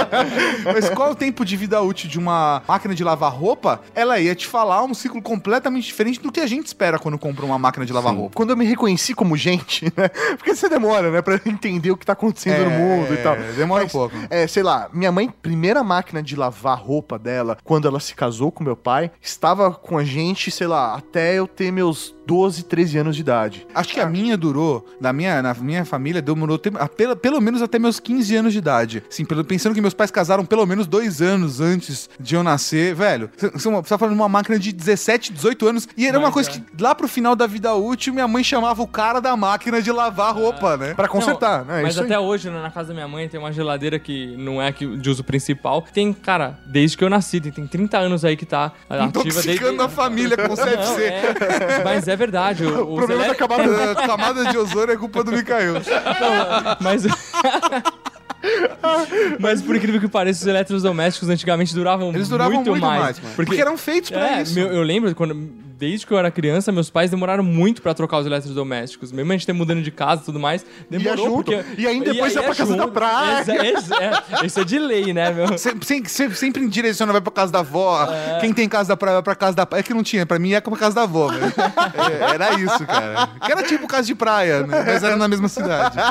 Mas 0.73 0.89
qual 0.89 1.09
é 1.09 1.11
o 1.11 1.15
tempo 1.15 1.43
de 1.45 1.55
vida 1.55 1.81
útil 1.81 2.09
de 2.09 2.17
uma 2.17 2.61
máquina 2.67 2.93
de 2.95 3.03
lavar 3.03 3.31
roupa? 3.31 3.81
Ela 3.93 4.19
ia 4.19 4.35
te 4.35 4.47
falar 4.47 4.83
um 4.83 4.93
ciclo 4.93 5.21
completamente 5.21 5.85
diferente 5.85 6.19
do 6.19 6.31
que 6.31 6.39
a 6.39 6.47
gente 6.47 6.67
espera 6.67 6.99
quando 6.99 7.17
compra 7.17 7.45
uma 7.45 7.57
máquina 7.57 7.68
de 7.85 7.93
lavar 7.93 8.13
roupa. 8.13 8.35
Quando 8.35 8.51
eu 8.51 8.57
me 8.57 8.65
reconheci 8.65 9.13
como 9.13 9.35
gente, 9.37 9.85
né? 9.95 10.09
Porque 10.37 10.55
você 10.55 10.67
demora, 10.69 11.11
né? 11.11 11.21
Pra 11.21 11.39
entender 11.45 11.91
o 11.91 11.97
que 11.97 12.05
tá 12.05 12.13
acontecendo 12.13 12.65
no 12.65 12.71
mundo 12.71 13.13
e 13.13 13.17
tal. 13.17 13.35
Demora 13.55 13.83
Mas, 13.83 13.93
um 13.93 13.97
pouco. 13.97 14.15
É, 14.29 14.47
sei 14.47 14.63
lá, 14.63 14.89
minha 14.93 15.11
mãe, 15.11 15.29
primeira 15.29 15.83
máquina 15.83 16.21
de 16.21 16.35
lavar 16.35 16.77
roupa 16.77 17.17
dela, 17.17 17.57
quando 17.63 17.87
ela 17.87 17.99
se 17.99 18.13
casou 18.15 18.51
com 18.51 18.63
meu 18.63 18.75
pai, 18.75 19.11
estava 19.21 19.71
com 19.71 19.97
a 19.97 20.03
gente, 20.03 20.51
sei 20.51 20.67
lá, 20.67 20.95
até 20.95 21.35
eu 21.35 21.47
ter 21.47 21.71
meus 21.71 22.15
12, 22.29 22.63
13 22.65 22.97
anos 22.99 23.15
de 23.15 23.21
idade. 23.23 23.65
Acho 23.73 23.91
que 23.91 23.99
a 23.99 24.05
minha 24.05 24.37
durou, 24.37 24.85
na 25.01 25.11
minha, 25.11 25.41
na 25.41 25.51
minha 25.55 25.83
família, 25.83 26.21
demorou 26.21 26.59
pelo, 26.59 27.15
pelo 27.15 27.41
menos 27.41 27.59
até 27.59 27.79
meus 27.79 27.99
15 27.99 28.35
anos 28.35 28.53
de 28.53 28.59
idade. 28.59 29.03
Assim, 29.09 29.25
pelo, 29.25 29.43
pensando 29.43 29.73
que 29.73 29.81
meus 29.81 29.95
pais 29.95 30.11
casaram 30.11 30.45
pelo 30.45 30.63
menos 30.67 30.85
dois 30.85 31.23
anos 31.23 31.59
antes 31.59 32.07
de 32.19 32.35
eu 32.35 32.43
nascer, 32.43 32.93
velho. 32.93 33.31
Você 33.35 33.71
tá 33.89 33.97
falando 33.97 34.13
de 34.13 34.21
uma 34.21 34.29
máquina 34.29 34.59
de 34.59 34.71
17, 34.71 35.33
18 35.33 35.67
anos. 35.67 35.87
E 35.97 36.05
era 36.05 36.19
uma 36.19 36.27
Mas 36.27 36.33
coisa 36.35 36.49
é. 36.51 36.53
que 36.53 36.63
lá 36.79 36.93
pro 36.93 37.07
final 37.07 37.35
da 37.35 37.47
vida 37.47 37.73
útil, 37.73 38.13
minha 38.13 38.27
mãe 38.27 38.43
chamava 38.43 38.79
o 38.83 38.87
cara 38.87 39.19
da 39.19 39.35
máquina 39.35 39.81
de 39.81 39.91
lavar 39.91 40.31
roupa, 40.35 40.77
né? 40.77 40.93
Pra 40.93 41.07
consertar, 41.07 41.65
Não, 41.65 41.73
né? 41.73 41.81
Mas 41.81 41.93
Isso 41.95 42.01
aí. 42.03 42.05
até 42.05 42.19
hoje, 42.19 42.51
né, 42.51 42.61
na 42.61 42.69
casa 42.69 42.89
da 42.89 42.93
minha 42.93 43.07
mãe, 43.07 43.27
tem 43.27 43.39
uma 43.39 43.51
geladeira 43.51 43.97
que 43.97 44.35
não 44.37 44.61
é 44.61 44.71
de 44.71 45.09
uso 45.09 45.23
principal. 45.23 45.83
Tem, 45.91 46.13
cara, 46.13 46.59
desde 46.67 46.95
que 46.95 47.03
eu 47.03 47.09
nasci, 47.09 47.41
tem, 47.41 47.51
tem 47.51 47.65
30 47.65 47.97
anos 47.97 48.23
aí 48.23 48.37
que 48.37 48.45
tá 48.45 48.71
ativa 48.87 49.07
desde... 49.23 49.39
Intoxicando 49.39 49.81
a 49.81 49.89
família 49.89 50.37
com 50.37 50.49
Não, 50.49 50.55
CFC. 50.55 51.03
é, 51.03 51.83
mas 51.83 52.07
é 52.07 52.18
verdade. 52.19 52.63
O, 52.65 52.93
O 52.93 52.95
problema 52.97 53.21
da 53.23 53.27
elé- 53.29 53.35
camada... 53.35 53.95
Camada 53.95 54.45
de 54.45 54.57
ozônio 54.57 54.93
é 54.93 54.97
culpa 54.97 55.23
do 55.23 55.31
Mikael. 55.31 55.75
Não, 56.21 56.77
mas. 56.81 57.03
mas 59.39 59.61
por 59.61 59.75
incrível 59.75 59.99
que 59.99 60.07
pareça, 60.07 60.41
os 60.41 60.47
eletrodomésticos 60.47 61.29
antigamente 61.29 61.73
duravam, 61.73 62.09
Eles 62.09 62.29
duravam 62.29 62.55
muito, 62.63 62.71
mais, 62.75 63.01
mais. 63.01 63.19
mano. 63.19 63.35
Porque, 63.35 63.59
eram 63.59 63.77
feitos 63.77 64.11
pra 64.11 64.37
É, 64.37 64.41
isso. 64.43 64.53
meu- 64.55 64.67
eu 64.71 64.81
lembro 64.83 65.13
quando, 65.15 65.49
desde 65.79 66.05
que 66.05 66.11
eu 66.13 66.17
era 66.19 66.29
criança, 66.29 66.71
meus 66.73 66.89
pais 66.89 67.09
demoraram 67.09 67.43
muito 67.43 67.81
pra 67.81 67.93
trocar 67.93 68.17
os 68.19 68.25
eletrodomésticos. 68.25 69.11
Mesmo 69.13 69.31
a 69.31 69.35
gente 69.35 69.45
ter 69.45 69.53
mudando 69.53 69.81
de 69.81 69.89
casa 69.91 70.21
e 70.21 70.25
tudo 70.25 70.39
mais, 70.39 70.65
demorou 70.89 71.25
junto. 71.29 71.51
porque... 71.53 71.81
E 71.81 71.87
aí 71.87 71.99
depois 72.03 72.33
você 72.33 72.39
vai 72.39 72.47
pra 72.49 72.55
casa 72.55 72.75
da 72.75 72.83
junto. 72.83 72.93
praia. 72.93 73.45
Exa- 73.69 73.95
é, 74.41 74.45
isso 74.45 74.59
é 74.59 74.63
de 74.65 74.77
lei, 74.77 75.13
né, 75.13 75.31
meu? 75.31 75.57
Sempre, 75.57 76.09
sempre, 76.09 76.35
sempre, 76.35 76.67
direciona, 76.67 77.11
vai 77.13 77.21
pra 77.21 77.31
casa 77.31 77.51
da 77.51 77.59
avó. 77.59 78.05
É. 78.11 78.39
Quem 78.41 78.53
tem 78.53 78.67
casa 78.67 78.89
da 78.89 78.97
praia 78.97 79.15
vai 79.15 79.23
pra 79.23 79.35
casa 79.35 79.55
da 79.55 79.65
praia. 79.65 79.79
É 79.79 79.83
que 79.83 79.93
não 79.93 80.03
tinha, 80.03 80.25
pra 80.25 80.37
mim 80.37 80.53
é 80.53 80.59
pra 80.59 80.75
casa 80.75 80.95
da 80.95 81.03
avó, 81.03 81.27
velho. 81.29 81.45
É, 81.47 82.33
era 82.33 82.53
isso, 82.59 82.85
cara. 82.85 83.27
Que 83.45 83.51
era 83.51 83.63
tipo 83.63 83.87
casa 83.87 84.05
de 84.07 84.15
praia, 84.15 84.65
né? 84.67 84.83
mas 84.85 85.03
era 85.03 85.15
na 85.15 85.27
mesma 85.27 85.47
cidade. 85.47 85.95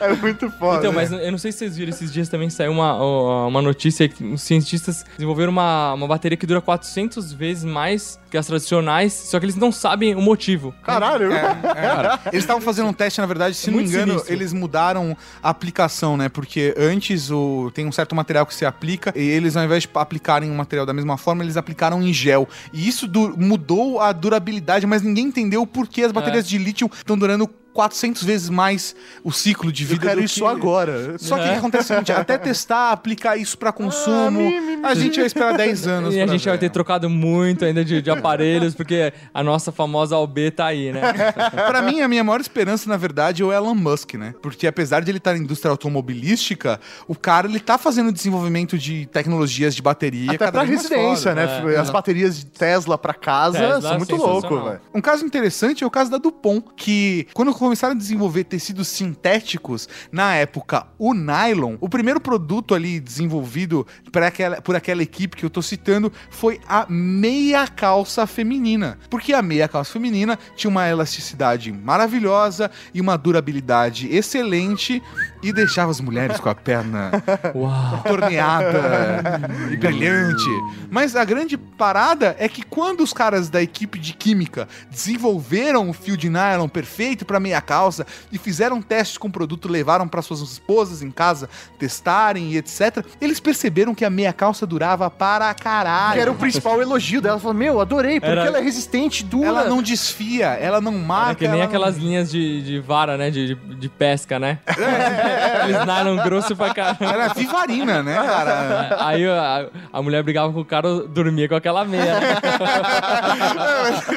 É 0.00 0.12
muito 0.14 0.50
foda. 0.52 0.78
Então, 0.78 0.90
né? 0.92 0.96
mas 0.96 1.12
eu 1.12 1.30
não 1.30 1.38
sei 1.38 1.52
se 1.52 1.58
vocês 1.58 1.76
viram, 1.76 1.90
esses 1.90 2.12
dias 2.12 2.28
também 2.28 2.50
saiu 2.50 2.72
uma, 2.72 3.46
uma 3.46 3.62
notícia 3.62 4.08
que 4.08 4.24
os 4.24 4.42
cientistas 4.42 5.04
desenvolveram 5.16 5.52
uma, 5.52 5.92
uma 5.94 6.06
bateria 6.06 6.36
que 6.36 6.46
dura 6.46 6.60
400 6.60 7.32
vezes 7.32 7.64
mais 7.64 8.18
que 8.32 8.38
as 8.38 8.46
tradicionais, 8.46 9.12
só 9.12 9.38
que 9.38 9.44
eles 9.44 9.56
não 9.56 9.70
sabem 9.70 10.14
o 10.14 10.20
motivo. 10.22 10.74
Caralho. 10.82 11.28
Eles 12.32 12.44
estavam 12.44 12.62
fazendo 12.62 12.88
um 12.88 12.92
teste, 12.92 13.20
na 13.20 13.26
verdade, 13.26 13.54
se 13.54 13.70
não 13.70 13.76
me 13.78 13.84
engano, 13.84 14.12
sinistro. 14.12 14.32
eles 14.32 14.52
mudaram 14.54 15.14
a 15.42 15.50
aplicação, 15.50 16.16
né? 16.16 16.28
Porque 16.30 16.74
antes 16.78 17.30
o, 17.30 17.70
tem 17.74 17.86
um 17.86 17.92
certo 17.92 18.14
material 18.14 18.46
que 18.46 18.54
se 18.54 18.64
aplica 18.64 19.12
e 19.14 19.20
eles, 19.22 19.54
ao 19.56 19.62
invés 19.64 19.82
de 19.82 19.90
aplicarem 19.94 20.50
o 20.50 20.54
material 20.54 20.86
da 20.86 20.94
mesma 20.94 21.18
forma, 21.18 21.44
eles 21.44 21.56
aplicaram 21.58 22.02
em 22.02 22.12
gel. 22.12 22.48
E 22.72 22.88
isso 22.88 23.06
du- 23.06 23.34
mudou 23.38 24.00
a 24.00 24.10
durabilidade, 24.12 24.86
mas 24.86 25.02
ninguém 25.02 25.26
entendeu 25.26 25.66
por 25.66 25.86
que 25.86 26.02
as 26.02 26.10
É. 26.10 26.12
baterias 26.12 26.48
de 26.48 26.56
lítio 26.56 26.90
estão 26.94 27.18
durando 27.18 27.46
400 27.72 28.22
vezes 28.22 28.48
mais 28.48 28.94
o 29.24 29.32
ciclo 29.32 29.72
de 29.72 29.84
Eu 29.84 29.88
vida 29.90 30.06
quero 30.08 30.20
do 30.20 30.24
isso 30.24 30.40
que... 30.40 30.46
agora. 30.46 31.16
Só 31.18 31.36
que 31.36 31.44
o 31.44 31.48
que 31.52 31.58
acontece 31.58 31.92
é 31.92 31.96
o 31.96 31.98
seguinte, 31.98 32.12
até 32.12 32.38
testar, 32.38 32.92
aplicar 32.92 33.36
isso 33.36 33.56
pra 33.58 33.72
consumo, 33.72 34.40
a 34.82 34.94
gente 34.94 35.16
vai 35.18 35.26
esperar 35.26 35.56
10 35.56 35.86
anos. 35.88 36.14
E 36.14 36.20
a 36.20 36.26
gente 36.26 36.44
vai 36.44 36.54
ver. 36.54 36.60
ter 36.60 36.70
trocado 36.70 37.08
muito 37.08 37.64
ainda 37.64 37.84
de, 37.84 38.02
de 38.02 38.10
aparelhos, 38.10 38.74
porque 38.74 39.12
a 39.32 39.42
nossa 39.42 39.72
famosa 39.72 40.16
AUB 40.16 40.50
tá 40.50 40.66
aí, 40.66 40.92
né? 40.92 41.00
Pra 41.66 41.82
mim, 41.82 42.00
a 42.00 42.08
minha 42.08 42.22
maior 42.24 42.40
esperança, 42.40 42.88
na 42.88 42.96
verdade, 42.96 43.42
é 43.42 43.44
o 43.44 43.52
Elon 43.52 43.74
Musk, 43.74 44.14
né? 44.14 44.34
Porque 44.42 44.66
apesar 44.66 45.00
de 45.02 45.10
ele 45.10 45.18
estar 45.18 45.32
na 45.32 45.38
indústria 45.38 45.70
automobilística, 45.70 46.80
o 47.06 47.14
cara, 47.14 47.46
ele 47.46 47.60
tá 47.60 47.78
fazendo 47.78 48.12
desenvolvimento 48.12 48.76
de 48.78 49.06
tecnologias 49.06 49.74
de 49.74 49.82
bateria 49.82 50.30
Até 50.30 50.38
cada 50.38 50.52
pra 50.52 50.64
vez 50.64 50.80
mais 50.80 50.90
residência, 50.90 51.30
foda. 51.34 51.66
né? 51.72 51.76
As 51.76 51.90
baterias 51.90 52.38
de 52.38 52.46
Tesla 52.46 52.98
pra 52.98 53.14
casa 53.14 53.58
Tesla, 53.58 53.80
são 53.82 53.98
muito 53.98 54.16
loucos, 54.16 54.64
velho. 54.64 54.80
Um 54.94 55.00
caso 55.00 55.24
interessante 55.24 55.84
é 55.84 55.86
o 55.86 55.90
caso 55.90 56.10
da 56.10 56.18
Dupont, 56.18 56.64
que 56.76 57.26
quando 57.32 57.52
começaram 57.62 57.94
a 57.94 57.98
desenvolver 57.98 58.44
tecidos 58.44 58.88
sintéticos, 58.88 59.88
na 60.10 60.34
época, 60.34 60.86
o 60.98 61.14
nylon, 61.14 61.76
o 61.80 61.88
primeiro 61.88 62.20
produto 62.20 62.74
ali 62.74 62.98
desenvolvido 62.98 63.86
por 64.10 64.22
aquela, 64.22 64.60
por 64.60 64.74
aquela 64.74 65.02
equipe 65.02 65.36
que 65.36 65.44
eu 65.44 65.50
tô 65.50 65.62
citando 65.62 66.12
foi 66.30 66.60
a 66.66 66.86
meia 66.88 67.66
calça 67.68 68.26
feminina. 68.26 68.98
Porque 69.08 69.32
a 69.32 69.42
meia 69.42 69.68
calça 69.68 69.92
feminina 69.92 70.38
tinha 70.56 70.70
uma 70.70 70.88
elasticidade 70.88 71.72
maravilhosa 71.72 72.70
e 72.92 73.00
uma 73.00 73.16
durabilidade 73.16 74.12
excelente 74.14 75.02
e 75.42 75.52
deixava 75.52 75.90
as 75.90 76.00
mulheres 76.00 76.38
com 76.40 76.48
a 76.48 76.54
perna 76.54 77.10
Uau! 77.54 78.02
torneada 78.02 79.40
e 79.70 79.76
brilhante. 79.76 80.48
Mas 80.90 81.16
a 81.16 81.24
grande 81.24 81.56
parada 81.56 82.34
é 82.38 82.48
que 82.48 82.62
quando 82.62 83.02
os 83.02 83.12
caras 83.12 83.48
da 83.48 83.62
equipe 83.62 83.98
de 83.98 84.12
química 84.14 84.68
desenvolveram 84.90 85.90
o 85.90 85.92
fio 85.92 86.16
de 86.16 86.28
nylon 86.28 86.68
perfeito 86.68 87.24
para 87.24 87.40
meia 87.40 87.51
calça 87.60 88.06
e 88.30 88.38
fizeram 88.38 88.80
testes 88.80 89.18
com 89.18 89.28
o 89.28 89.32
produto, 89.32 89.68
levaram 89.68 90.08
para 90.08 90.22
suas 90.22 90.40
esposas 90.40 91.02
em 91.02 91.10
casa 91.10 91.48
testarem 91.78 92.52
e 92.52 92.56
etc, 92.56 93.04
eles 93.20 93.40
perceberam 93.40 93.94
que 93.94 94.04
a 94.04 94.10
meia 94.10 94.32
calça 94.32 94.66
durava 94.66 95.10
para 95.10 95.52
caralho. 95.54 96.14
Que 96.14 96.20
era 96.20 96.30
o 96.30 96.34
principal 96.34 96.80
elogio 96.80 97.20
dela. 97.20 97.34
Ela 97.34 97.40
falou, 97.40 97.54
meu, 97.54 97.80
adorei, 97.80 98.20
porque 98.20 98.30
Era- 98.30 98.46
ela 98.46 98.58
é 98.58 98.60
resistente, 98.60 99.24
dura. 99.24 99.48
Ela 99.48 99.64
não 99.64 99.82
desfia, 99.82 100.48
ela 100.48 100.80
não 100.80 100.92
marca. 100.92 101.32
É 101.32 101.34
que 101.34 101.48
nem 101.48 101.60
ela 101.60 101.68
aquelas 101.68 101.96
não... 101.96 102.04
linhas 102.04 102.30
de, 102.30 102.62
de 102.62 102.80
vara, 102.80 103.16
né? 103.16 103.30
De, 103.30 103.54
de, 103.54 103.74
de 103.74 103.88
pesca, 103.88 104.38
né? 104.38 104.58
Aqueles 104.66 105.84
nylon 105.86 106.22
grosso 106.22 106.54
pra 106.54 106.72
caramba. 106.74 107.04
Era 107.04 107.28
vivarina, 107.28 108.02
né, 108.02 108.14
cara? 108.14 108.96
Aí 109.00 109.26
a, 109.26 109.66
a 109.92 110.02
mulher 110.02 110.22
brigava 110.22 110.52
com 110.52 110.60
o 110.60 110.64
cara, 110.64 111.00
dormia 111.06 111.48
com 111.48 111.54
aquela 111.54 111.84
meia. 111.84 112.20
né? 112.20 112.36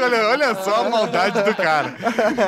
olha, 0.02 0.28
olha 0.30 0.56
só 0.56 0.86
a 0.86 0.90
maldade 0.90 1.42
do 1.42 1.56
cara. 1.56 1.96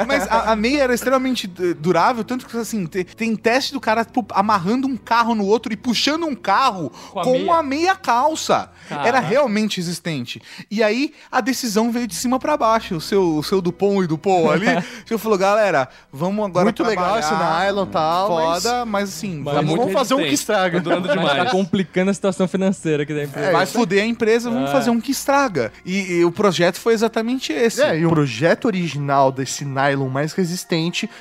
Mas 0.07 0.27
a, 0.29 0.51
a 0.51 0.55
meia 0.55 0.76
era 0.79 0.93
extremamente 0.93 1.51
eh, 1.59 1.73
durável, 1.73 2.23
tanto 2.23 2.45
que 2.45 2.57
assim, 2.57 2.85
te- 2.85 3.03
tem 3.03 3.35
teste 3.35 3.73
do 3.73 3.79
cara 3.79 4.03
tipo, 4.05 4.25
amarrando 4.31 4.87
um 4.87 4.97
carro 4.97 5.35
no 5.35 5.45
outro 5.45 5.71
e 5.73 5.75
puxando 5.77 6.25
um 6.25 6.35
carro 6.35 6.91
Com 7.11 7.21
com, 7.23 7.29
a 7.31 7.33
meia. 7.33 7.53
a 7.59 7.63
meia 7.63 7.95
calça. 7.95 8.69
Caraca. 8.87 9.07
Era 9.07 9.19
realmente 9.19 9.77
resistente. 9.77 10.41
E 10.71 10.81
aí 10.81 11.13
a 11.31 11.41
decisão 11.41 11.91
veio 11.91 12.07
de 12.07 12.15
cima 12.15 12.39
pra 12.39 12.55
baixo. 12.55 12.95
O 12.95 13.01
seu, 13.01 13.37
o 13.37 13.43
seu 13.43 13.61
Dupont 13.61 14.03
e 14.03 14.07
Dupont 14.07 14.49
ali, 14.49 14.65
você 15.05 15.17
falou, 15.17 15.37
galera, 15.37 15.89
vamos 16.11 16.45
agora 16.45 16.65
Muito 16.65 16.83
legal 16.83 17.19
esse 17.19 17.33
nylon 17.33 17.85
e 17.85 17.87
tal, 17.89 18.27
Foda, 18.27 18.85
mas, 18.85 19.09
assim, 19.09 19.41
Mas 19.43 19.55
vamos, 19.55 19.69
muito 19.69 19.79
Vamos 19.81 19.93
fazer 19.93 20.13
um 20.13 20.19
que 20.19 20.33
estraga. 20.33 20.77
Tá 20.79 20.83
durando 20.83 21.07
Mas 21.07 21.15
tá 21.17 21.31
demais. 21.33 21.51
complicando 21.51 22.11
a 22.11 22.13
situação 22.13 22.47
financeira 22.47 23.03
aqui 23.03 23.13
da 23.13 23.23
empresa. 23.23 23.51
vai 23.51 23.65
foder 23.65 24.03
a 24.03 24.05
empresa, 24.05 24.49
vamos 24.49 24.69
É. 24.69 24.71
fazer 24.73 24.89
um 24.89 25.01
que 25.01 25.11
estraga. 25.11 25.71
E, 25.85 26.13
e 26.19 26.25
o 26.25 26.31
projeto 26.31 26.77
foi 26.79 26.93
exatamente 26.93 27.51
esse. 27.51 27.81
É, 27.81 27.97
e 27.99 28.05
o 28.05 28.09
projeto 28.09 28.65
original 28.65 29.31
desse 29.31 29.65
nylon 29.65 30.07
mais 30.09 30.31
resistente 30.33 30.66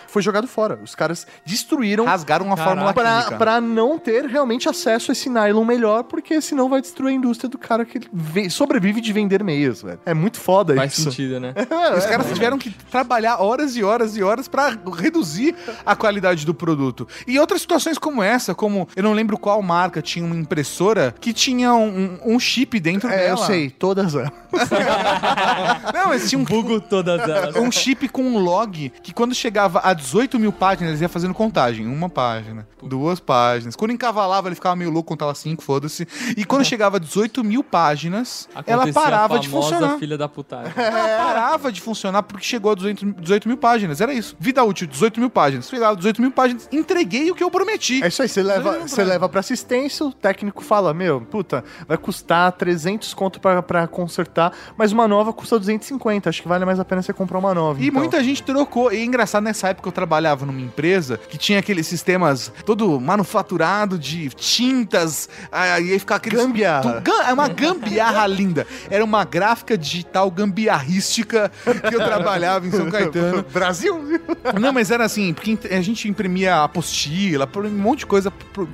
foi 0.09 0.23
jogado 0.23 0.47
fora. 0.47 0.79
Os 0.83 0.95
caras 0.95 1.27
destruíram 1.45 2.05
Rasgaram 2.05 2.47
a 2.53 2.57
Caraca. 2.57 2.65
fórmula 2.71 2.95
pra, 2.95 3.19
química. 3.19 3.37
pra 3.37 3.61
não 3.61 3.99
ter 3.99 4.25
realmente 4.27 4.69
acesso 4.69 5.11
a 5.11 5.13
esse 5.13 5.29
nylon 5.29 5.65
melhor, 5.65 6.05
porque 6.05 6.41
senão 6.41 6.69
vai 6.69 6.81
destruir 6.81 7.11
a 7.13 7.15
indústria 7.15 7.49
do 7.49 7.59
cara 7.59 7.85
que 7.85 8.01
ve- 8.13 8.51
sobrevive 8.51 9.01
de 9.01 9.13
vender 9.13 9.43
meias, 9.45 9.83
velho. 9.83 9.99
É 10.07 10.15
muito 10.15 10.41
foda 10.41 10.75
Faz 10.75 10.93
isso. 10.93 11.11
sentido, 11.11 11.39
né? 11.41 11.55
Os 11.97 12.07
caras 12.07 12.27
tiveram 12.29 12.59
que 12.59 12.71
trabalhar 12.91 13.39
horas 13.39 13.77
e 13.77 13.83
horas 13.85 14.17
e 14.17 14.23
horas 14.23 14.49
pra 14.49 14.77
reduzir 14.99 15.55
a 15.85 15.95
qualidade 15.97 16.45
do 16.47 16.55
produto. 16.55 17.07
E 17.27 17.39
outras 17.39 17.61
situações 17.61 17.99
como 17.99 18.23
essa, 18.23 18.55
como 18.55 18.89
eu 18.97 19.03
não 19.03 19.13
lembro 19.13 19.39
qual 19.39 19.61
marca 19.63 20.01
tinha 20.03 20.25
uma 20.25 20.37
impressora 20.37 21.15
que 21.21 21.33
tinha 21.33 21.75
um, 21.75 22.19
um- 22.25 22.35
um 22.35 22.41
chip 22.41 22.79
dentro 22.81 23.09
É, 23.11 23.17
dela. 23.17 23.29
eu 23.31 23.37
sei, 23.39 23.71
todas 23.71 24.15
elas. 24.15 24.31
Não, 25.93 26.09
mas 26.09 26.29
tinha 26.29 26.39
um, 26.39 26.45
Bugo 26.45 26.81
todas 26.81 27.21
elas. 27.29 27.57
um 27.57 27.71
chip 27.71 28.09
com 28.09 28.23
um 28.23 28.39
log 28.39 28.93
que 29.03 29.13
quando 29.13 29.35
chegava 29.37 29.81
a 29.83 29.93
18 29.93 30.39
mil 30.39 30.53
páginas, 30.53 30.95
ele 30.95 31.03
ia 31.03 31.09
fazendo 31.09 31.35
contagem. 31.35 31.87
Uma 31.87 32.09
página, 32.09 32.67
duas 32.83 33.21
páginas. 33.21 33.77
Quando 33.77 33.91
encavalava, 33.93 34.49
ele 34.49 34.55
ficava 34.55 34.75
meio 34.77 34.91
louco, 34.91 35.09
contava 35.09 35.35
cinco, 35.35 35.63
foda-se. 35.63 36.07
E 36.37 36.45
quando 36.45 36.65
chegava 36.67 36.97
a 36.97 37.01
18 37.01 37.43
mil 37.45 37.63
páginas, 37.63 38.49
ela 38.67 38.83
Acontecia 38.83 38.93
parava 39.03 39.37
a 39.37 39.39
de 39.39 39.49
funcionar. 39.49 39.99
filha 39.99 40.19
da 40.19 40.29
putagem. 40.29 40.73
Ela 40.77 41.25
parava 41.25 41.73
de 41.73 41.81
funcionar 41.81 42.23
porque 42.23 42.45
chegou 42.45 42.73
a 42.73 42.75
18, 42.75 43.13
18 43.21 43.49
mil 43.49 43.57
páginas. 43.57 44.01
Era 44.01 44.13
isso. 44.13 44.37
Vida 44.39 44.63
útil, 44.65 44.87
18 44.87 45.21
mil 45.21 45.31
páginas. 45.31 45.69
Chegava 45.69 45.93
a 45.93 45.97
18 45.97 46.21
mil 46.21 46.31
páginas, 46.31 46.69
entreguei 46.73 47.31
o 47.31 47.35
que 47.35 47.43
eu 47.43 47.51
prometi. 47.51 48.03
É 48.03 48.09
isso 48.09 48.23
aí, 48.23 48.29
você 48.29 48.43
leva, 48.43 48.81
você 48.81 48.97
pra- 48.97 49.05
leva 49.05 49.29
pra 49.29 49.41
assistência, 49.41 50.05
o 50.07 50.13
técnico 50.13 50.63
fala, 50.63 50.93
meu, 50.95 51.21
puta, 51.21 51.65
vai 51.87 51.97
custar 51.97 52.53
300 52.53 53.13
conto 53.15 53.41
pra, 53.41 53.63
pra 53.63 53.87
consertar, 53.87 54.53
mas 54.77 54.93
uma 54.93 55.07
nova 55.09 55.33
custa 55.33 55.59
250, 55.59 56.29
acho 56.31 56.43
que 56.43 56.49
vale 56.49 56.65
mais 56.65 56.79
a 56.81 56.85
pena 56.85 57.03
você 57.03 57.13
comprar 57.13 57.39
uma 57.39 57.55
nova. 57.55 57.81
E 57.81 57.89
então. 57.89 58.01
muita 58.01 58.23
gente 58.23 58.43
trocou. 58.43 58.93
E 58.93 58.97
é 58.97 59.05
engraçado, 59.17 59.43
nessa 59.45 59.69
época 59.69 59.89
eu 59.89 59.93
trabalhava 59.93 60.45
numa 60.45 60.61
empresa 60.61 61.19
que 61.29 61.39
tinha 61.39 61.59
aqueles 61.59 61.87
sistemas 61.87 62.53
todo 62.65 63.01
manufaturado 63.01 63.99
de 63.99 64.29
tintas. 64.31 65.29
Aí 65.51 65.93
ia 65.93 65.99
ficar 65.99 66.17
aqueles. 66.17 66.39
Gambiarra. 66.39 67.03
É 67.27 67.33
uma 67.33 67.49
gambiarra 67.49 68.27
linda. 68.27 68.67
Era 68.91 69.03
uma 69.05 69.25
gráfica 69.25 69.77
digital 69.77 70.31
gambiarrística 70.31 71.51
que 71.89 71.95
eu 71.95 72.05
trabalhava 72.05 72.67
em 72.67 72.71
São 72.71 72.91
Caetano. 72.91 73.45
Brasil! 73.53 74.21
Não, 74.61 74.73
mas 74.73 74.91
era 74.91 75.05
assim, 75.05 75.33
porque 75.33 75.59
a 75.71 75.81
gente 75.81 76.09
imprimia 76.09 76.63
apostila, 76.63 77.47
por 77.47 77.65
um 77.65 77.71
monte 77.71 78.01
de 78.01 78.07
coisa 78.07 78.31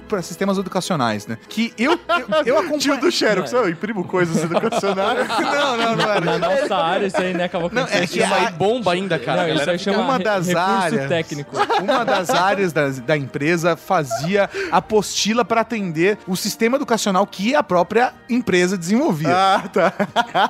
para 0.09 0.23
sistemas 0.23 0.59
educacionais, 0.59 1.27
né? 1.27 1.39
Que 1.49 1.73
eu, 1.79 1.93
eu, 1.93 2.45
eu 2.45 2.59
acompanhei. 2.59 2.79
Tio 2.83 2.97
do 2.99 3.13
Xerox, 3.13 3.53
eu 3.53 3.69
imprimo 3.69 4.05
coisas 4.05 4.43
educacionais. 4.43 5.29
Não, 5.53 5.77
não, 5.77 5.97
não 5.97 6.11
era. 6.11 6.21
Na 6.21 6.39
nossa 6.39 6.77
área, 6.77 7.07
isso 7.07 7.17
aí, 7.17 7.35
né, 7.35 7.47
Cavalcante? 7.49 7.93
Não, 7.93 7.99
é 7.99 8.05
Isso 8.05 8.19
Isso 8.19 8.35
aí 8.35 8.51
bomba 8.53 8.93
ainda, 8.93 9.19
cara. 9.19 9.47
Não, 9.47 9.55
isso 9.55 9.71
aí 9.71 9.79
chama 9.79 9.99
uma 10.01 10.17
re- 10.17 10.25
das 10.39 10.47
recurso 10.47 10.69
áreas. 10.69 11.09
técnico. 11.09 11.57
Uma 11.83 12.05
das 12.05 12.31
áreas 12.31 12.73
da, 12.73 12.89
da 12.89 13.17
empresa 13.17 13.77
fazia 13.77 14.49
apostila 14.71 15.45
para 15.45 15.61
atender 15.61 16.19
o 16.27 16.37
sistema 16.37 16.77
educacional 16.77 17.27
que 17.27 17.55
a 17.55 17.63
própria 17.63 18.13
empresa 18.29 18.77
desenvolvia. 18.77 19.31
Ah, 19.35 19.69
tá. 19.69 19.93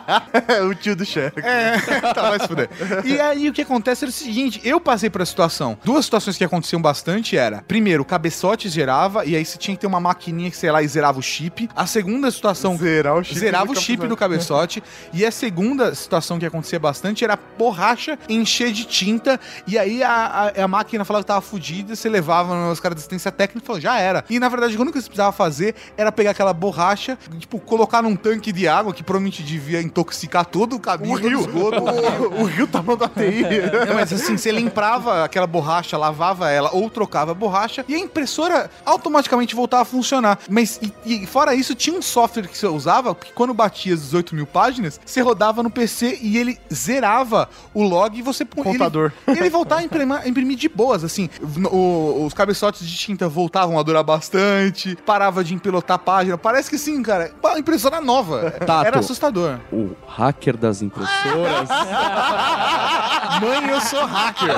o 0.68 0.74
tio 0.74 0.96
do 0.96 1.04
chefe. 1.04 1.40
É, 1.40 1.78
tá, 2.14 2.30
vai 2.30 2.40
se 2.40 2.46
fuder. 2.46 2.68
E 3.04 3.20
aí 3.20 3.48
o 3.48 3.52
que 3.52 3.62
acontece 3.62 4.04
era 4.04 4.10
o 4.10 4.12
seguinte, 4.12 4.60
eu 4.64 4.80
passei 4.80 5.10
por 5.10 5.20
essa 5.20 5.30
situação. 5.30 5.78
Duas 5.84 6.04
situações 6.04 6.36
que 6.36 6.44
aconteciam 6.44 6.80
bastante 6.80 7.36
era, 7.36 7.62
primeiro, 7.62 8.02
o 8.02 8.06
cabeçote 8.06 8.68
zerava, 8.68 9.24
e 9.24 9.36
aí 9.36 9.44
você 9.44 9.58
tinha 9.58 9.76
que 9.76 9.80
ter 9.80 9.86
uma 9.86 10.00
maquininha 10.00 10.50
que, 10.50 10.56
sei 10.56 10.70
lá, 10.70 10.82
e 10.82 10.88
zerava 10.88 11.18
o 11.18 11.22
chip. 11.22 11.68
A 11.74 11.86
segunda 11.86 12.30
situação... 12.30 12.76
Zerar 12.76 13.16
o 13.16 13.24
chip 13.24 13.38
Zerava 13.38 13.66
do 13.66 13.72
o 13.72 13.80
chip 13.80 14.06
do 14.06 14.16
cabeçote. 14.16 14.80
cabeçote. 14.80 14.82
e 15.12 15.24
a 15.24 15.30
segunda 15.30 15.94
situação 15.94 16.38
que 16.38 16.46
acontecia 16.46 16.78
bastante 16.78 17.24
era 17.24 17.34
a 17.34 17.38
borracha 17.58 18.18
encher 18.28 18.72
de 18.72 18.84
tinta. 18.84 19.38
E 19.66 19.71
aí 19.78 20.02
a, 20.02 20.52
a, 20.56 20.64
a 20.64 20.68
máquina 20.68 21.04
falava 21.04 21.22
que 21.24 21.28
tava 21.28 21.40
fodida, 21.40 21.94
você 21.94 22.08
levava 22.08 22.54
nos 22.68 22.80
caras 22.80 22.96
de 22.96 23.00
assistência 23.00 23.30
técnica 23.30 23.64
e 23.64 23.66
falou, 23.66 23.80
já 23.80 23.98
era. 23.98 24.24
E 24.28 24.38
na 24.38 24.48
verdade, 24.48 24.76
o 24.76 24.80
único 24.80 24.96
que 24.96 25.02
você 25.02 25.08
precisava 25.08 25.32
fazer 25.32 25.74
era 25.96 26.10
pegar 26.12 26.30
aquela 26.30 26.52
borracha, 26.52 27.18
tipo, 27.38 27.58
colocar 27.58 28.02
num 28.02 28.16
tanque 28.16 28.52
de 28.52 28.68
água 28.68 28.92
que 28.92 29.02
provavelmente 29.02 29.42
devia 29.42 29.80
intoxicar 29.80 30.44
todo 30.44 30.76
o 30.76 30.80
cabelo 30.80 31.12
O 31.12 31.16
rio. 31.16 31.40
esgoto. 31.40 31.82
O, 31.82 32.40
o 32.42 32.44
rio 32.44 32.66
tá 32.66 32.82
mandando 32.82 33.04
ATI. 33.04 33.44
É, 33.44 33.94
mas 33.94 34.12
assim, 34.12 34.36
você 34.36 34.50
limprava 34.50 35.24
aquela 35.24 35.46
borracha, 35.46 35.96
lavava 35.96 36.50
ela 36.50 36.70
ou 36.72 36.88
trocava 36.88 37.32
a 37.32 37.34
borracha 37.34 37.84
e 37.88 37.94
a 37.94 37.98
impressora 37.98 38.70
automaticamente 38.84 39.54
voltava 39.54 39.82
a 39.82 39.86
funcionar. 39.86 40.38
Mas 40.48 40.80
e, 40.82 41.22
e 41.22 41.26
fora 41.26 41.54
isso, 41.54 41.74
tinha 41.74 41.96
um 41.96 42.02
software 42.02 42.46
que 42.46 42.56
você 42.56 42.66
usava 42.66 43.14
que 43.14 43.32
quando 43.32 43.52
batia 43.52 43.94
as 43.94 44.02
18 44.02 44.34
mil 44.34 44.46
páginas, 44.46 45.00
você 45.04 45.20
rodava 45.20 45.62
no 45.62 45.70
PC 45.70 46.18
e 46.22 46.38
ele 46.38 46.58
zerava 46.72 47.48
o 47.74 47.82
log 47.82 48.18
e 48.18 48.22
você 48.22 48.44
Contador. 48.44 49.12
Ele, 49.26 49.40
ele 49.40 49.50
voltava 49.50 49.61
a 49.70 49.82
imprimir, 49.82 50.16
a 50.16 50.28
imprimir 50.28 50.56
de 50.56 50.68
boas, 50.68 51.04
assim. 51.04 51.28
O- 51.70 52.24
os 52.26 52.34
cabeçotes 52.34 52.86
de 52.86 52.96
tinta 52.96 53.28
voltavam 53.28 53.78
a 53.78 53.82
durar 53.82 54.02
bastante, 54.02 54.96
parava 55.06 55.42
de 55.44 55.54
empelotar 55.54 55.96
a 55.96 55.98
página. 55.98 56.36
Parece 56.38 56.68
que 56.70 56.78
sim, 56.78 57.02
cara. 57.02 57.32
Uma 57.42 57.58
impressora 57.58 58.00
nova. 58.00 58.50
Tato. 58.50 58.86
Era 58.86 58.98
assustador. 58.98 59.58
O 59.72 59.90
hacker 60.06 60.56
das 60.56 60.82
impressoras. 60.82 61.68
Mãe, 63.40 63.68
eu 63.70 63.80
sou 63.80 64.04
hacker. 64.04 64.56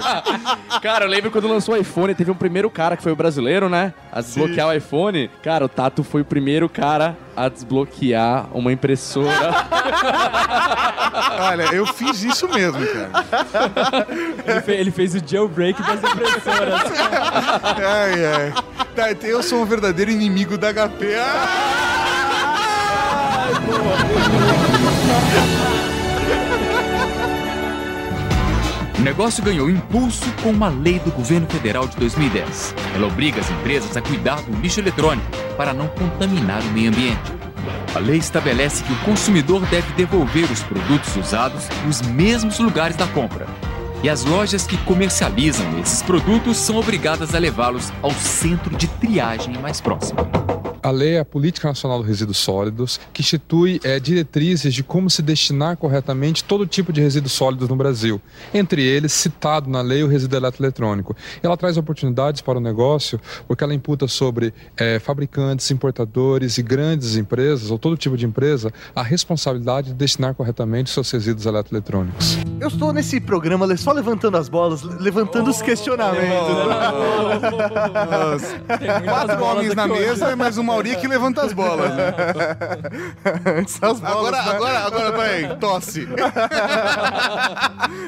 cara, 0.82 1.04
eu 1.04 1.08
lembro 1.08 1.30
quando 1.30 1.48
lançou 1.48 1.74
o 1.74 1.78
iPhone, 1.78 2.14
teve 2.14 2.30
um 2.30 2.34
primeiro 2.34 2.68
cara 2.70 2.96
que 2.96 3.02
foi 3.02 3.12
o 3.12 3.16
brasileiro, 3.16 3.68
né? 3.68 3.94
A 4.12 4.20
desbloquear 4.20 4.68
o 4.68 4.72
iPhone. 4.72 5.30
Cara, 5.42 5.64
o 5.64 5.68
Tato 5.68 6.02
foi 6.02 6.20
o 6.22 6.24
primeiro 6.24 6.68
cara 6.68 7.16
a 7.36 7.48
desbloquear 7.48 8.46
uma 8.52 8.72
impressora. 8.72 9.54
Olha, 11.40 11.74
eu 11.74 11.86
fiz 11.86 12.22
isso 12.22 12.48
mesmo, 12.48 12.80
cara. 12.86 14.06
Ele, 14.46 14.60
fe- 14.62 14.72
ele 14.72 14.90
fez 14.90 15.14
o 15.14 15.22
jailbreak 15.24 15.80
das 15.82 15.98
impressoras. 15.98 16.80
Ai, 17.78 18.26
ai. 18.26 18.52
Tá, 18.94 19.10
então 19.12 19.28
eu 19.28 19.42
sou 19.42 19.62
um 19.62 19.64
verdadeiro 19.66 20.10
inimigo 20.10 20.56
da 20.58 20.72
HP. 20.72 21.14
O 29.04 29.12
negócio 29.14 29.44
ganhou 29.44 29.68
impulso 29.68 30.24
com 30.42 30.48
uma 30.48 30.70
lei 30.70 30.98
do 30.98 31.10
governo 31.10 31.46
federal 31.46 31.86
de 31.86 31.94
2010. 31.98 32.74
Ela 32.94 33.06
obriga 33.06 33.38
as 33.38 33.50
empresas 33.50 33.94
a 33.98 34.00
cuidar 34.00 34.40
do 34.40 34.58
lixo 34.62 34.80
eletrônico 34.80 35.26
para 35.58 35.74
não 35.74 35.88
contaminar 35.88 36.62
o 36.62 36.70
meio 36.70 36.88
ambiente. 36.88 37.20
A 37.94 37.98
lei 37.98 38.16
estabelece 38.16 38.82
que 38.82 38.90
o 38.94 38.98
consumidor 39.00 39.60
deve 39.66 39.92
devolver 39.92 40.50
os 40.50 40.62
produtos 40.62 41.14
usados 41.16 41.68
nos 41.84 42.00
mesmos 42.00 42.58
lugares 42.58 42.96
da 42.96 43.06
compra. 43.08 43.46
E 44.04 44.08
as 44.10 44.22
lojas 44.22 44.66
que 44.66 44.76
comercializam 44.84 45.80
esses 45.80 46.02
produtos 46.02 46.58
são 46.58 46.76
obrigadas 46.76 47.34
a 47.34 47.38
levá-los 47.38 47.90
ao 48.02 48.10
centro 48.10 48.76
de 48.76 48.86
triagem 48.86 49.56
mais 49.56 49.80
próximo. 49.80 50.18
A 50.84 50.90
lei 50.90 51.14
é 51.14 51.20
a 51.20 51.24
Política 51.24 51.68
Nacional 51.68 52.02
de 52.02 52.08
Resíduos 52.08 52.36
Sólidos, 52.36 53.00
que 53.10 53.22
institui 53.22 53.80
eh, 53.82 53.98
diretrizes 53.98 54.74
de 54.74 54.82
como 54.84 55.08
se 55.08 55.22
destinar 55.22 55.78
corretamente 55.78 56.44
todo 56.44 56.66
tipo 56.66 56.92
de 56.92 57.00
resíduos 57.00 57.32
sólidos 57.32 57.70
no 57.70 57.74
Brasil. 57.74 58.20
Entre 58.52 58.82
eles, 58.82 59.14
citado 59.14 59.70
na 59.70 59.80
lei, 59.80 60.02
o 60.02 60.06
resíduo 60.06 60.36
eletroeletrônico. 60.36 61.16
Ela 61.42 61.56
traz 61.56 61.78
oportunidades 61.78 62.42
para 62.42 62.58
o 62.58 62.60
negócio, 62.60 63.18
porque 63.48 63.64
ela 63.64 63.72
imputa 63.72 64.06
sobre 64.06 64.52
eh, 64.76 64.98
fabricantes, 64.98 65.70
importadores 65.70 66.58
e 66.58 66.62
grandes 66.62 67.16
empresas, 67.16 67.70
ou 67.70 67.78
todo 67.78 67.96
tipo 67.96 68.14
de 68.14 68.26
empresa, 68.26 68.70
a 68.94 69.02
responsabilidade 69.02 69.88
de 69.88 69.94
destinar 69.94 70.34
corretamente 70.34 70.90
seus 70.90 71.10
resíduos 71.10 71.46
eletroeletrônicos. 71.46 72.36
Eu 72.60 72.68
estou 72.68 72.92
nesse 72.92 73.22
programa 73.22 73.74
só 73.78 73.93
levantando 73.94 74.36
as 74.36 74.48
bolas, 74.48 74.82
le- 74.82 74.96
levantando 74.98 75.50
os 75.50 75.62
questionamentos. 75.62 76.54
Tem 78.78 78.88
muitas 78.88 79.04
Quatro 79.04 79.44
homens 79.44 79.74
na 79.74 79.86
mesa, 79.86 80.36
mas 80.36 80.58
o 80.58 80.64
Mauri 80.64 80.96
que 80.96 81.06
levanta 81.06 81.42
as 81.42 81.52
bolas. 81.52 81.90
Antes 83.46 83.82
as 83.82 84.00
bolas, 84.00 84.14
Agora, 84.14 84.42
né? 84.42 84.50
agora, 84.50 84.78
agora, 84.86 85.12
peraí, 85.12 85.56
tosse. 85.56 86.06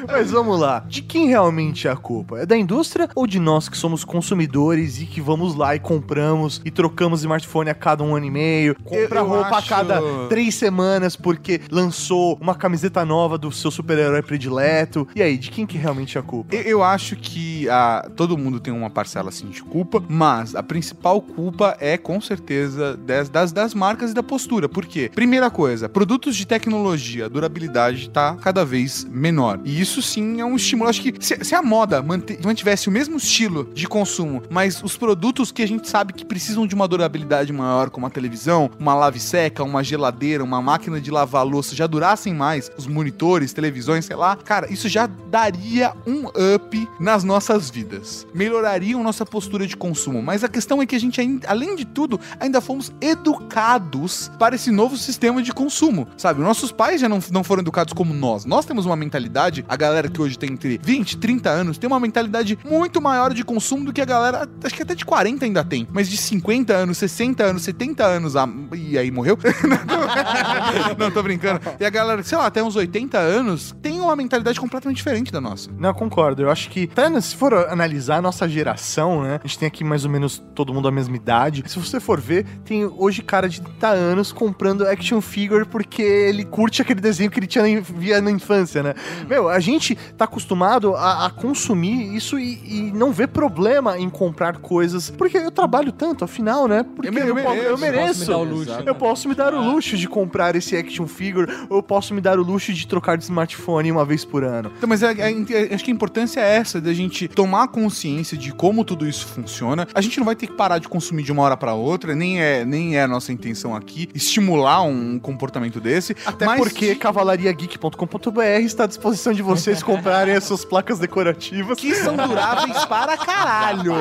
Mas 0.08 0.30
vamos 0.30 0.58
lá. 0.60 0.82
De 0.86 1.02
quem 1.02 1.28
realmente 1.28 1.88
é 1.88 1.90
a 1.90 1.96
culpa? 1.96 2.38
É 2.40 2.46
da 2.46 2.56
indústria 2.56 3.08
ou 3.14 3.26
de 3.26 3.38
nós 3.38 3.68
que 3.68 3.76
somos 3.76 4.04
consumidores 4.04 5.00
e 5.00 5.06
que 5.06 5.20
vamos 5.20 5.54
lá 5.54 5.74
e 5.74 5.78
compramos 5.80 6.60
e 6.64 6.70
trocamos 6.70 7.20
smartphone 7.20 7.70
a 7.70 7.74
cada 7.74 8.02
um 8.04 8.14
ano 8.14 8.26
e 8.26 8.30
meio? 8.30 8.74
Compra 8.84 9.20
Eu- 9.20 9.24
eu 9.24 9.26
roupa 9.28 9.56
acho- 9.56 9.74
a 9.74 9.76
cada 9.76 10.00
três 10.28 10.54
semanas 10.54 11.16
porque 11.16 11.60
lançou 11.70 12.38
uma 12.40 12.54
camiseta 12.54 13.04
nova 13.04 13.36
do 13.36 13.50
seu 13.52 13.70
super-herói 13.70 14.22
predileto. 14.22 15.06
E 15.14 15.22
aí, 15.22 15.36
de 15.36 15.50
quem 15.50 15.66
que 15.66 15.75
realmente 15.76 16.16
é 16.16 16.20
a 16.20 16.22
culpa? 16.22 16.54
Eu- 16.54 16.76
Eu 16.76 16.82
acho 16.82 17.16
que 17.16 17.68
ah, 17.70 18.08
todo 18.16 18.36
mundo 18.36 18.60
tem 18.60 18.72
uma 18.72 18.90
parcela 18.90 19.28
assim 19.30 19.48
de 19.48 19.62
culpa, 19.62 20.02
mas 20.08 20.54
a 20.54 20.62
principal 20.62 21.20
culpa 21.22 21.76
é 21.80 21.96
com 21.96 22.20
certeza 22.20 22.96
das, 22.98 23.28
das, 23.28 23.50
das 23.52 23.72
marcas 23.72 24.10
e 24.10 24.14
da 24.14 24.22
postura. 24.22 24.68
Por 24.68 24.84
quê? 24.84 25.10
Primeira 25.14 25.50
coisa, 25.50 25.88
produtos 25.88 26.36
de 26.36 26.46
tecnologia, 26.46 27.26
a 27.26 27.28
durabilidade 27.28 28.10
tá 28.10 28.36
cada 28.40 28.64
vez 28.64 29.04
menor. 29.10 29.60
E 29.64 29.80
isso 29.80 30.02
sim 30.02 30.40
é 30.40 30.44
um 30.44 30.56
estímulo. 30.56 30.90
Acho 30.90 31.00
que 31.00 31.14
se, 31.24 31.42
se 31.44 31.54
a 31.54 31.62
moda 31.62 32.02
mantivesse 32.02 32.88
o 32.88 32.92
mesmo 32.92 33.16
estilo 33.16 33.70
de 33.74 33.86
consumo, 33.86 34.42
mas 34.50 34.82
os 34.82 34.96
produtos 34.96 35.50
que 35.50 35.62
a 35.62 35.68
gente 35.68 35.88
sabe 35.88 36.12
que 36.12 36.24
precisam 36.24 36.66
de 36.66 36.74
uma 36.74 36.86
durabilidade 36.88 37.52
maior, 37.52 37.88
como 37.90 38.06
a 38.06 38.10
televisão, 38.10 38.70
uma 38.78 38.94
lave 38.94 39.18
seca, 39.20 39.62
uma 39.64 39.82
geladeira, 39.82 40.44
uma 40.44 40.60
máquina 40.60 41.00
de 41.00 41.10
lavar 41.10 41.44
louça, 41.46 41.74
já 41.74 41.86
durassem 41.86 42.34
mais, 42.34 42.70
os 42.76 42.86
monitores, 42.86 43.52
televisões, 43.52 44.04
sei 44.04 44.16
lá, 44.16 44.36
cara, 44.36 44.70
isso 44.72 44.88
já 44.88 45.06
daria 45.06 45.65
um 46.06 46.26
up 46.54 46.88
nas 47.00 47.24
nossas 47.24 47.70
vidas. 47.70 48.26
Melhoraria 48.32 48.96
a 48.96 49.02
nossa 49.02 49.26
postura 49.26 49.66
de 49.66 49.76
consumo. 49.76 50.22
Mas 50.22 50.44
a 50.44 50.48
questão 50.48 50.80
é 50.80 50.86
que 50.86 50.94
a 50.94 51.00
gente, 51.00 51.20
além 51.46 51.74
de 51.74 51.84
tudo, 51.84 52.20
ainda 52.38 52.60
fomos 52.60 52.92
educados 53.00 54.30
para 54.38 54.54
esse 54.54 54.70
novo 54.70 54.96
sistema 54.96 55.42
de 55.42 55.52
consumo. 55.52 56.06
Sabe, 56.16 56.40
nossos 56.40 56.72
pais 56.72 57.00
já 57.00 57.08
não, 57.08 57.20
não 57.30 57.42
foram 57.42 57.62
educados 57.62 57.92
como 57.92 58.14
nós. 58.14 58.44
Nós 58.44 58.64
temos 58.64 58.86
uma 58.86 58.96
mentalidade, 58.96 59.64
a 59.68 59.76
galera 59.76 60.08
que 60.08 60.20
hoje 60.20 60.38
tem 60.38 60.52
entre 60.52 60.80
20 60.82 61.16
30 61.16 61.50
anos, 61.50 61.78
tem 61.78 61.88
uma 61.88 62.00
mentalidade 62.00 62.58
muito 62.64 63.00
maior 63.00 63.34
de 63.34 63.44
consumo 63.44 63.84
do 63.84 63.92
que 63.92 64.00
a 64.00 64.04
galera, 64.04 64.48
acho 64.62 64.74
que 64.74 64.82
até 64.82 64.94
de 64.94 65.04
40 65.04 65.44
ainda 65.44 65.64
tem. 65.64 65.86
Mas 65.92 66.08
de 66.08 66.16
50 66.16 66.72
anos, 66.72 66.98
60 66.98 67.42
anos, 67.44 67.62
70 67.62 68.04
anos, 68.04 68.36
a, 68.36 68.48
e 68.74 68.98
aí 68.98 69.10
morreu? 69.10 69.38
não, 70.98 71.10
tô 71.10 71.22
brincando. 71.22 71.60
E 71.78 71.84
a 71.84 71.90
galera, 71.90 72.22
sei 72.22 72.38
lá, 72.38 72.46
até 72.46 72.62
uns 72.62 72.76
80 72.76 73.18
anos, 73.18 73.74
tem 73.82 74.00
uma 74.00 74.14
mentalidade 74.16 74.60
completamente 74.60 74.96
diferente 74.96 75.32
da 75.32 75.40
nossa. 75.40 75.45
Não, 75.78 75.90
eu 75.90 75.94
concordo. 75.94 76.42
Eu 76.42 76.50
acho 76.50 76.68
que, 76.70 76.88
até 76.90 77.20
se 77.20 77.34
for 77.36 77.54
analisar 77.68 78.16
a 78.16 78.22
nossa 78.22 78.48
geração, 78.48 79.22
né? 79.22 79.40
A 79.42 79.46
gente 79.46 79.58
tem 79.58 79.66
aqui 79.68 79.84
mais 79.84 80.04
ou 80.04 80.10
menos 80.10 80.42
todo 80.54 80.72
mundo 80.72 80.88
a 80.88 80.90
mesma 80.92 81.14
idade. 81.16 81.62
Se 81.66 81.78
você 81.78 82.00
for 82.00 82.20
ver, 82.20 82.44
tem 82.64 82.84
hoje 82.84 83.22
cara 83.22 83.48
de 83.48 83.60
30 83.60 83.88
anos 83.88 84.32
comprando 84.32 84.86
action 84.86 85.20
figure 85.20 85.64
porque 85.64 86.02
ele 86.02 86.44
curte 86.44 86.82
aquele 86.82 87.00
desenho 87.00 87.30
que 87.30 87.38
ele 87.38 87.46
tinha 87.46 87.80
via 87.80 88.20
na 88.20 88.30
infância, 88.30 88.82
né? 88.82 88.94
Meu, 89.28 89.48
a 89.48 89.58
gente 89.60 89.94
tá 90.16 90.24
acostumado 90.24 90.94
a, 90.94 91.26
a 91.26 91.30
consumir 91.30 92.14
isso 92.14 92.38
e, 92.38 92.60
e 92.88 92.92
não 92.92 93.12
vê 93.12 93.26
problema 93.26 93.98
em 93.98 94.08
comprar 94.10 94.58
coisas. 94.58 95.10
Porque 95.10 95.36
eu 95.38 95.50
trabalho 95.50 95.92
tanto, 95.92 96.24
afinal, 96.24 96.66
né? 96.68 96.82
Porque 96.82 97.08
Eu 97.08 97.12
me- 97.12 97.20
eu, 97.20 97.28
eu 97.38 97.44
po- 97.44 97.52
eu 97.54 97.78
mereço, 97.78 97.78
mereço. 97.78 98.26
Posso 98.26 98.42
luxo. 98.44 98.82
Eu 98.86 98.94
posso 98.94 99.28
me 99.28 99.34
dar 99.34 99.54
o 99.54 99.60
luxo 99.72 99.96
de 99.96 100.08
comprar 100.08 100.54
esse 100.56 100.76
action 100.76 101.06
figure, 101.06 101.50
ou 101.68 101.78
eu 101.78 101.82
posso 101.82 102.12
me 102.14 102.20
dar 102.20 102.38
o 102.38 102.42
luxo 102.42 102.72
de 102.72 102.86
trocar 102.86 103.16
de 103.16 103.24
smartphone 103.24 103.90
uma 103.92 104.04
vez 104.04 104.24
por 104.24 104.44
ano. 104.44 104.70
Então, 104.76 104.88
mas 104.88 105.02
é, 105.02 105.12
é 105.12 105.26
é- 105.26 105.30
acho 105.72 105.84
que 105.84 105.90
a 105.90 105.94
importância 105.94 106.40
é 106.40 106.56
essa, 106.56 106.80
da 106.80 106.92
gente 106.92 107.28
tomar 107.28 107.68
consciência 107.68 108.36
de 108.36 108.52
como 108.52 108.84
tudo 108.84 109.06
isso 109.06 109.26
funciona. 109.26 109.86
A 109.94 110.00
gente 110.00 110.18
não 110.18 110.24
vai 110.24 110.36
ter 110.36 110.46
que 110.46 110.54
parar 110.54 110.78
de 110.78 110.88
consumir 110.88 111.22
de 111.22 111.32
uma 111.32 111.42
hora 111.42 111.56
pra 111.56 111.74
outra, 111.74 112.14
nem 112.14 112.40
é, 112.40 112.64
nem 112.64 112.96
é 112.96 113.02
a 113.02 113.08
nossa 113.08 113.32
intenção 113.32 113.74
aqui 113.74 114.08
estimular 114.14 114.82
um 114.82 115.18
comportamento 115.18 115.80
desse. 115.80 116.16
Até 116.24 116.46
mas 116.46 116.58
porque 116.58 116.94
cavalariageek.com.br 116.94 118.40
está 118.62 118.84
à 118.84 118.86
disposição 118.86 119.32
de 119.32 119.42
vocês 119.42 119.82
comprarem 119.84 120.34
as 120.34 120.44
suas 120.44 120.64
placas 120.64 120.98
decorativas. 120.98 121.78
que 121.78 121.94
são 121.94 122.16
duráveis 122.16 122.84
para 122.84 123.16
caralho. 123.16 123.94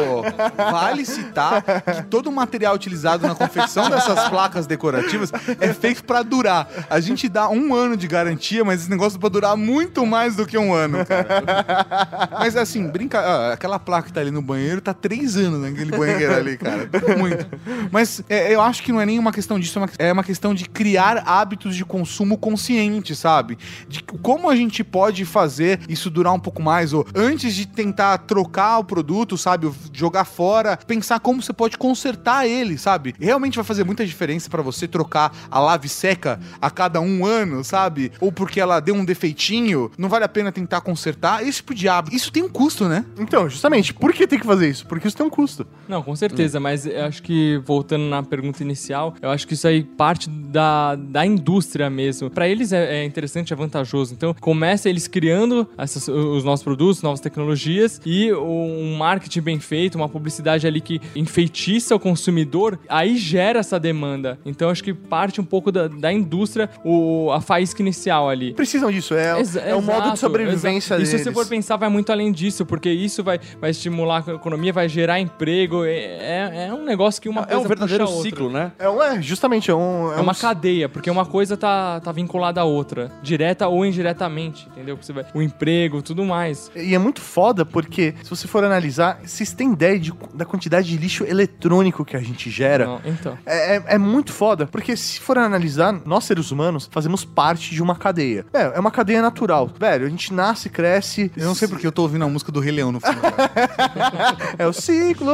Vale 0.57 1.05
citar 1.05 1.63
que 1.63 2.03
todo 2.03 2.27
o 2.27 2.31
material 2.31 2.75
utilizado 2.75 3.27
na 3.27 3.35
confecção 3.35 3.89
dessas 3.89 4.29
placas 4.29 4.67
decorativas 4.67 5.31
é 5.59 5.73
feito 5.73 6.03
para 6.03 6.23
durar. 6.23 6.67
A 6.89 6.99
gente 6.99 7.27
dá 7.27 7.49
um 7.49 7.73
ano 7.73 7.97
de 7.97 8.07
garantia, 8.07 8.63
mas 8.63 8.81
esse 8.81 8.89
negócio 8.89 9.17
é 9.17 9.19
pra 9.19 9.29
durar 9.29 9.57
muito 9.57 10.05
mais 10.05 10.35
do 10.35 10.45
que 10.45 10.57
um 10.57 10.73
ano, 10.73 10.99
Mas 12.31 12.55
assim, 12.55 12.87
brinca, 12.87 13.19
ah, 13.19 13.53
aquela 13.53 13.79
placa 13.79 14.07
que 14.07 14.13
tá 14.13 14.21
ali 14.21 14.31
no 14.31 14.41
banheiro 14.41 14.81
tá 14.81 14.93
três 14.93 15.35
anos 15.35 15.61
naquele 15.61 15.95
banheiro 15.95 16.33
ali, 16.33 16.57
cara. 16.57 16.89
Muito. 17.17 17.47
Mas 17.91 18.23
é, 18.29 18.53
eu 18.53 18.61
acho 18.61 18.83
que 18.83 18.91
não 18.91 19.01
é 19.01 19.05
nem 19.05 19.19
uma 19.19 19.31
questão 19.31 19.59
disso, 19.59 19.79
é 19.79 19.81
uma, 19.81 19.89
é 19.99 20.13
uma 20.13 20.23
questão 20.23 20.53
de 20.53 20.65
criar 20.65 21.23
hábitos 21.25 21.75
de 21.75 21.85
consumo 21.85 22.37
consciente, 22.37 23.15
sabe? 23.15 23.57
De 23.87 24.03
como 24.03 24.49
a 24.49 24.55
gente 24.55 24.83
pode 24.83 25.25
fazer 25.25 25.79
isso 25.87 26.09
durar 26.09 26.33
um 26.33 26.39
pouco 26.39 26.61
mais, 26.61 26.93
ou 26.93 27.05
antes 27.15 27.55
de 27.55 27.67
tentar 27.67 28.17
trocar 28.19 28.79
o 28.79 28.83
produto, 28.83 29.37
sabe? 29.37 29.71
Jogar 29.93 30.25
fora, 30.25 30.77
pensar 30.77 31.19
como 31.19 31.41
você 31.41 31.53
pode 31.53 31.77
consertar 31.77 32.47
ele, 32.47 32.77
sabe? 32.77 33.15
Realmente 33.19 33.55
vai 33.55 33.65
fazer 33.65 33.83
muita 33.83 34.05
diferença 34.05 34.49
pra 34.49 34.61
você 34.61 34.87
trocar 34.87 35.31
a 35.49 35.59
lave 35.59 35.89
seca 35.89 36.39
a 36.61 36.69
cada 36.69 36.99
um 37.01 37.25
ano, 37.25 37.63
sabe? 37.63 38.11
Ou 38.19 38.31
porque 38.31 38.59
ela 38.59 38.79
deu 38.79 38.95
um 38.95 39.05
defeitinho, 39.05 39.91
não 39.97 40.09
vale 40.09 40.25
a 40.25 40.29
pena 40.29 40.51
tentar 40.51 40.81
consertar. 40.81 41.14
Esse 41.41 41.57
tipo 41.57 41.73
de 41.73 41.87
hábito. 41.87 42.15
Isso 42.15 42.31
tem 42.31 42.43
um 42.43 42.49
custo, 42.49 42.87
né? 42.87 43.05
Então, 43.19 43.49
justamente, 43.49 43.93
por 43.93 44.13
que 44.13 44.27
tem 44.27 44.39
que 44.39 44.45
fazer 44.45 44.69
isso? 44.69 44.85
Porque 44.87 45.07
isso 45.07 45.15
tem 45.17 45.25
um 45.25 45.29
custo. 45.29 45.65
Não, 45.87 46.01
com 46.01 46.15
certeza, 46.15 46.59
mas 46.59 46.85
eu 46.85 47.05
acho 47.05 47.21
que, 47.21 47.61
voltando 47.65 48.03
na 48.05 48.23
pergunta 48.23 48.63
inicial, 48.63 49.13
eu 49.21 49.29
acho 49.29 49.47
que 49.47 49.53
isso 49.53 49.67
aí 49.67 49.83
parte 49.83 50.29
da, 50.29 50.95
da 50.95 51.25
indústria 51.25 51.89
mesmo. 51.89 52.29
Pra 52.29 52.47
eles 52.47 52.71
é, 52.71 53.01
é 53.01 53.05
interessante, 53.05 53.53
é 53.53 53.55
vantajoso. 53.55 54.13
Então, 54.13 54.33
começa 54.39 54.89
eles 54.89 55.07
criando 55.07 55.67
essas- 55.77 56.07
os 56.07 56.43
nossos 56.43 56.63
produtos, 56.63 57.01
novas 57.01 57.19
tecnologias 57.19 58.01
e 58.05 58.33
um 58.33 58.95
marketing 58.97 59.41
bem 59.41 59.59
feito, 59.59 59.95
uma 59.95 60.09
publicidade 60.09 60.65
ali 60.67 60.81
que 60.81 60.99
enfeitiça 61.15 61.95
o 61.95 61.99
consumidor, 61.99 62.79
aí 62.87 63.17
gera 63.17 63.59
essa 63.59 63.79
demanda. 63.79 64.39
Então, 64.45 64.69
acho 64.69 64.83
que 64.83 64.93
parte 64.93 65.39
um 65.41 65.43
pouco 65.43 65.71
da, 65.71 65.87
da 65.87 66.11
indústria, 66.11 66.69
o, 66.83 67.29
a 67.31 67.41
faísca 67.41 67.81
inicial 67.81 68.29
ali. 68.29 68.53
Precisam 68.53 68.91
disso, 68.91 69.13
é, 69.13 69.39
Exa- 69.39 69.61
é 69.61 69.75
o 69.75 69.81
modo 69.81 70.11
de 70.13 70.19
sobrevivência 70.19 70.95
exato. 70.95 71.04
E 71.07 71.11
deles. 71.11 71.21
se 71.21 71.29
você 71.29 71.33
for 71.33 71.47
pensar, 71.47 71.75
vai 71.77 71.89
muito 71.89 72.11
além 72.11 72.31
disso, 72.31 72.65
porque 72.65 72.89
isso 72.89 73.23
vai, 73.23 73.39
vai 73.59 73.69
estimular 73.71 74.23
a 74.27 74.33
economia, 74.33 74.71
vai 74.73 74.87
gerar 74.89 75.19
emprego. 75.19 75.83
É, 75.83 75.89
é- 75.91 76.67
é 76.69 76.73
um 76.73 76.83
negócio 76.83 77.21
que 77.21 77.29
uma 77.29 77.41
É 77.41 77.45
coisa 77.45 77.59
um 77.61 77.67
verdadeiro 77.67 78.07
ciclo, 78.07 78.49
né? 78.49 78.71
É, 78.79 78.89
um- 78.89 79.01
é, 79.01 79.21
justamente, 79.21 79.69
é 79.71 79.75
um... 79.75 80.11
É 80.13 80.21
uma 80.21 80.31
um- 80.31 80.35
cadeia, 80.35 80.87
porque 80.89 81.09
uma 81.09 81.25
coisa 81.25 81.55
tá, 81.57 81.99
tá 81.99 82.11
vinculada 82.11 82.61
à 82.61 82.63
outra, 82.63 83.11
direta 83.21 83.67
ou 83.67 83.85
indiretamente, 83.85 84.67
entendeu? 84.71 84.97
Você 85.01 85.13
vai, 85.13 85.25
o 85.33 85.41
emprego, 85.41 86.01
tudo 86.01 86.23
mais. 86.25 86.71
E 86.75 86.93
é 86.93 86.99
muito 86.99 87.21
foda 87.21 87.65
porque, 87.65 88.13
se 88.23 88.29
você 88.29 88.47
for 88.47 88.63
analisar, 88.63 89.19
vocês 89.23 89.53
têm 89.53 89.73
ideia 89.73 89.99
de- 89.99 90.13
da 90.33 90.45
quantidade 90.45 90.87
de 90.89 90.97
lixo 90.97 91.23
eletrônico 91.25 92.03
que 92.05 92.15
a 92.15 92.21
gente 92.21 92.49
gera? 92.49 92.85
Não, 92.85 93.01
então. 93.05 93.37
É, 93.45 93.77
é- 93.77 93.83
é 93.87 93.97
muito 93.97 94.31
foda, 94.31 94.65
porque 94.65 94.95
se 94.95 95.19
for 95.19 95.37
analisar, 95.37 95.93
nós 96.05 96.23
seres 96.25 96.51
humanos 96.51 96.87
fazemos 96.91 97.23
parte 97.25 97.73
de 97.73 97.81
uma 97.81 97.95
cadeia. 97.95 98.45
É, 98.53 98.73
é 98.75 98.79
uma 98.79 98.91
cadeia 98.91 99.21
natural. 99.21 99.69
Velho, 99.79 100.05
a 100.05 100.09
gente 100.09 100.33
nasce, 100.33 100.69
cresce. 100.69 100.94
Eu 101.35 101.45
não 101.45 101.55
sei 101.55 101.67
porque 101.67 101.85
eu 101.85 101.91
tô 101.91 102.03
ouvindo 102.03 102.25
a 102.25 102.29
música 102.29 102.51
do 102.51 102.59
Rei 102.59 102.71
Leão 102.71 102.91
no 102.91 102.99
fundo. 102.99 103.15
É 104.57 104.65
o 104.67 104.73
ciclo. 104.73 105.31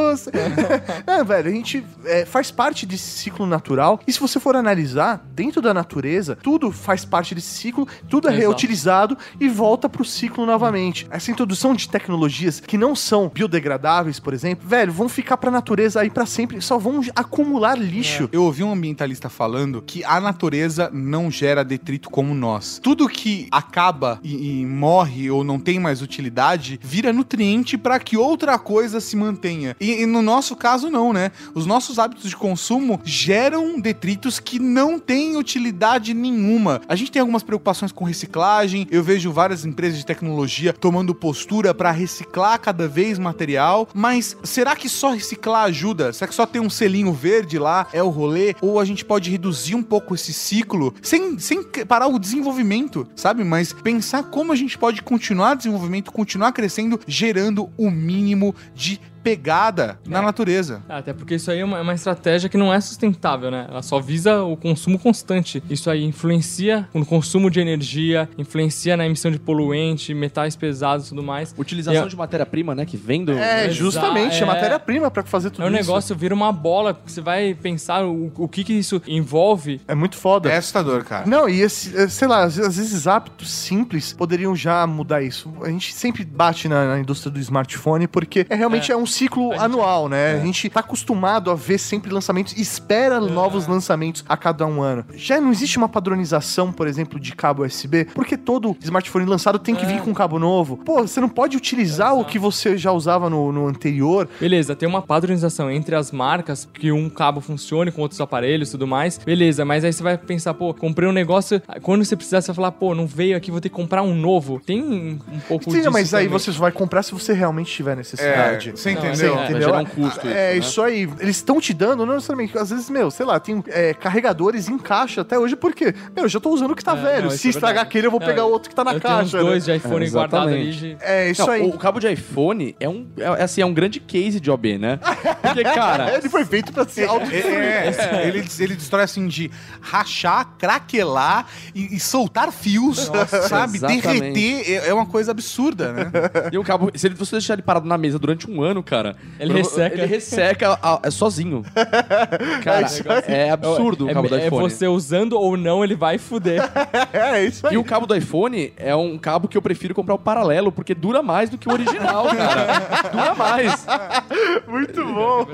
é, 1.06 1.24
velho, 1.24 1.48
a 1.48 1.52
gente 1.52 1.84
é, 2.04 2.24
faz 2.24 2.50
parte 2.50 2.84
desse 2.86 3.10
ciclo 3.18 3.46
natural. 3.46 4.00
E 4.06 4.12
se 4.12 4.18
você 4.18 4.40
for 4.40 4.56
analisar, 4.56 5.24
dentro 5.32 5.60
da 5.60 5.72
natureza, 5.72 6.36
tudo 6.42 6.72
faz 6.72 7.04
parte 7.04 7.34
desse 7.34 7.54
ciclo, 7.54 7.86
tudo 8.08 8.28
é 8.28 8.32
Exato. 8.32 8.46
reutilizado 8.46 9.18
e 9.40 9.48
volta 9.48 9.88
pro 9.88 10.04
ciclo 10.04 10.44
novamente. 10.46 11.06
Essa 11.10 11.30
introdução 11.30 11.74
de 11.74 11.88
tecnologias 11.88 12.60
que 12.60 12.78
não 12.78 12.94
são 12.94 13.28
biodegradáveis, 13.28 14.18
por 14.18 14.34
exemplo, 14.34 14.68
velho, 14.68 14.92
vão 14.92 15.08
ficar 15.08 15.36
pra 15.36 15.50
natureza 15.50 16.00
aí 16.00 16.10
pra 16.10 16.26
sempre, 16.26 16.60
só 16.60 16.78
vão 16.78 17.00
acumular 17.14 17.78
lixo. 17.78 18.28
Eu 18.32 18.44
ouvi 18.44 18.62
um 18.62 18.72
ambientalista 18.72 19.28
falando 19.28 19.82
que 19.82 20.04
a 20.04 20.20
natureza 20.20 20.90
não 20.92 21.30
gera 21.30 21.64
detrito 21.64 22.10
como 22.10 22.34
nós. 22.34 22.80
Tudo 22.82 23.08
que 23.08 23.48
acaba 23.50 24.18
e, 24.22 24.60
e 24.60 24.66
morre 24.66 25.30
ou 25.30 25.44
não 25.44 25.51
tem 25.58 25.78
mais 25.78 26.02
utilidade 26.02 26.78
vira 26.82 27.12
nutriente 27.12 27.76
para 27.78 27.98
que 27.98 28.16
outra 28.16 28.58
coisa 28.58 29.00
se 29.00 29.16
mantenha. 29.16 29.76
E, 29.80 30.02
e 30.02 30.06
no 30.06 30.22
nosso 30.22 30.56
caso, 30.56 30.90
não, 30.90 31.12
né? 31.12 31.32
Os 31.54 31.66
nossos 31.66 31.98
hábitos 31.98 32.28
de 32.28 32.36
consumo 32.36 33.00
geram 33.04 33.80
detritos 33.80 34.38
que 34.38 34.58
não 34.58 34.98
têm 34.98 35.36
utilidade 35.36 36.14
nenhuma. 36.14 36.80
A 36.88 36.96
gente 36.96 37.10
tem 37.10 37.20
algumas 37.20 37.42
preocupações 37.42 37.92
com 37.92 38.04
reciclagem. 38.04 38.86
Eu 38.90 39.02
vejo 39.02 39.32
várias 39.32 39.64
empresas 39.64 39.98
de 39.98 40.06
tecnologia 40.06 40.72
tomando 40.72 41.14
postura 41.14 41.74
para 41.74 41.90
reciclar 41.90 42.58
cada 42.60 42.88
vez 42.88 43.18
material. 43.18 43.88
Mas 43.94 44.36
será 44.42 44.76
que 44.76 44.88
só 44.88 45.12
reciclar 45.12 45.64
ajuda? 45.64 46.12
Será 46.12 46.28
que 46.28 46.34
só 46.34 46.46
ter 46.46 46.60
um 46.60 46.70
selinho 46.70 47.12
verde 47.12 47.58
lá 47.58 47.86
é 47.92 48.02
o 48.02 48.08
rolê? 48.08 48.54
Ou 48.60 48.80
a 48.80 48.84
gente 48.84 49.04
pode 49.04 49.30
reduzir 49.30 49.74
um 49.74 49.82
pouco 49.82 50.14
esse 50.14 50.32
ciclo 50.32 50.94
sem, 51.02 51.38
sem 51.38 51.62
parar 51.62 52.06
o 52.06 52.18
desenvolvimento, 52.18 53.06
sabe? 53.14 53.44
Mas 53.44 53.72
pensar 53.72 54.24
como 54.24 54.52
a 54.52 54.56
gente 54.56 54.78
pode 54.78 55.02
continuar 55.02 55.41
desenvolvimento, 55.54 56.12
continuar 56.12 56.52
crescendo, 56.52 56.98
gerando 57.06 57.70
o 57.76 57.90
mínimo 57.90 58.54
de 58.74 59.00
pegada 59.22 59.98
na 60.06 60.20
natureza. 60.22 60.82
Ah, 60.88 60.98
Até 60.98 61.12
porque 61.12 61.34
isso 61.36 61.50
aí 61.50 61.60
é 61.60 61.64
uma, 61.64 61.78
é 61.78 61.80
uma 61.82 61.94
estratégia 61.94 62.48
que 62.48 62.56
não 62.56 62.72
é 62.72 62.80
sustentável, 62.80 63.50
né? 63.50 63.66
Ela 63.68 63.82
só 63.82 64.00
visa 64.00 64.42
o 64.42 64.56
consumo 64.56 64.98
constante. 64.98 65.62
Isso 65.70 65.88
aí 65.90 66.04
influencia 66.04 66.88
no 66.94 67.04
consumo 67.06 67.50
de 67.50 67.60
energia, 67.60 68.28
influencia 68.38 68.96
na 68.96 69.06
emissão 69.06 69.30
de 69.30 69.38
poluente, 69.38 70.12
metais 70.14 70.56
pesados 70.56 71.06
e 71.06 71.08
tudo 71.10 71.22
mais. 71.22 71.54
Utilização 71.56 72.04
É- 72.04 72.08
de 72.08 72.16
matéria-prima, 72.16 72.74
né? 72.74 72.84
Que 72.84 72.96
vem 72.96 73.24
do. 73.24 73.32
É, 73.32 73.70
justamente, 73.70 74.36
é, 74.40 74.42
é. 74.42 74.46
matéria-prima 74.46 75.10
pra 75.10 75.22
fazer 75.22 75.50
tudo 75.50 75.62
É 75.62 75.66
um 75.66 75.68
isso. 75.70 75.76
negócio, 75.80 76.16
vira 76.16 76.34
uma 76.34 76.52
bola, 76.52 76.94
porque 76.94 77.10
você 77.10 77.20
vai 77.20 77.54
pensar 77.54 78.04
o, 78.04 78.32
o 78.36 78.48
que 78.48 78.64
que 78.64 78.72
isso 78.72 79.00
envolve. 79.06 79.80
É 79.86 79.94
muito 79.94 80.16
foda. 80.16 80.50
É 80.50 80.56
assustador, 80.56 81.04
cara. 81.04 81.26
Não, 81.26 81.48
e 81.48 81.60
esse, 81.60 81.96
eh, 81.96 82.08
sei 82.08 82.28
lá, 82.28 82.42
às 82.44 82.56
vezes 82.56 83.06
hábitos 83.06 83.50
simples 83.50 84.12
poderiam 84.12 84.54
já 84.54 84.86
mudar 84.86 85.22
isso. 85.22 85.52
A 85.62 85.68
gente 85.68 85.92
sempre 85.94 86.24
bate 86.24 86.68
na, 86.68 86.86
na 86.88 86.98
indústria 87.00 87.30
do 87.30 87.38
smartphone 87.40 88.06
porque 88.06 88.46
é 88.48 88.54
realmente 88.54 88.90
é, 88.92 88.96
um 88.96 89.06
ciclo 89.12 89.50
gente- 89.52 89.60
anual, 89.62 90.08
né? 90.08 90.34
A 90.40 90.44
gente 90.44 90.68
tá 90.68 90.80
acostumado 90.80 91.50
a 91.50 91.54
ver 91.54 91.78
sempre 91.78 92.12
lançamentos, 92.12 92.56
espera 92.56 93.20
novos 93.20 93.66
lançamentos 93.66 94.24
a 94.28 94.36
cada 94.36 94.66
um 94.66 94.82
ano. 94.82 95.04
Já 95.14 95.40
não 95.40 95.50
existe 95.50 95.76
uma 95.78 95.88
padronização, 95.88 96.72
por 96.72 96.86
exemplo, 96.86 97.18
de 97.18 97.34
cabo 97.34 97.64
USB, 97.64 98.06
porque 98.14 98.36
todo 98.36 98.76
smartphone 98.80 99.24
lançado 99.26 99.58
tem 99.58 99.74
que 99.74 99.84
vir 99.86 100.00
com 100.00 100.10
um 100.10 100.14
cabo 100.14 100.38
novo. 100.38 100.76
Pô, 100.78 101.02
você 101.02 101.20
não 101.20 101.28
pode 101.28 101.56
utilizar 101.56 102.14
o 102.14 102.24
que 102.24 102.38
você 102.38 102.76
já 102.76 102.92
usava 102.92 103.28
no, 103.28 103.52
no 103.52 103.66
anterior. 103.66 104.28
Beleza, 104.40 104.74
tem 104.74 104.88
uma 104.88 105.02
padronização 105.02 105.70
entre 105.70 105.94
as 105.94 106.10
marcas, 106.12 106.68
que 106.72 106.90
um 106.92 107.08
cabo 107.08 107.40
funcione 107.40 107.90
com 107.90 108.02
outros 108.02 108.20
aparelhos 108.20 108.68
e 108.68 108.72
tudo 108.72 108.86
mais. 108.86 109.18
Beleza, 109.18 109.64
mas 109.64 109.84
aí 109.84 109.92
você 109.92 110.02
vai 110.02 110.16
pensar, 110.18 110.54
pô, 110.54 110.72
comprei 110.74 111.08
um 111.08 111.12
negócio, 111.12 111.62
quando 111.82 112.04
você 112.04 112.16
precisar, 112.16 112.40
você 112.40 112.48
vai 112.48 112.56
falar, 112.56 112.72
pô, 112.72 112.94
não 112.94 113.06
veio 113.06 113.36
aqui, 113.36 113.50
vou 113.50 113.60
ter 113.60 113.68
que 113.68 113.74
comprar 113.74 114.02
um 114.02 114.14
novo. 114.14 114.60
Tem 114.64 114.82
um, 114.82 115.18
pouco 115.48 115.64
Sim, 115.70 115.78
disso 115.78 115.90
mas 115.90 116.12
aí 116.14 116.24
também. 116.26 116.38
você 116.38 116.52
só 116.52 116.58
vai 116.60 116.72
comprar 116.72 117.02
se 117.02 117.12
você 117.12 117.32
realmente 117.32 117.72
tiver 117.72 117.96
necessidade. 117.96 118.70
É, 118.70 118.76
entendeu? 119.08 119.38
É, 119.38 119.44
entendeu? 119.44 119.52
vai 119.52 119.60
gerar 119.60 119.78
um 119.80 119.84
custo 119.84 120.26
É, 120.28 120.56
isso, 120.56 120.68
isso 120.70 120.82
aí. 120.82 121.08
Eles 121.20 121.36
estão 121.36 121.60
te 121.60 121.72
dando, 121.74 122.04
não 122.06 122.14
necessariamente. 122.14 122.56
Às 122.58 122.70
vezes, 122.70 122.88
meu, 122.90 123.10
sei 123.10 123.26
lá, 123.26 123.38
tem 123.40 123.62
é, 123.68 123.94
carregadores 123.94 124.68
em 124.68 124.78
caixa 124.78 125.20
até 125.22 125.38
hoje, 125.38 125.56
porque, 125.56 125.94
meu, 126.14 126.24
eu 126.24 126.28
já 126.28 126.40
tô 126.40 126.50
usando 126.50 126.70
o 126.72 126.76
que 126.76 126.84
tá 126.84 126.92
É, 126.92 127.02
velho. 127.02 127.22
não, 127.24 127.30
Se 127.30 127.48
é 127.48 127.50
estragar 127.50 127.68
verdade. 127.74 127.88
aquele, 127.88 128.06
eu 128.06 128.10
vou 128.10 128.20
pegar 128.20 128.44
o 128.44 128.50
outro 128.50 128.68
que 128.68 128.74
tá 128.74 128.84
na 128.84 128.92
eu 128.94 129.00
tenho 129.00 129.14
caixa. 129.14 129.36
uns 129.38 129.44
dois 129.44 129.66
né? 129.66 129.74
de 129.74 129.78
iPhone 129.78 130.06
É, 130.06 130.10
guardados 130.10 130.52
ali. 130.52 130.72
De... 130.72 130.96
É, 131.00 131.30
isso 131.30 131.42
Não, 131.46 131.50
aí. 131.52 131.62
O 131.62 131.78
cabo 131.78 131.98
de 132.00 132.10
iPhone 132.12 132.76
é 132.78 132.88
um, 132.88 133.06
é, 133.16 133.26
assim, 133.42 133.60
é 133.60 133.66
um 133.66 133.74
grande 133.74 134.00
case 134.00 134.38
de 134.40 134.50
OB, 134.50 134.78
né? 134.78 134.98
Porque, 135.42 135.62
cara, 135.74 136.14
Ele 136.16 136.28
foi 136.28 136.44
feito 136.44 136.72
pra 136.72 136.84
ser 136.86 137.08
auto 137.08 137.26
É, 137.30 138.26
ele, 138.26 138.44
ele 138.58 138.74
destrói 138.76 139.02
assim 139.04 139.26
de 139.26 139.50
rachar, 139.80 140.46
craquelar 140.58 141.46
e, 141.74 141.96
e 141.96 142.00
soltar 142.00 142.50
fios, 142.52 143.10
sabe? 143.48 143.76
exatamente. 143.78 144.02
Derreter 144.32 144.84
é, 144.84 144.88
é 144.88 144.94
uma 144.94 145.06
coisa 145.06 145.30
absurda, 145.30 145.92
né? 145.92 146.10
e 146.52 146.58
o 146.58 146.64
cabo, 146.64 146.90
se 146.94 147.06
ele- 147.06 147.14
você 147.14 147.32
deixar 147.32 147.54
ele 147.54 147.62
parado 147.62 147.86
na 147.86 147.96
mesa 147.98 148.18
durante 148.18 148.50
um 148.50 148.62
ano, 148.62 148.82
cara. 148.92 149.16
Ele 149.40 149.54
resseca. 149.54 149.94
Ele 149.94 150.06
resseca 150.06 150.78
a- 150.82 151.00
é 151.02 151.10
sozinho. 151.10 151.64
Cara, 152.62 152.86
é, 153.26 153.50
absurdo 153.50 154.06
é, 154.06 154.12
o 154.12 154.14
cabo 154.14 154.28
do 154.28 154.36
é 154.36 154.46
iPhone. 154.46 154.70
você 154.70 154.86
usando 154.86 155.32
ou 155.32 155.56
não, 155.56 155.82
ele 155.82 155.94
vai 155.96 156.18
fuder. 156.18 156.62
É, 157.12 157.44
isso 157.44 157.66
aí. 157.66 157.74
E 157.74 157.78
o 157.78 157.84
cabo 157.84 158.06
do 158.06 158.14
iPhone 158.14 158.72
é 158.76 158.94
um 158.94 159.16
cabo 159.18 159.46
que 159.48 159.56
eu 159.56 159.62
prefiro 159.62 159.94
comprar 159.94 160.14
o 160.14 160.18
paralelo, 160.18 160.72
porque 160.72 160.94
dura 160.94 161.22
mais 161.22 161.48
do 161.50 161.56
que 161.58 161.68
o 161.68 161.72
original, 161.72 162.26
cara. 162.26 163.10
Dura 163.10 163.34
mais. 163.34 163.86
Muito 164.66 165.04
bom. 165.04 165.46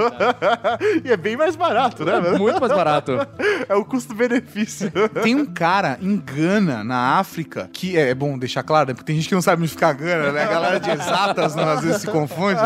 e 1.05 1.11
é 1.11 1.17
bem 1.17 1.37
mais 1.37 1.57
barato, 1.57 2.05
né? 2.05 2.19
mano? 2.21 2.39
Muito 2.39 2.61
mais 2.61 2.73
barato. 2.73 3.13
É 3.69 3.75
o 3.75 3.85
custo-benefício. 3.85 4.91
Tem 5.23 5.35
um 5.35 5.47
cara 5.47 5.99
em 6.01 6.17
Gana, 6.17 6.83
na 6.85 7.19
África, 7.19 7.69
que 7.73 7.97
é, 7.97 8.11
é 8.11 8.15
bom 8.15 8.39
deixar 8.39 8.63
claro, 8.63 8.89
né? 8.89 8.95
Porque 8.95 9.07
tem 9.07 9.17
gente 9.17 9.29
que 9.29 9.35
não 9.35 9.43
sabe 9.43 9.63
onde 9.63 9.71
ficar 9.71 9.93
Gana, 9.93 10.33
né? 10.33 10.45
A 10.45 10.47
galera 10.47 10.81
de 10.81 10.91
exatas 10.91 11.55
não, 11.55 11.69
às 11.69 11.83
vezes 11.83 12.01
se 12.01 12.07
confunde. 12.09 12.61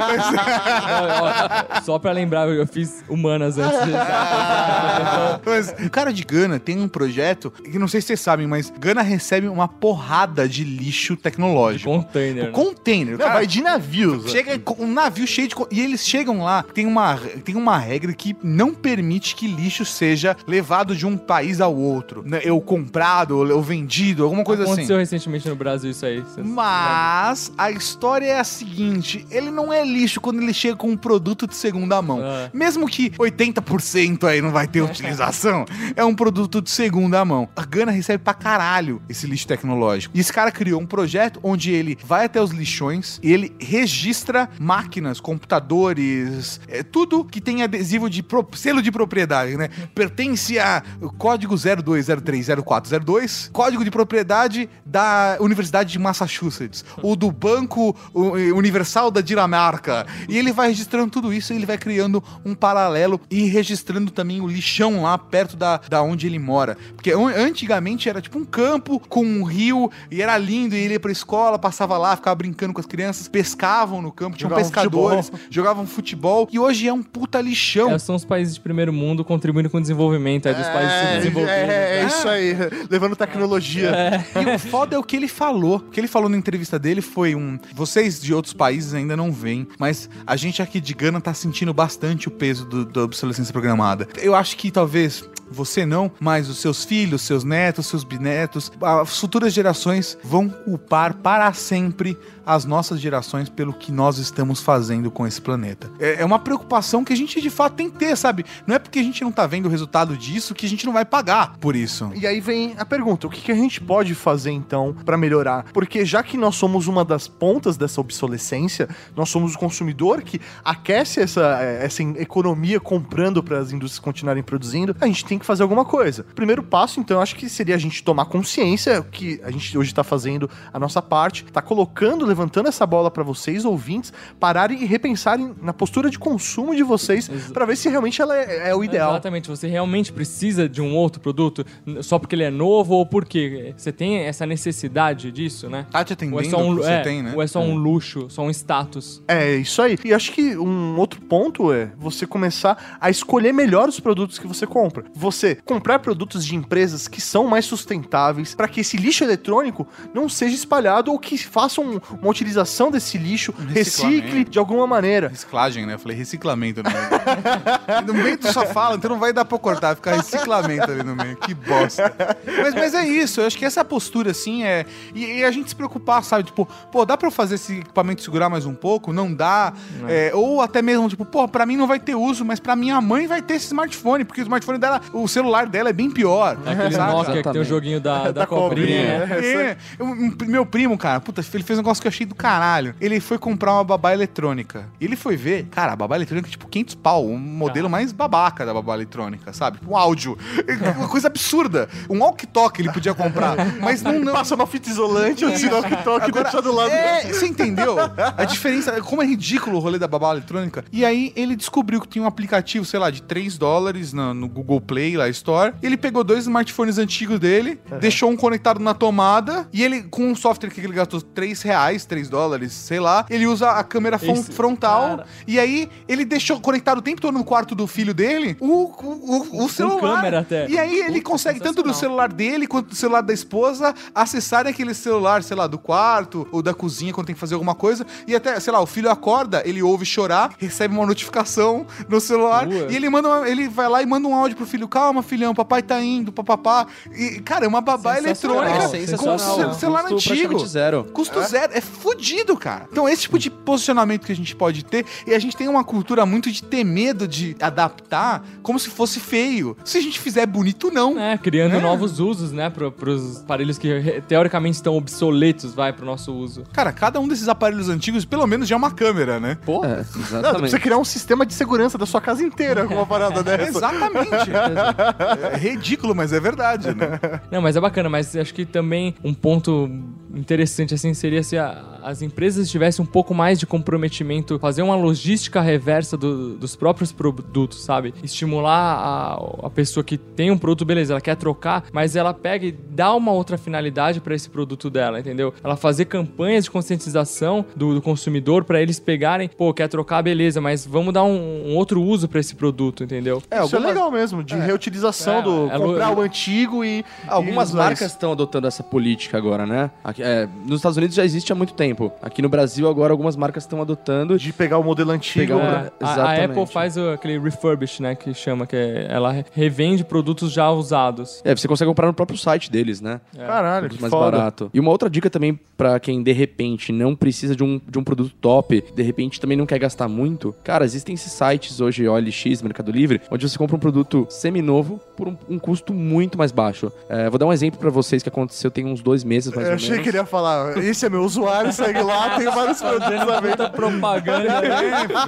Só 1.84 1.98
pra 1.98 2.12
lembrar, 2.12 2.48
eu 2.48 2.66
fiz 2.66 3.04
humanas 3.08 3.58
antes 3.58 3.78
de. 3.84 3.92
Mas 5.44 5.74
um 5.80 5.88
cara 5.88 6.12
de 6.12 6.24
Gana 6.24 6.58
tem 6.58 6.78
um 6.78 6.88
projeto 6.88 7.50
que 7.50 7.78
não 7.78 7.88
sei 7.88 8.00
se 8.00 8.08
vocês 8.08 8.20
sabem, 8.20 8.46
mas 8.46 8.72
Gana 8.78 9.02
recebe 9.02 9.48
uma 9.48 9.68
porrada 9.68 10.48
de 10.48 10.64
lixo 10.64 11.16
tecnológico. 11.16 11.90
Container. 11.90 12.44
né? 12.44 12.50
Container. 12.50 13.12
Não, 13.12 13.18
cara, 13.18 13.34
vai 13.34 13.46
de 13.46 13.62
navios. 13.62 14.30
Chega 14.30 14.58
com 14.58 14.84
um 14.84 14.92
navio 14.92 15.26
cheio 15.26 15.48
de. 15.48 15.54
E 15.70 15.80
eles 15.80 16.06
chegam 16.06 16.42
lá, 16.42 16.62
tem 16.62 16.86
uma, 16.86 17.16
tem 17.44 17.56
uma 17.56 17.78
regra 17.78 18.12
que 18.12 18.36
não 18.42 18.74
permite 18.74 19.34
que 19.34 19.46
lixo 19.46 19.84
seja 19.84 20.36
levado 20.46 20.94
de 20.94 21.06
um 21.06 21.16
país 21.16 21.60
ao 21.60 21.74
outro. 21.74 22.22
Né? 22.24 22.40
Ou 22.50 22.60
comprado, 22.60 23.38
ou, 23.38 23.62
vendido, 23.62 24.24
alguma 24.24 24.44
coisa 24.44 24.64
Aconteceu 24.64 24.96
assim. 24.96 25.02
recentemente 25.02 25.48
no 25.48 25.56
Brasil 25.56 25.90
isso 25.90 26.04
aí. 26.04 26.22
Mas 26.44 27.52
a 27.56 27.70
história 27.70 28.26
é 28.26 28.38
a 28.38 28.44
seguinte: 28.44 29.26
ele 29.30 29.50
não 29.50 29.72
é 29.72 29.84
lixo 29.90 30.20
quando 30.20 30.40
ele 30.40 30.54
chega 30.54 30.76
com 30.76 30.88
um 30.90 30.96
produto 30.96 31.46
de 31.46 31.54
segunda 31.54 32.00
mão. 32.00 32.20
Ah. 32.22 32.48
Mesmo 32.52 32.88
que 32.88 33.10
80% 33.10 34.24
aí 34.24 34.40
não 34.40 34.50
vai 34.50 34.66
ter 34.66 34.80
utilização, 34.80 35.64
é 35.96 36.04
um 36.04 36.14
produto 36.14 36.62
de 36.62 36.70
segunda 36.70 37.22
mão. 37.24 37.48
A 37.56 37.64
Gana 37.64 37.90
recebe 37.92 38.22
pra 38.22 38.32
caralho 38.34 39.02
esse 39.08 39.26
lixo 39.26 39.46
tecnológico. 39.46 40.16
E 40.16 40.20
esse 40.20 40.32
cara 40.32 40.50
criou 40.52 40.80
um 40.80 40.86
projeto 40.86 41.40
onde 41.42 41.70
ele 41.72 41.98
vai 42.04 42.24
até 42.26 42.40
os 42.40 42.50
lixões 42.50 43.18
e 43.22 43.32
ele 43.32 43.54
registra 43.60 44.48
máquinas, 44.58 45.20
computadores, 45.20 46.60
é, 46.68 46.82
tudo 46.82 47.24
que 47.24 47.40
tem 47.40 47.62
adesivo 47.62 48.08
de 48.08 48.22
pro- 48.22 48.46
selo 48.54 48.80
de 48.82 48.90
propriedade, 48.92 49.56
né? 49.56 49.68
Pertence 49.94 50.58
a 50.58 50.82
código 51.18 51.54
02030402, 51.56 53.50
código 53.52 53.84
de 53.84 53.90
propriedade 53.90 54.68
da 54.84 55.36
Universidade 55.40 55.92
de 55.92 55.98
Massachusetts, 55.98 56.84
ou 57.02 57.16
do 57.16 57.30
Banco 57.30 57.96
Universal 58.14 59.10
da 59.10 59.20
Dinamarca. 59.20 59.79
E 60.28 60.36
ele 60.38 60.52
vai 60.52 60.68
registrando 60.68 61.10
tudo 61.10 61.32
isso 61.32 61.52
e 61.52 61.56
ele 61.56 61.66
vai 61.66 61.78
criando 61.78 62.22
um 62.44 62.54
paralelo 62.54 63.20
e 63.30 63.44
registrando 63.44 64.10
também 64.10 64.40
o 64.40 64.46
lixão 64.46 65.02
lá 65.02 65.16
perto 65.18 65.56
da, 65.56 65.78
da 65.88 66.02
onde 66.02 66.26
ele 66.26 66.38
mora. 66.38 66.76
Porque 66.94 67.12
an- 67.12 67.34
antigamente 67.36 68.08
era 68.08 68.20
tipo 68.20 68.38
um 68.38 68.44
campo 68.44 69.00
com 69.08 69.24
um 69.24 69.42
rio 69.44 69.90
e 70.10 70.22
era 70.22 70.36
lindo 70.38 70.74
e 70.74 70.78
ele 70.78 70.94
ia 70.94 71.00
pra 71.00 71.12
escola, 71.12 71.58
passava 71.58 71.96
lá, 71.98 72.16
ficava 72.16 72.34
brincando 72.34 72.72
com 72.74 72.80
as 72.80 72.86
crianças, 72.86 73.28
pescavam 73.28 74.00
no 74.02 74.12
campo, 74.12 74.36
tinham 74.36 74.50
Jogavam 74.50 74.64
pescadores, 74.70 75.32
jogavam 75.50 75.86
futebol 75.86 76.48
e 76.52 76.58
hoje 76.58 76.86
é 76.88 76.92
um 76.92 77.02
puta 77.02 77.40
lixão. 77.40 77.90
É, 77.92 77.98
são 77.98 78.14
os 78.14 78.24
países 78.24 78.54
de 78.54 78.60
primeiro 78.60 78.92
mundo 78.92 79.24
contribuindo 79.24 79.68
com 79.70 79.78
o 79.78 79.80
desenvolvimento 79.80 80.48
aí 80.48 80.54
dos 80.54 80.66
países 80.66 80.92
É, 80.92 81.06
subdesenvolvidos. 81.06 81.50
é, 81.52 81.98
é 81.98 82.02
né? 82.02 82.06
isso 82.06 82.28
aí. 82.28 82.56
Levando 82.90 83.16
tecnologia. 83.16 83.92
E 84.34 84.54
o 84.54 84.58
foda 84.58 84.94
é 84.96 84.98
o 84.98 85.02
que 85.02 85.16
ele 85.16 85.28
falou. 85.28 85.76
O 85.76 85.80
que 85.90 86.00
ele 86.00 86.08
falou 86.08 86.28
na 86.28 86.36
entrevista 86.36 86.78
dele 86.78 87.00
foi 87.00 87.34
um. 87.34 87.58
Vocês 87.74 88.20
de 88.20 88.32
outros 88.34 88.52
países 88.54 88.94
ainda 88.94 89.16
não 89.16 89.30
veem, 89.32 89.59
mas 89.78 90.08
a 90.26 90.36
gente 90.36 90.60
aqui 90.62 90.80
de 90.80 90.94
Gana 90.94 91.20
tá 91.20 91.32
sentindo 91.34 91.72
bastante 91.72 92.28
o 92.28 92.30
peso 92.30 92.64
do- 92.64 92.84
da 92.84 93.02
obsolescência 93.04 93.52
programada. 93.52 94.08
Eu 94.18 94.34
acho 94.34 94.56
que 94.56 94.70
talvez. 94.70 95.24
Você 95.52 95.84
não, 95.84 96.12
mas 96.20 96.48
os 96.48 96.58
seus 96.58 96.84
filhos, 96.84 97.22
seus 97.22 97.42
netos, 97.42 97.88
seus 97.88 98.04
bisnetos, 98.04 98.70
as 98.80 99.18
futuras 99.18 99.52
gerações 99.52 100.16
vão 100.22 100.48
culpar 100.48 101.14
para 101.14 101.52
sempre 101.52 102.16
as 102.50 102.64
nossas 102.64 103.00
gerações 103.00 103.48
pelo 103.48 103.72
que 103.72 103.92
nós 103.92 104.18
estamos 104.18 104.60
fazendo 104.60 105.08
com 105.08 105.24
esse 105.24 105.40
planeta. 105.40 105.88
É, 106.00 106.22
é 106.22 106.24
uma 106.24 106.38
preocupação 106.38 107.04
que 107.04 107.12
a 107.12 107.16
gente 107.16 107.40
de 107.40 107.48
fato 107.48 107.74
tem 107.74 107.88
que 107.88 107.96
ter, 107.96 108.16
sabe? 108.16 108.44
Não 108.66 108.74
é 108.74 108.78
porque 108.78 108.98
a 108.98 109.02
gente 109.02 109.22
não 109.22 109.30
tá 109.30 109.46
vendo 109.46 109.66
o 109.66 109.68
resultado 109.68 110.16
disso 110.16 110.52
que 110.52 110.66
a 110.66 110.68
gente 110.68 110.84
não 110.84 110.92
vai 110.92 111.04
pagar 111.04 111.56
por 111.58 111.76
isso. 111.76 112.10
E 112.14 112.26
aí 112.26 112.40
vem 112.40 112.74
a 112.76 112.84
pergunta: 112.84 113.28
o 113.28 113.30
que, 113.30 113.40
que 113.40 113.52
a 113.52 113.54
gente 113.54 113.80
pode 113.80 114.16
fazer 114.16 114.50
então 114.50 114.92
pra 115.04 115.16
melhorar? 115.16 115.66
Porque 115.72 116.04
já 116.04 116.24
que 116.24 116.36
nós 116.36 116.56
somos 116.56 116.88
uma 116.88 117.04
das 117.04 117.28
pontas 117.28 117.76
dessa 117.76 118.00
obsolescência, 118.00 118.88
nós 119.14 119.28
somos 119.28 119.54
o 119.54 119.58
consumidor 119.58 120.20
que 120.22 120.40
aquece 120.64 121.20
essa, 121.20 121.58
eh, 121.62 121.84
essa 121.84 122.02
economia 122.02 122.80
comprando 122.80 123.44
para 123.44 123.58
as 123.58 123.70
indústrias 123.70 124.00
continuarem 124.00 124.42
produzindo, 124.42 124.96
a 125.00 125.06
gente 125.06 125.24
tem 125.24 125.38
que 125.38 125.46
fazer 125.46 125.62
alguma 125.62 125.84
coisa. 125.84 126.24
Primeiro 126.34 126.64
passo, 126.64 126.98
então, 126.98 127.20
acho 127.20 127.36
que 127.36 127.48
seria 127.48 127.76
a 127.76 127.78
gente 127.78 128.02
tomar 128.02 128.24
consciência 128.24 129.02
que 129.02 129.40
a 129.44 129.52
gente 129.52 129.78
hoje 129.78 129.94
tá 129.94 130.02
fazendo 130.02 130.50
a 130.72 130.78
nossa 130.80 131.00
parte, 131.00 131.44
tá 131.44 131.62
colocando, 131.62 132.26
levantando 132.40 132.68
essa 132.68 132.86
bola 132.86 133.10
pra 133.10 133.22
vocês, 133.22 133.64
ouvintes, 133.64 134.12
pararem 134.38 134.82
e 134.82 134.86
repensarem 134.86 135.54
na 135.60 135.72
postura 135.72 136.08
de 136.08 136.18
consumo 136.18 136.74
de 136.74 136.82
vocês 136.82 137.28
pra 137.52 137.66
ver 137.66 137.76
se 137.76 137.88
realmente 137.88 138.20
ela 138.22 138.36
é, 138.36 138.70
é 138.70 138.74
o 138.74 138.82
ideal. 138.82 139.10
Exatamente, 139.12 139.48
você 139.48 139.68
realmente 139.68 140.10
precisa 140.12 140.68
de 140.68 140.80
um 140.80 140.94
outro 140.96 141.20
produto 141.20 141.64
só 142.00 142.18
porque 142.18 142.34
ele 142.34 142.44
é 142.44 142.50
novo 142.50 142.94
ou 142.94 143.04
porque 143.04 143.74
você 143.76 143.92
tem 143.92 144.18
essa 144.20 144.46
necessidade 144.46 145.30
disso, 145.30 145.68
né? 145.68 145.86
Tá 145.90 146.02
te 146.02 146.14
atendendo 146.14 146.36
Ou 146.36 146.42
é 146.42 146.48
só 146.48 146.58
um, 146.58 146.72
o 146.72 146.76
que 146.76 146.82
você 146.82 146.90
é, 146.90 147.02
tem, 147.02 147.22
né? 147.22 147.32
ou 147.34 147.42
é 147.42 147.46
só 147.46 147.60
um 147.60 147.74
luxo, 147.74 148.26
só 148.30 148.42
um 148.42 148.50
status. 148.50 149.22
É, 149.28 149.56
isso 149.56 149.82
aí. 149.82 149.98
E 150.04 150.14
acho 150.14 150.32
que 150.32 150.56
um 150.56 150.98
outro 150.98 151.20
ponto 151.20 151.72
é 151.72 151.92
você 151.98 152.26
começar 152.26 152.98
a 153.00 153.10
escolher 153.10 153.52
melhor 153.52 153.88
os 153.88 154.00
produtos 154.00 154.38
que 154.38 154.46
você 154.46 154.66
compra. 154.66 155.04
Você 155.14 155.56
comprar 155.64 155.98
produtos 155.98 156.46
de 156.46 156.56
empresas 156.56 157.06
que 157.06 157.20
são 157.20 157.46
mais 157.46 157.66
sustentáveis 157.66 158.54
para 158.54 158.68
que 158.68 158.80
esse 158.80 158.96
lixo 158.96 159.24
eletrônico 159.24 159.86
não 160.14 160.28
seja 160.28 160.54
espalhado 160.54 161.12
ou 161.12 161.18
que 161.18 161.36
façam 161.36 162.00
uma 162.22 162.29
utilização 162.30 162.90
desse 162.90 163.18
lixo, 163.18 163.52
recicle 163.68 164.44
de 164.44 164.58
alguma 164.58 164.86
maneira. 164.86 165.28
Reciclagem, 165.28 165.86
né? 165.86 165.94
Eu 165.94 165.98
falei 165.98 166.16
reciclamento 166.16 166.82
no 166.82 166.90
meio. 166.90 168.06
no 168.06 168.14
meio 168.14 168.38
tu 168.38 168.52
só 168.52 168.66
fala, 168.66 168.96
então 168.96 169.10
não 169.10 169.18
vai 169.18 169.32
dar 169.32 169.44
pra 169.44 169.58
cortar, 169.58 169.94
fica 169.96 170.14
reciclamento 170.16 170.90
ali 170.90 171.02
no 171.02 171.14
meio. 171.16 171.36
Que 171.36 171.54
bosta. 171.54 172.14
Mas, 172.46 172.74
mas 172.74 172.94
é 172.94 173.06
isso, 173.06 173.40
eu 173.40 173.46
acho 173.46 173.56
que 173.56 173.64
essa 173.64 173.84
postura, 173.84 174.30
assim, 174.30 174.64
é. 174.64 174.84
E, 175.14 175.38
e 175.38 175.44
a 175.44 175.50
gente 175.50 175.68
se 175.70 175.76
preocupar, 175.76 176.22
sabe? 176.24 176.44
Tipo, 176.44 176.66
pô, 176.90 177.04
dá 177.04 177.16
pra 177.16 177.26
eu 177.28 177.32
fazer 177.32 177.56
esse 177.56 177.78
equipamento 177.78 178.22
segurar 178.22 178.48
mais 178.48 178.66
um 178.66 178.74
pouco? 178.74 179.12
Não 179.12 179.32
dá. 179.32 179.72
É, 180.08 180.30
ou 180.34 180.60
até 180.60 180.82
mesmo, 180.82 181.08
tipo, 181.08 181.24
pô, 181.24 181.46
pra 181.48 181.64
mim 181.66 181.76
não 181.76 181.86
vai 181.86 181.98
ter 182.00 182.14
uso, 182.14 182.44
mas 182.44 182.60
pra 182.60 182.74
minha 182.76 183.00
mãe 183.00 183.26
vai 183.26 183.42
ter 183.42 183.54
esse 183.54 183.66
smartphone, 183.66 184.24
porque 184.24 184.40
o 184.40 184.44
smartphone 184.44 184.78
dela, 184.78 185.00
o 185.12 185.26
celular 185.28 185.66
dela 185.66 185.88
é 185.90 185.92
bem 185.92 186.10
pior. 186.10 186.56
É 186.66 186.72
aquele 186.72 186.94
saca? 186.94 187.12
Nokia 187.12 187.42
que 187.42 187.52
tem 187.52 187.60
o 187.60 187.64
joguinho 187.64 188.00
da, 188.00 188.24
da, 188.30 188.32
Da 188.32 188.46
cobrinha. 188.46 189.20
cobrinha, 189.20 189.26
né? 189.26 189.46
É, 189.70 189.76
eu- 189.98 190.06
meu 190.46 190.64
primo, 190.66 190.96
cara, 190.98 191.20
puta, 191.20 191.40
ele 191.52 191.62
fez 191.64 191.78
um 191.78 191.82
negócio 191.82 192.00
que 192.00 192.08
eu 192.08 192.09
achei 192.10 192.26
do 192.26 192.34
caralho. 192.34 192.94
Ele 193.00 193.20
foi 193.20 193.38
comprar 193.38 193.72
uma 193.72 193.84
babá 193.84 194.12
eletrônica. 194.12 194.86
E 195.00 195.04
ele 195.04 195.16
foi 195.16 195.36
ver, 195.36 195.66
cara, 195.70 195.92
a 195.92 195.96
babá 195.96 196.16
eletrônica 196.16 196.48
é 196.48 196.50
tipo 196.50 196.68
500 196.68 196.94
pau, 196.96 197.26
um 197.26 197.38
modelo 197.38 197.88
mais 197.88 198.12
babaca 198.12 198.66
da 198.66 198.74
babá 198.74 198.94
eletrônica, 198.94 199.52
sabe? 199.52 199.78
Um 199.86 199.96
áudio. 199.96 200.36
É 200.66 200.90
Uma 200.90 201.08
coisa 201.08 201.28
absurda. 201.28 201.88
Um 202.08 202.20
walkie-talkie 202.20 202.82
ele 202.82 202.92
podia 202.92 203.14
comprar. 203.14 203.56
Mas 203.80 204.02
não, 204.02 204.18
não. 204.20 204.32
Passa 204.32 204.54
uma 204.54 204.66
fita 204.66 204.88
isolante, 204.88 205.44
que 205.44 206.04
toque 206.04 206.28
e 206.28 206.32
deixa 206.32 206.62
do 206.62 206.72
lado. 206.72 206.90
É, 206.90 207.22
você 207.24 207.46
entendeu? 207.46 207.96
A 208.36 208.44
diferença, 208.44 209.00
como 209.02 209.22
é 209.22 209.26
ridículo 209.26 209.76
o 209.76 209.80
rolê 209.80 209.98
da 209.98 210.08
babá 210.08 210.32
eletrônica. 210.32 210.84
E 210.92 211.04
aí 211.04 211.32
ele 211.36 211.56
descobriu 211.56 212.00
que 212.00 212.08
tinha 212.08 212.22
um 212.22 212.26
aplicativo, 212.26 212.84
sei 212.84 213.00
lá, 213.00 213.10
de 213.10 213.22
3 213.22 213.58
dólares 213.58 214.12
no, 214.12 214.34
no 214.34 214.48
Google 214.48 214.80
Play, 214.80 215.16
lá, 215.16 215.28
Store. 215.28 215.74
Ele 215.82 215.96
pegou 215.96 216.24
dois 216.24 216.40
smartphones 216.40 216.98
antigos 216.98 217.38
dele, 217.38 217.80
deixou 218.00 218.30
um 218.30 218.36
conectado 218.36 218.80
na 218.80 218.94
tomada, 218.94 219.68
e 219.72 219.82
ele, 219.82 220.02
com 220.02 220.30
um 220.30 220.34
software 220.34 220.70
que 220.70 220.80
ele 220.80 220.92
gastou 220.92 221.20
3 221.20 221.62
reais, 221.62 221.99
3 222.04 222.28
dólares, 222.28 222.72
sei 222.72 223.00
lá, 223.00 223.24
ele 223.30 223.46
usa 223.46 223.70
a 223.70 223.82
câmera 223.84 224.16
Esse 224.22 224.52
frontal, 224.52 225.00
cara- 225.18 225.26
e 225.46 225.58
aí 225.58 225.88
ele 226.08 226.24
deixou 226.24 226.60
conectado 226.60 226.98
o 226.98 227.02
tempo 227.02 227.20
todo 227.20 227.34
no 227.34 227.44
quarto 227.44 227.74
do 227.74 227.86
filho 227.86 228.12
dele 228.14 228.56
o, 228.60 228.66
o, 228.66 229.48
o, 229.60 229.64
o 229.64 229.68
celular. 229.68 230.16
câmera 230.16 230.40
até. 230.40 230.68
E 230.68 230.78
aí 230.78 230.98
ele 231.00 231.18
Puta, 231.20 231.30
consegue 231.30 231.60
tanto 231.60 231.82
do 231.82 231.92
celular 231.94 232.32
dele 232.32 232.66
quanto 232.66 232.88
do 232.88 232.94
celular 232.94 233.20
da 233.22 233.32
esposa 233.32 233.94
acessarem 234.14 234.70
aquele 234.70 234.94
celular, 234.94 235.42
sei 235.42 235.56
lá, 235.56 235.66
do 235.66 235.78
quarto 235.78 236.46
ou 236.52 236.62
da 236.62 236.74
cozinha 236.74 237.12
quando 237.12 237.26
tem 237.26 237.34
que 237.34 237.40
fazer 237.40 237.54
alguma 237.54 237.74
coisa. 237.74 238.06
E 238.26 238.34
até, 238.34 238.58
sei 238.60 238.72
lá, 238.72 238.80
o 238.80 238.86
filho 238.86 239.10
acorda, 239.10 239.62
ele 239.64 239.82
ouve 239.82 240.04
chorar, 240.04 240.52
recebe 240.58 240.94
uma 240.94 241.06
notificação 241.06 241.86
no 242.08 242.20
celular 242.20 242.66
Boa. 242.66 242.86
e 242.90 242.96
ele 242.96 243.08
manda 243.08 243.28
uma- 243.28 243.48
ele 243.48 243.68
vai 243.68 243.88
lá 243.88 244.02
e 244.02 244.06
manda 244.06 244.26
um 244.28 244.34
áudio 244.34 244.56
pro 244.56 244.66
filho: 244.66 244.86
calma, 244.88 245.22
filhão, 245.22 245.54
papai 245.54 245.82
tá 245.82 246.00
indo, 246.00 246.32
papapá. 246.32 246.86
E, 247.12 247.40
cara, 247.40 247.64
é 247.64 247.68
uma 247.68 247.80
babá 247.80 248.18
eletrônica 248.18 248.96
É 248.96 249.16
com 249.16 249.38
celular 249.74 250.04
Custo 250.04 250.32
antigo. 250.32 250.66
zero. 250.66 251.04
Custo 251.12 251.42
zero. 251.42 251.72
É 251.74 251.80
fudido, 251.90 252.56
cara. 252.56 252.86
Então, 252.90 253.08
esse 253.08 253.22
tipo 253.22 253.38
de 253.38 253.50
posicionamento 253.50 254.26
que 254.26 254.32
a 254.32 254.36
gente 254.36 254.54
pode 254.56 254.84
ter, 254.84 255.04
e 255.26 255.34
a 255.34 255.38
gente 255.38 255.56
tem 255.56 255.68
uma 255.68 255.84
cultura 255.84 256.24
muito 256.24 256.50
de 256.50 256.62
ter 256.62 256.84
medo 256.84 257.26
de 257.28 257.56
adaptar 257.60 258.42
como 258.62 258.78
se 258.78 258.88
fosse 258.90 259.20
feio. 259.20 259.76
Se 259.84 259.98
a 259.98 260.00
gente 260.00 260.18
fizer 260.20 260.46
bonito, 260.46 260.90
não. 260.90 261.18
É, 261.18 261.36
criando 261.36 261.76
É. 261.76 261.80
novos 261.80 262.20
usos, 262.20 262.52
né, 262.52 262.70
pro, 262.70 262.90
pros 262.92 263.38
aparelhos 263.40 263.78
que 263.78 264.22
teoricamente 264.28 264.76
estão 264.76 264.96
obsoletos, 264.96 265.74
vai, 265.74 265.92
pro 265.92 266.04
nosso 266.06 266.32
uso. 266.32 266.64
Cara, 266.72 266.92
cada 266.92 267.18
um 267.20 267.26
desses 267.28 267.48
aparelhos 267.48 267.88
antigos, 267.88 268.24
pelo 268.24 268.46
menos, 268.46 268.68
já 268.68 268.74
é 268.74 268.78
uma 268.78 268.90
câmera, 268.90 269.38
né? 269.40 269.58
Pô, 269.64 269.84
é, 269.84 269.88
Não, 269.88 270.00
exatamente. 270.00 270.58
precisa 270.60 270.78
criar 270.80 270.98
um 270.98 271.04
sistema 271.04 271.44
de 271.44 271.54
segurança 271.54 271.98
da 271.98 272.06
sua 272.06 272.20
casa 272.20 272.42
inteira 272.42 272.86
com 272.86 272.94
uma 272.94 273.06
parada 273.06 273.42
dessa. 273.44 273.78
Exatamente. 273.78 274.30
é 275.52 275.56
ridículo, 275.56 276.14
mas 276.14 276.32
é 276.32 276.40
verdade, 276.40 276.94
né? 276.94 277.18
Não, 277.50 277.60
mas 277.60 277.76
é 277.76 277.80
bacana, 277.80 278.08
mas 278.08 278.34
acho 278.36 278.54
que 278.54 278.64
também 278.64 279.14
um 279.24 279.34
ponto 279.34 279.90
interessante 280.34 280.94
assim 280.94 281.14
seria 281.14 281.42
se 281.42 281.56
a- 281.58 281.89
as 282.02 282.22
empresas 282.22 282.70
tivessem 282.70 283.02
um 283.02 283.06
pouco 283.06 283.34
mais 283.34 283.58
de 283.58 283.66
comprometimento, 283.66 284.58
fazer 284.58 284.82
uma 284.82 284.96
logística 284.96 285.60
reversa 285.60 286.16
do- 286.16 286.56
dos 286.56 286.76
próprios 286.76 287.12
produtos, 287.12 287.82
sabe? 287.82 288.14
Estimular 288.22 288.70
a, 288.72 289.66
a 289.66 289.70
pessoa 289.70 290.02
que 290.04 290.16
tem 290.16 290.50
um 290.50 290.58
produto, 290.58 290.84
beleza, 290.84 291.12
ela 291.12 291.20
quer 291.20 291.36
trocar, 291.36 291.84
mas 291.92 292.16
ela 292.16 292.32
pega 292.32 292.66
e 292.66 292.72
dá 292.72 293.14
uma 293.14 293.32
outra 293.32 293.58
finalidade 293.58 294.20
para 294.20 294.34
esse 294.34 294.48
produto 294.48 294.88
dela, 294.90 295.20
entendeu? 295.20 295.52
Ela 295.62 295.76
fazer 295.76 296.04
campanhas 296.06 296.64
de 296.64 296.70
conscientização 296.70 297.64
do, 297.74 297.94
do 297.94 298.02
consumidor 298.02 298.64
para 298.64 298.80
eles 298.80 298.98
pegarem, 298.98 299.48
pô, 299.48 299.72
quer 299.74 299.88
trocar, 299.88 300.22
beleza, 300.22 300.60
mas 300.60 300.86
vamos 300.86 301.12
dar 301.12 301.24
um, 301.24 301.68
um 301.70 301.76
outro 301.76 302.02
uso 302.02 302.28
para 302.28 302.40
esse 302.40 302.54
produto, 302.54 303.04
entendeu? 303.04 303.42
É, 303.50 303.64
Isso 303.64 303.76
é 303.76 303.78
legal 303.78 304.10
mesmo, 304.10 304.42
de 304.44 304.54
reutilização 304.54 305.38
É, 305.38 305.42
do 305.42 305.70
é 305.70 305.78
comprar 305.78 306.16
o 306.16 306.20
antigo 306.20 306.84
e. 306.84 307.04
algumas 307.26 307.70
e 307.70 307.76
marcas 307.76 308.12
estão 308.12 308.32
adotando 308.32 308.66
essa 308.66 308.82
política 308.82 309.36
agora, 309.38 309.66
né? 309.66 309.90
Aqui- 310.04 310.22
é, 310.22 310.48
nos 310.66 310.76
Estados 310.76 310.96
Unidos 310.96 311.14
já 311.16 311.24
existe 311.24 311.52
há 311.52 311.54
muito 311.54 311.74
tempo. 311.74 311.89
Aqui 312.22 312.42
no 312.42 312.48
Brasil, 312.48 312.88
agora, 312.88 313.12
algumas 313.12 313.36
marcas 313.36 313.64
estão 313.64 313.80
adotando. 313.80 314.38
De 314.38 314.52
pegar 314.52 314.78
o 314.78 314.82
modelo 314.84 315.10
antigo. 315.10 315.40
Pegar 315.46 315.56
o- 315.56 315.60
pra- 315.60 315.68
É, 315.70 316.04
a, 316.04 316.08
a 316.08 316.12
Exatamente. 316.12 316.44
Apple 316.60 316.66
faz 316.72 316.96
o- 316.96 317.10
aquele 317.10 317.38
refurbish, 317.38 318.00
né, 318.00 318.14
que 318.14 318.32
chama, 318.34 318.66
que 318.66 318.76
é, 318.76 319.06
ela 319.10 319.44
revende 319.52 320.04
produtos 320.04 320.52
já 320.52 320.70
usados. 320.70 321.40
É, 321.44 321.54
você 321.54 321.66
consegue 321.68 321.88
comprar 321.88 322.06
no 322.06 322.14
próprio 322.14 322.38
site 322.38 322.70
deles, 322.70 323.00
né? 323.00 323.20
Caralho, 323.36 323.88
que 323.88 324.00
mais 324.00 324.10
foda. 324.10 324.30
barato. 324.36 324.70
E 324.72 324.80
uma 324.80 324.90
outra 324.90 325.08
dica 325.10 325.28
também 325.30 325.58
pra 325.76 325.98
quem 325.98 326.22
de 326.22 326.32
repente 326.32 326.92
não 326.92 327.14
precisa 327.16 327.54
de 327.56 327.62
um, 327.64 327.80
de 327.88 327.98
um 327.98 328.04
produto 328.04 328.32
top, 328.40 328.84
de 328.94 329.02
repente 329.02 329.40
também 329.40 329.56
não 329.56 329.66
quer 329.66 329.78
gastar 329.78 330.08
muito. 330.08 330.54
Cara, 330.64 330.84
existem 330.84 331.14
esses 331.14 331.32
sites 331.32 331.80
hoje, 331.80 332.06
OLX, 332.08 332.62
Mercado 332.62 332.90
Livre, 332.92 333.20
onde 333.30 333.48
você 333.48 333.56
compra 333.56 333.76
um 333.76 333.80
produto 333.80 334.26
seminovo 334.28 335.00
por 335.16 335.28
um, 335.28 335.36
um 335.48 335.58
custo 335.58 335.92
muito 335.94 336.36
mais 336.38 336.52
baixo. 336.52 336.92
É, 337.08 337.28
vou 337.30 337.38
dar 337.38 337.46
um 337.46 337.52
exemplo 337.52 337.78
pra 337.80 337.90
vocês 337.90 338.22
que 338.22 338.28
aconteceu 338.28 338.70
tem 338.70 338.84
uns 338.86 339.00
dois 339.02 339.24
meses 339.24 339.52
mais 339.52 339.66
Eu 339.66 339.70
ou 339.72 339.76
achei 339.76 339.90
menos. 339.90 340.02
que 340.04 340.08
ele 340.10 340.16
ia 340.18 340.26
falar, 340.26 340.76
esse 340.78 341.04
é 341.06 341.08
meu 341.08 341.22
usuário, 341.22 341.72
segue 341.84 342.02
lá, 342.02 342.36
tem 342.36 342.46
vários 342.46 342.80
produtos 342.80 343.28
à 343.28 343.40
venda. 343.40 343.70
Propaganda. 343.70 344.60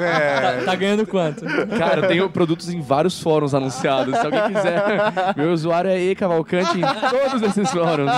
É, 0.00 0.40
tá, 0.40 0.64
tá 0.64 0.74
ganhando 0.74 1.07
quanto? 1.07 1.44
Cara, 1.78 2.03
eu 2.03 2.09
tenho 2.09 2.30
produtos 2.30 2.68
em 2.68 2.80
vários 2.80 3.20
fóruns 3.20 3.55
anunciados. 3.55 4.16
Se 4.16 4.26
alguém 4.26 4.42
quiser, 4.48 4.82
meu 5.36 5.53
usuário 5.53 5.90
é 5.90 6.00
E 6.00 6.14
Cavalcante 6.14 6.78
em 6.78 6.82
todos 7.11 7.42
esses 7.42 7.70
fóruns. 7.70 8.12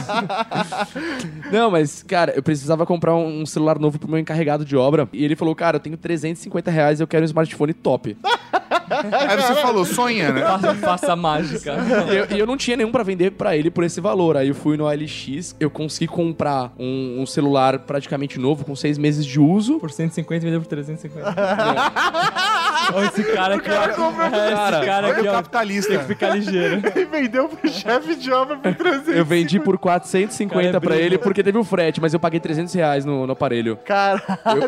Não, 1.51 1.71
mas, 1.71 2.03
cara, 2.03 2.33
eu 2.35 2.43
precisava 2.43 2.85
comprar 2.87 3.15
um 3.15 3.47
celular 3.47 3.79
novo 3.79 3.99
pro 3.99 4.09
meu 4.09 4.19
encarregado 4.19 4.65
de 4.65 4.77
obra. 4.77 5.09
E 5.13 5.25
ele 5.25 5.37
falou, 5.37 5.55
cara, 5.55 5.77
eu 5.77 5.81
tenho 5.81 5.97
350 5.97 6.71
reais 6.71 7.01
eu 7.01 7.07
quero 7.07 7.23
um 7.23 7.27
smartphone 7.27 7.73
top. 7.73 8.17
Aí 8.91 9.37
você 9.37 9.55
falou, 9.57 9.85
sonha, 9.85 10.33
né? 10.33 10.43
Faça, 10.81 11.17
mágica. 11.17 11.75
E 12.11 12.17
eu, 12.17 12.37
e 12.37 12.39
eu 12.39 12.47
não 12.47 12.57
tinha 12.57 12.77
nenhum 12.77 12.91
pra 12.91 13.03
vender 13.03 13.33
pra 13.33 13.57
ele 13.57 13.71
por 13.71 13.85
esse 13.85 14.01
valor. 14.01 14.37
Aí 14.37 14.49
eu 14.49 14.55
fui 14.55 14.77
no 14.77 14.85
OLX, 14.85 15.55
eu 15.59 15.71
consegui 15.71 16.07
comprar 16.07 16.73
um, 16.79 17.21
um 17.21 17.27
celular 17.27 17.81
praticamente 17.81 18.24
novo, 18.39 18.65
com 18.65 18.75
seis 18.77 18.99
meses 18.99 19.25
de 19.25 19.41
uso. 19.41 19.79
Por 19.79 19.91
150 19.91 20.43
e 20.43 20.47
vendeu 20.47 20.61
por 20.61 20.67
350. 20.69 21.35
Olha 22.95 23.07
esse 23.07 23.25
cara 23.25 23.55
aqui, 23.57 23.71
ó. 23.71 23.73
É, 23.75 24.53
esse 24.53 24.87
cara 24.87 25.09
aqui, 25.11 25.21
o 25.27 25.31
ó. 25.31 25.33
capitalista. 25.33 25.91
Tem 25.91 25.99
que 25.99 26.05
ficar 26.07 26.31
ligeiro. 26.35 26.83
E 26.95 27.05
vendeu 27.05 27.49
pro 27.49 27.69
chefe 27.69 28.15
de 28.15 28.33
obra 28.33 28.57
por 28.57 28.75
300. 28.75 29.09
Eu 29.17 29.25
vendi 29.25 29.59
por 29.61 29.77
450 29.79 30.65
Cara, 30.65 30.77
é 30.77 30.81
pra 30.81 30.97
ele 30.97 31.19
porque 31.19 31.43
teve 31.43 31.59
o 31.59 31.65
frete, 31.65 32.01
mas 32.01 32.15
eu 32.15 32.21
paguei 32.21 32.39
300 32.41 32.73
reais 32.75 33.05
no, 33.05 33.27
no 33.27 33.33
aparelho. 33.33 33.77
Caralho, 33.85 34.23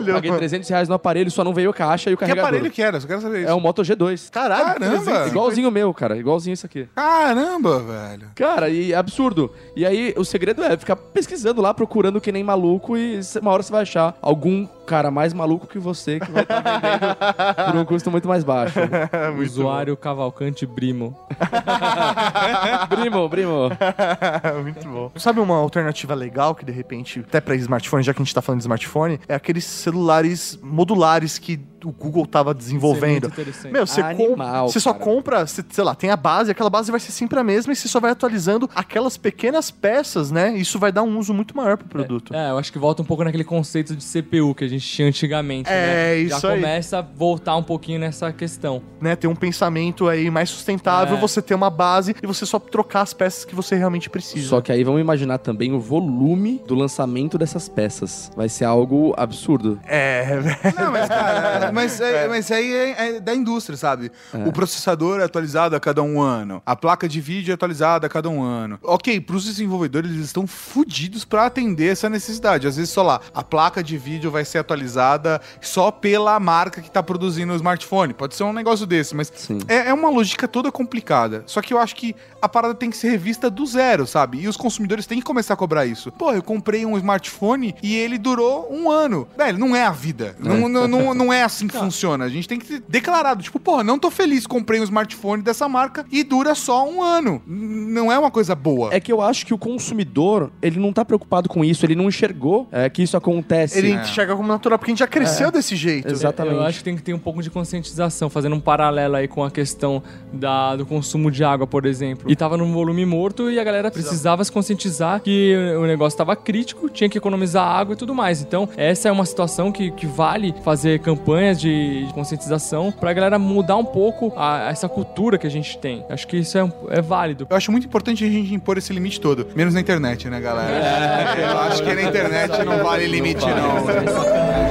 Eu 0.06 0.14
paguei 0.14 0.30
mano. 0.30 0.38
300 0.38 0.68
reais 0.68 0.88
no 0.88 0.94
aparelho, 0.94 1.30
só 1.30 1.44
não 1.44 1.52
veio 1.54 1.72
caixa 1.72 2.10
e 2.10 2.14
o 2.14 2.16
Que 2.16 2.20
carregador. 2.20 2.48
aparelho 2.48 2.70
que 2.70 2.82
era? 2.82 3.00
Só 3.00 3.06
quero 3.06 3.20
saber 3.20 3.42
isso. 3.42 3.50
É 3.50 3.54
um 3.54 3.60
Moto 3.60 3.82
G2. 3.82 4.30
Caralho, 4.30 4.64
Caramba. 4.64 4.86
350. 4.88 5.28
Igualzinho 5.28 5.68
o 5.68 5.72
meu, 5.72 5.94
cara. 5.94 6.16
Igualzinho 6.16 6.54
isso 6.54 6.66
aqui. 6.66 6.88
Caramba, 6.94 7.78
velho. 7.80 8.28
Cara, 8.34 8.68
e 8.68 8.92
é 8.92 8.96
absurdo. 8.96 9.52
E 9.74 9.86
aí, 9.86 10.14
o 10.16 10.24
segredo 10.24 10.62
é 10.62 10.76
ficar 10.76 10.96
pesquisando 10.96 11.60
lá, 11.62 11.72
procurando 11.72 12.20
que 12.20 12.32
nem 12.32 12.42
maluco 12.44 12.96
e 12.96 13.20
uma 13.46 13.54
hora 13.54 13.62
você 13.62 13.72
vai 13.72 13.82
achar 13.82 14.14
algum 14.20 14.66
cara 14.86 15.10
mais 15.10 15.34
maluco 15.34 15.66
que 15.66 15.78
você 15.78 16.18
que 16.20 16.30
vai 16.30 16.42
estar 16.44 16.62
vendendo 16.62 17.72
por 17.72 17.76
um 17.80 17.84
custo 17.84 18.10
muito 18.10 18.26
mais 18.28 18.42
baixo. 18.44 18.78
Usuário 19.42 19.96
Cavalcante 19.96 20.64
Brimo. 20.64 21.16
Brimo, 22.88 23.28
primo. 23.28 23.68
Muito 24.62 24.88
bom. 24.88 25.10
Sabe 25.16 25.40
uma 25.40 25.56
alternativa 25.56 26.14
legal 26.14 26.54
que 26.54 26.64
de 26.64 26.72
repente, 26.72 27.20
até 27.20 27.40
pra 27.40 27.54
smartphone, 27.56 28.02
já 28.02 28.12
que 28.14 28.20
a 28.20 28.24
gente 28.24 28.34
tá 28.34 28.42
falando 28.42 28.58
de 28.60 28.64
smartphone, 28.64 29.20
é 29.28 29.34
aqueles 29.34 29.64
celulares 29.64 30.58
modulares 30.62 31.38
que 31.38 31.58
o 31.84 31.92
Google 31.92 32.26
tava 32.26 32.52
desenvolvendo. 32.54 33.04
Isso 33.04 33.06
é 33.06 33.20
muito 33.28 33.40
interessante. 33.40 33.72
Meu, 33.72 33.86
você, 33.86 34.02
com- 34.02 34.08
Animal, 34.08 34.68
você 34.68 34.80
só 34.80 34.92
cara. 34.92 35.04
compra, 35.04 35.46
você- 35.46 35.64
sei 35.70 35.84
lá, 35.84 35.94
tem 35.94 36.10
a 36.10 36.16
base, 36.16 36.50
aquela 36.50 36.70
base 36.70 36.90
vai 36.90 36.98
ser 36.98 37.12
sempre 37.12 37.38
a 37.38 37.44
mesma 37.44 37.72
e 37.72 37.76
você 37.76 37.86
só 37.86 38.00
vai 38.00 38.10
atualizando 38.10 38.68
aquelas 38.74 39.16
pequenas 39.16 39.70
peças, 39.70 40.30
né? 40.30 40.56
Isso 40.56 40.78
vai 40.78 40.90
dar 40.90 41.02
um 41.02 41.18
uso 41.18 41.32
muito 41.32 41.56
maior 41.56 41.76
pro 41.76 41.86
produto. 41.86 42.34
É, 42.34 42.50
eu 42.50 42.58
acho 42.58 42.72
que 42.72 42.78
volta 42.78 43.02
um 43.02 43.04
pouco 43.04 43.22
naquele 43.22 43.44
conceito 43.44 43.94
de 43.94 44.04
CPU 44.04 44.54
que 44.54 44.64
a 44.64 44.68
gente 44.68 44.75
tinha 44.84 45.08
antigamente, 45.08 45.68
É, 45.70 45.72
né? 45.86 46.16
isso 46.18 46.40
Já 46.40 46.48
aí. 46.50 46.60
começa 46.60 46.98
a 46.98 47.02
voltar 47.02 47.56
um 47.56 47.62
pouquinho 47.62 47.98
nessa 47.98 48.32
questão. 48.32 48.82
Né? 49.00 49.14
Ter 49.16 49.26
um 49.26 49.34
pensamento 49.34 50.08
aí 50.08 50.30
mais 50.30 50.50
sustentável, 50.50 51.16
É. 51.16 51.20
você 51.20 51.40
ter 51.42 51.54
uma 51.54 51.70
base 51.70 52.14
e 52.22 52.26
você 52.26 52.44
só 52.46 52.58
trocar 52.58 53.02
as 53.02 53.12
peças 53.14 53.44
que 53.44 53.54
você 53.54 53.76
realmente 53.76 54.08
precisa. 54.10 54.48
Só 54.48 54.60
que 54.60 54.72
aí 54.72 54.82
vamos 54.84 55.00
imaginar 55.00 55.38
também 55.38 55.72
o 55.72 55.80
volume 55.80 56.60
do 56.66 56.74
lançamento 56.74 57.36
dessas 57.38 57.68
peças. 57.68 58.30
Vai 58.36 58.48
ser 58.48 58.64
algo 58.64 59.14
absurdo. 59.16 59.78
É, 59.86 60.36
Não, 60.78 60.90
mas, 60.92 61.08
cara, 61.08 61.72
mas, 61.72 62.00
é, 62.00 62.28
mas 62.28 62.50
aí 62.50 62.72
é, 62.72 63.16
é 63.16 63.20
da 63.20 63.34
indústria, 63.34 63.76
sabe? 63.76 64.10
O 64.46 64.52
processador 64.52 65.20
é 65.20 65.24
atualizado 65.24 65.74
a 65.76 65.80
cada 65.80 66.02
um 66.02 66.20
ano. 66.20 66.62
A 66.64 66.74
placa 66.76 67.08
de 67.08 67.20
vídeo 67.20 67.52
é 67.52 67.54
atualizada 67.54 68.06
a 68.06 68.10
cada 68.10 68.28
um 68.28 68.42
ano. 68.42 68.78
Ok, 68.82 69.20
pros 69.20 69.44
desenvolvedores, 69.44 70.10
eles 70.10 70.26
estão 70.26 70.46
fodidos 70.46 71.24
pra 71.24 71.46
atender 71.46 71.92
essa 71.92 72.08
necessidade. 72.08 72.66
Às 72.66 72.76
vezes, 72.76 72.90
só 72.90 73.02
lá, 73.02 73.20
a 73.34 73.42
placa 73.42 73.82
de 73.82 73.96
vídeo 73.96 74.30
vai 74.30 74.44
ser 74.44 74.58
atualizada 74.66 75.40
só 75.60 75.90
pela 75.90 76.38
marca 76.40 76.82
que 76.82 76.90
tá 76.90 77.02
produzindo 77.02 77.52
o 77.52 77.56
smartphone. 77.56 78.12
Pode 78.12 78.34
ser 78.34 78.42
um 78.42 78.52
negócio 78.52 78.84
desse, 78.84 79.14
mas 79.14 79.32
é, 79.68 79.88
é 79.88 79.94
uma 79.94 80.10
lógica 80.10 80.48
toda 80.48 80.70
complicada. 80.72 81.44
Só 81.46 81.62
que 81.62 81.72
eu 81.72 81.78
acho 81.78 81.94
que 81.94 82.14
a 82.46 82.48
parada 82.48 82.74
tem 82.74 82.90
que 82.90 82.96
ser 82.96 83.10
revista 83.10 83.50
do 83.50 83.64
zero, 83.66 84.06
sabe? 84.06 84.40
E 84.40 84.48
os 84.48 84.56
consumidores 84.56 85.06
têm 85.06 85.18
que 85.18 85.24
começar 85.24 85.54
a 85.54 85.56
cobrar 85.56 85.84
isso. 85.86 86.10
Pô, 86.12 86.32
eu 86.32 86.42
comprei 86.42 86.86
um 86.86 86.96
smartphone 86.96 87.74
e 87.82 87.94
ele 87.94 88.18
durou 88.18 88.68
um 88.72 88.90
ano. 88.90 89.28
Velho, 89.36 89.58
não 89.58 89.74
é 89.76 89.84
a 89.84 89.90
vida. 89.90 90.34
Não, 90.38 90.68
não, 90.68 90.88
não, 90.88 91.14
não 91.14 91.32
é 91.32 91.42
assim 91.42 91.66
que 91.68 91.76
funciona. 91.76 92.24
A 92.24 92.28
gente 92.28 92.48
tem 92.48 92.58
que 92.58 92.66
ter 92.66 92.82
declarado, 92.88 93.42
tipo, 93.42 93.58
porra, 93.58 93.82
não 93.84 93.98
tô 93.98 94.10
feliz, 94.10 94.46
comprei 94.46 94.80
um 94.80 94.84
smartphone 94.84 95.42
dessa 95.42 95.68
marca 95.68 96.04
e 96.10 96.22
dura 96.24 96.54
só 96.54 96.88
um 96.88 97.02
ano. 97.02 97.42
Não 97.46 98.10
é 98.10 98.18
uma 98.18 98.30
coisa 98.30 98.54
boa. 98.54 98.94
É 98.94 99.00
que 99.00 99.12
eu 99.12 99.20
acho 99.20 99.44
que 99.44 99.52
o 99.54 99.58
consumidor, 99.58 100.50
ele 100.62 100.78
não 100.78 100.92
tá 100.92 101.04
preocupado 101.04 101.48
com 101.48 101.64
isso, 101.64 101.84
ele 101.84 101.94
não 101.94 102.08
enxergou 102.08 102.68
é, 102.70 102.88
que 102.88 103.02
isso 103.02 103.16
acontece. 103.16 103.78
ele 103.78 103.92
É. 103.92 104.02
enxerga 104.02 104.34
como 104.36 104.48
natural, 104.48 104.78
porque 104.78 104.90
a 104.90 104.92
gente 104.92 105.00
já 105.00 105.06
cresceu 105.06 105.50
desse 105.50 105.74
jeito. 105.76 106.08
Exatamente. 106.12 106.56
Eu 106.56 106.62
acho 106.62 106.78
que 106.78 106.84
tem 106.84 106.96
que 106.96 107.02
ter 107.02 107.12
um 107.14 107.18
pouco 107.18 107.42
de 107.42 107.50
conscientização, 107.50 108.30
fazendo 108.30 108.54
um 108.56 108.60
paralelo 108.60 109.16
aí 109.16 109.26
com 109.28 109.42
a 109.42 109.50
questão 109.50 110.02
da, 110.32 110.76
do 110.76 110.86
consumo 110.86 111.30
de 111.30 111.42
água, 111.42 111.66
por 111.66 111.86
exemplo. 111.86 112.30
E 112.30 112.35
tava 112.36 112.56
num 112.56 112.72
volume 112.72 113.04
morto 113.04 113.50
e 113.50 113.58
a 113.58 113.64
galera 113.64 113.90
precisava 113.90 114.44
se 114.44 114.52
conscientizar 114.52 115.20
que 115.20 115.54
o 115.78 115.86
negócio 115.86 116.16
tava 116.16 116.36
crítico, 116.36 116.88
tinha 116.88 117.08
que 117.08 117.18
economizar 117.18 117.66
água 117.66 117.94
e 117.94 117.96
tudo 117.96 118.14
mais. 118.14 118.40
Então, 118.42 118.68
essa 118.76 119.08
é 119.08 119.12
uma 119.12 119.24
situação 119.26 119.72
que, 119.72 119.90
que 119.90 120.06
vale 120.06 120.54
fazer 120.62 121.00
campanhas 121.00 121.60
de, 121.60 122.06
de 122.06 122.12
conscientização 122.14 122.92
pra 122.92 123.12
galera 123.12 123.38
mudar 123.38 123.76
um 123.76 123.84
pouco 123.84 124.32
a- 124.36 124.68
essa 124.70 124.88
cultura 124.88 125.38
que 125.38 125.46
a 125.46 125.50
gente 125.50 125.78
tem. 125.78 126.04
Acho 126.10 126.26
que 126.28 126.36
isso 126.36 126.56
é, 126.58 126.72
é 126.90 127.00
válido. 127.02 127.46
Eu 127.48 127.56
acho 127.56 127.72
muito 127.72 127.86
importante 127.86 128.24
a 128.24 128.28
gente 128.28 128.54
impor 128.54 128.78
esse 128.78 128.92
limite 128.92 129.20
todo. 129.20 129.46
Menos 129.54 129.74
na 129.74 129.80
internet, 129.80 130.28
né, 130.28 130.40
galera? 130.40 131.36
Eu 131.40 131.58
acho 131.58 131.82
que 131.82 131.94
na 131.94 132.02
internet 132.02 132.64
não 132.64 132.82
vale 132.84 133.06
limite, 133.06 133.44
não. 133.46 133.88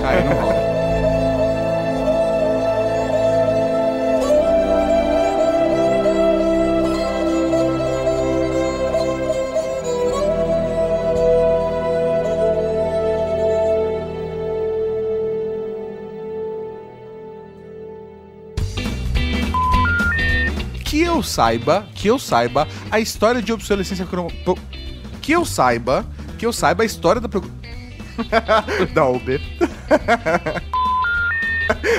Aí 0.07 0.23
não 0.23 0.33
rola. 0.41 0.74
Saiba, 21.35 21.85
que 21.93 22.07
eu 22.07 22.17
saiba, 22.17 22.65
a 22.89 22.99
história 22.99 23.41
de 23.41 23.51
obsolescência 23.51 24.05
cromo... 24.05 24.31
Que 25.21 25.33
eu 25.33 25.43
saiba, 25.43 26.05
que 26.37 26.45
eu 26.45 26.53
saiba 26.53 26.83
a 26.83 26.85
história 26.85 27.19
da... 27.19 27.27
pro- 27.27 27.43
da 28.93 29.05
UB. 29.09 29.41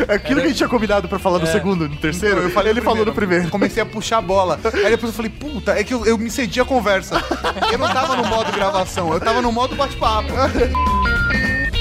Aquilo 0.08 0.40
que 0.40 0.46
a 0.46 0.48
gente 0.48 0.56
tinha 0.58 0.68
combinado 0.68 1.08
pra 1.08 1.18
falar 1.18 1.40
no 1.40 1.46
segundo, 1.46 1.88
no 1.88 1.96
terceiro, 1.96 2.40
Eu 2.40 2.50
falei 2.50 2.70
ele 2.72 2.80
falou 2.80 3.04
no 3.04 3.12
primeiro. 3.12 3.48
primeiro. 3.48 3.50
Comecei 3.50 3.82
a 3.82 3.86
puxar 3.86 4.18
a 4.18 4.22
bola. 4.22 4.58
Aí 4.72 4.90
depois 4.90 5.10
eu 5.10 5.12
falei, 5.12 5.30
puta, 5.30 5.72
é 5.72 5.82
que 5.82 5.92
eu, 5.92 6.06
eu 6.06 6.16
me 6.16 6.30
cedi 6.30 6.60
a 6.60 6.64
conversa. 6.64 7.20
Eu 7.72 7.76
não 7.78 7.88
tava 7.92 8.16
no 8.16 8.24
modo 8.26 8.50
gravação, 8.52 9.12
eu 9.12 9.20
tava 9.20 9.42
no 9.42 9.50
modo 9.52 9.74
bate-papo. 9.74 10.28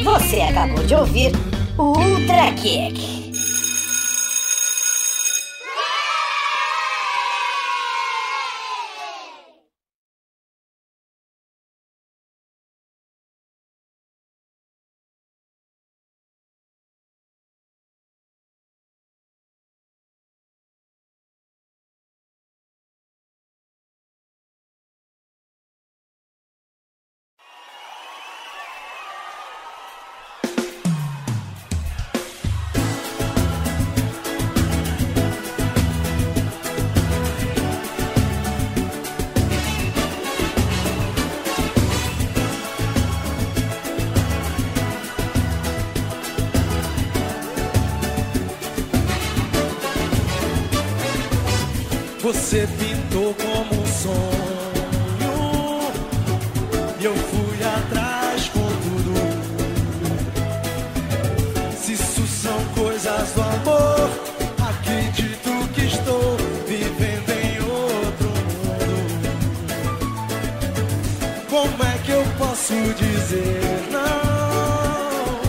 Você 0.04 0.42
acabou 0.42 0.84
de 0.84 0.96
ouvir 0.96 1.32
o 1.78 1.84
Ultra 1.98 2.52
Kick. 2.54 3.25
Do 63.34 63.42
amor, 63.42 64.10
acredito 64.70 65.52
que 65.74 65.86
estou 65.86 66.38
vivendo 66.68 67.30
em 67.30 67.60
outro 67.62 68.30
mundo. 68.54 68.96
Como 71.50 71.84
é 71.84 71.98
que 72.04 72.12
eu 72.12 72.24
posso 72.38 72.74
dizer 72.96 73.88
não? 73.92 75.40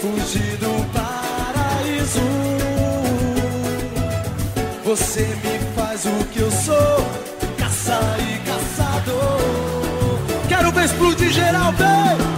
Fugir 0.00 0.56
do 0.58 0.84
paraíso. 0.92 2.20
Você 4.84 5.22
me 5.22 5.58
faz 5.74 6.04
o 6.06 6.24
que 6.32 6.40
eu 6.40 6.50
sou, 6.50 7.06
caça 7.58 8.00
e 8.20 8.38
caçador. 8.48 9.40
Quero 10.48 10.72
ver 10.72 10.84
explodir 10.84 11.32
geral, 11.32 11.72
vem! 11.72 12.35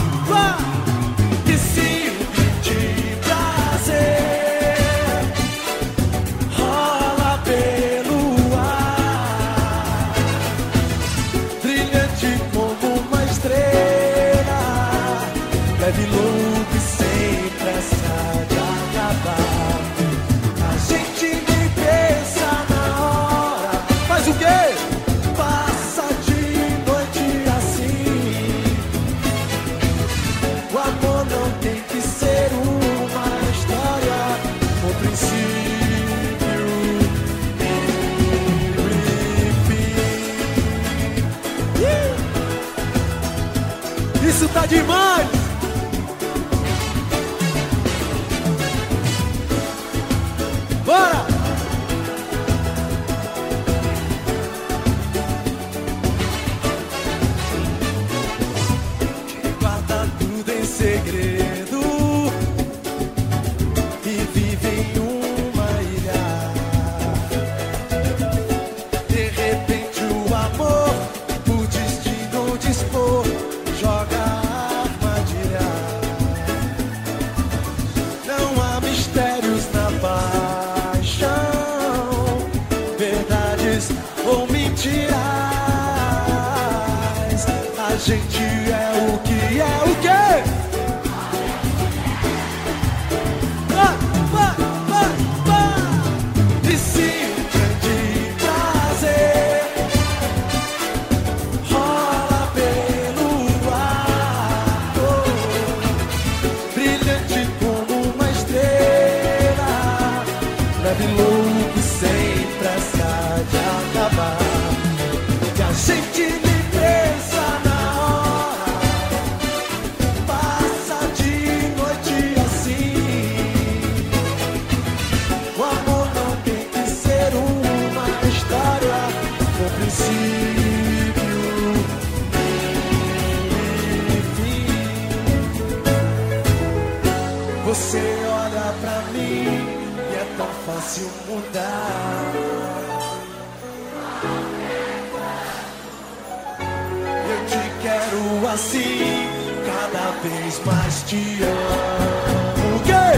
Eu 147.30 147.46
te 147.46 147.62
quero 147.82 148.48
assim, 148.48 149.28
cada 149.66 150.10
vez 150.22 150.60
mais 150.64 151.02
te 151.02 151.42
amo. 151.42 152.76
O 152.76 152.80
quê? 152.80 153.08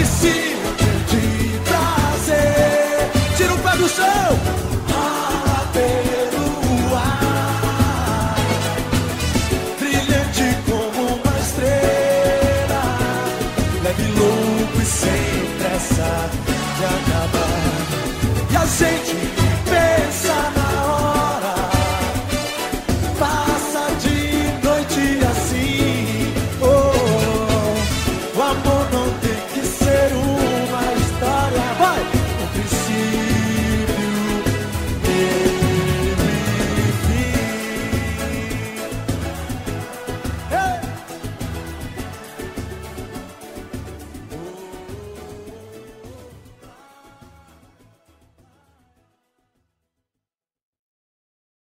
E 0.00 0.04
se 0.04 0.28
eu 0.28 0.74
te 1.06 1.60
trazer, 1.64 3.36
tira 3.36 3.54
o 3.54 3.58
pé 3.58 3.76
do 3.76 3.88
chão. 3.88 4.37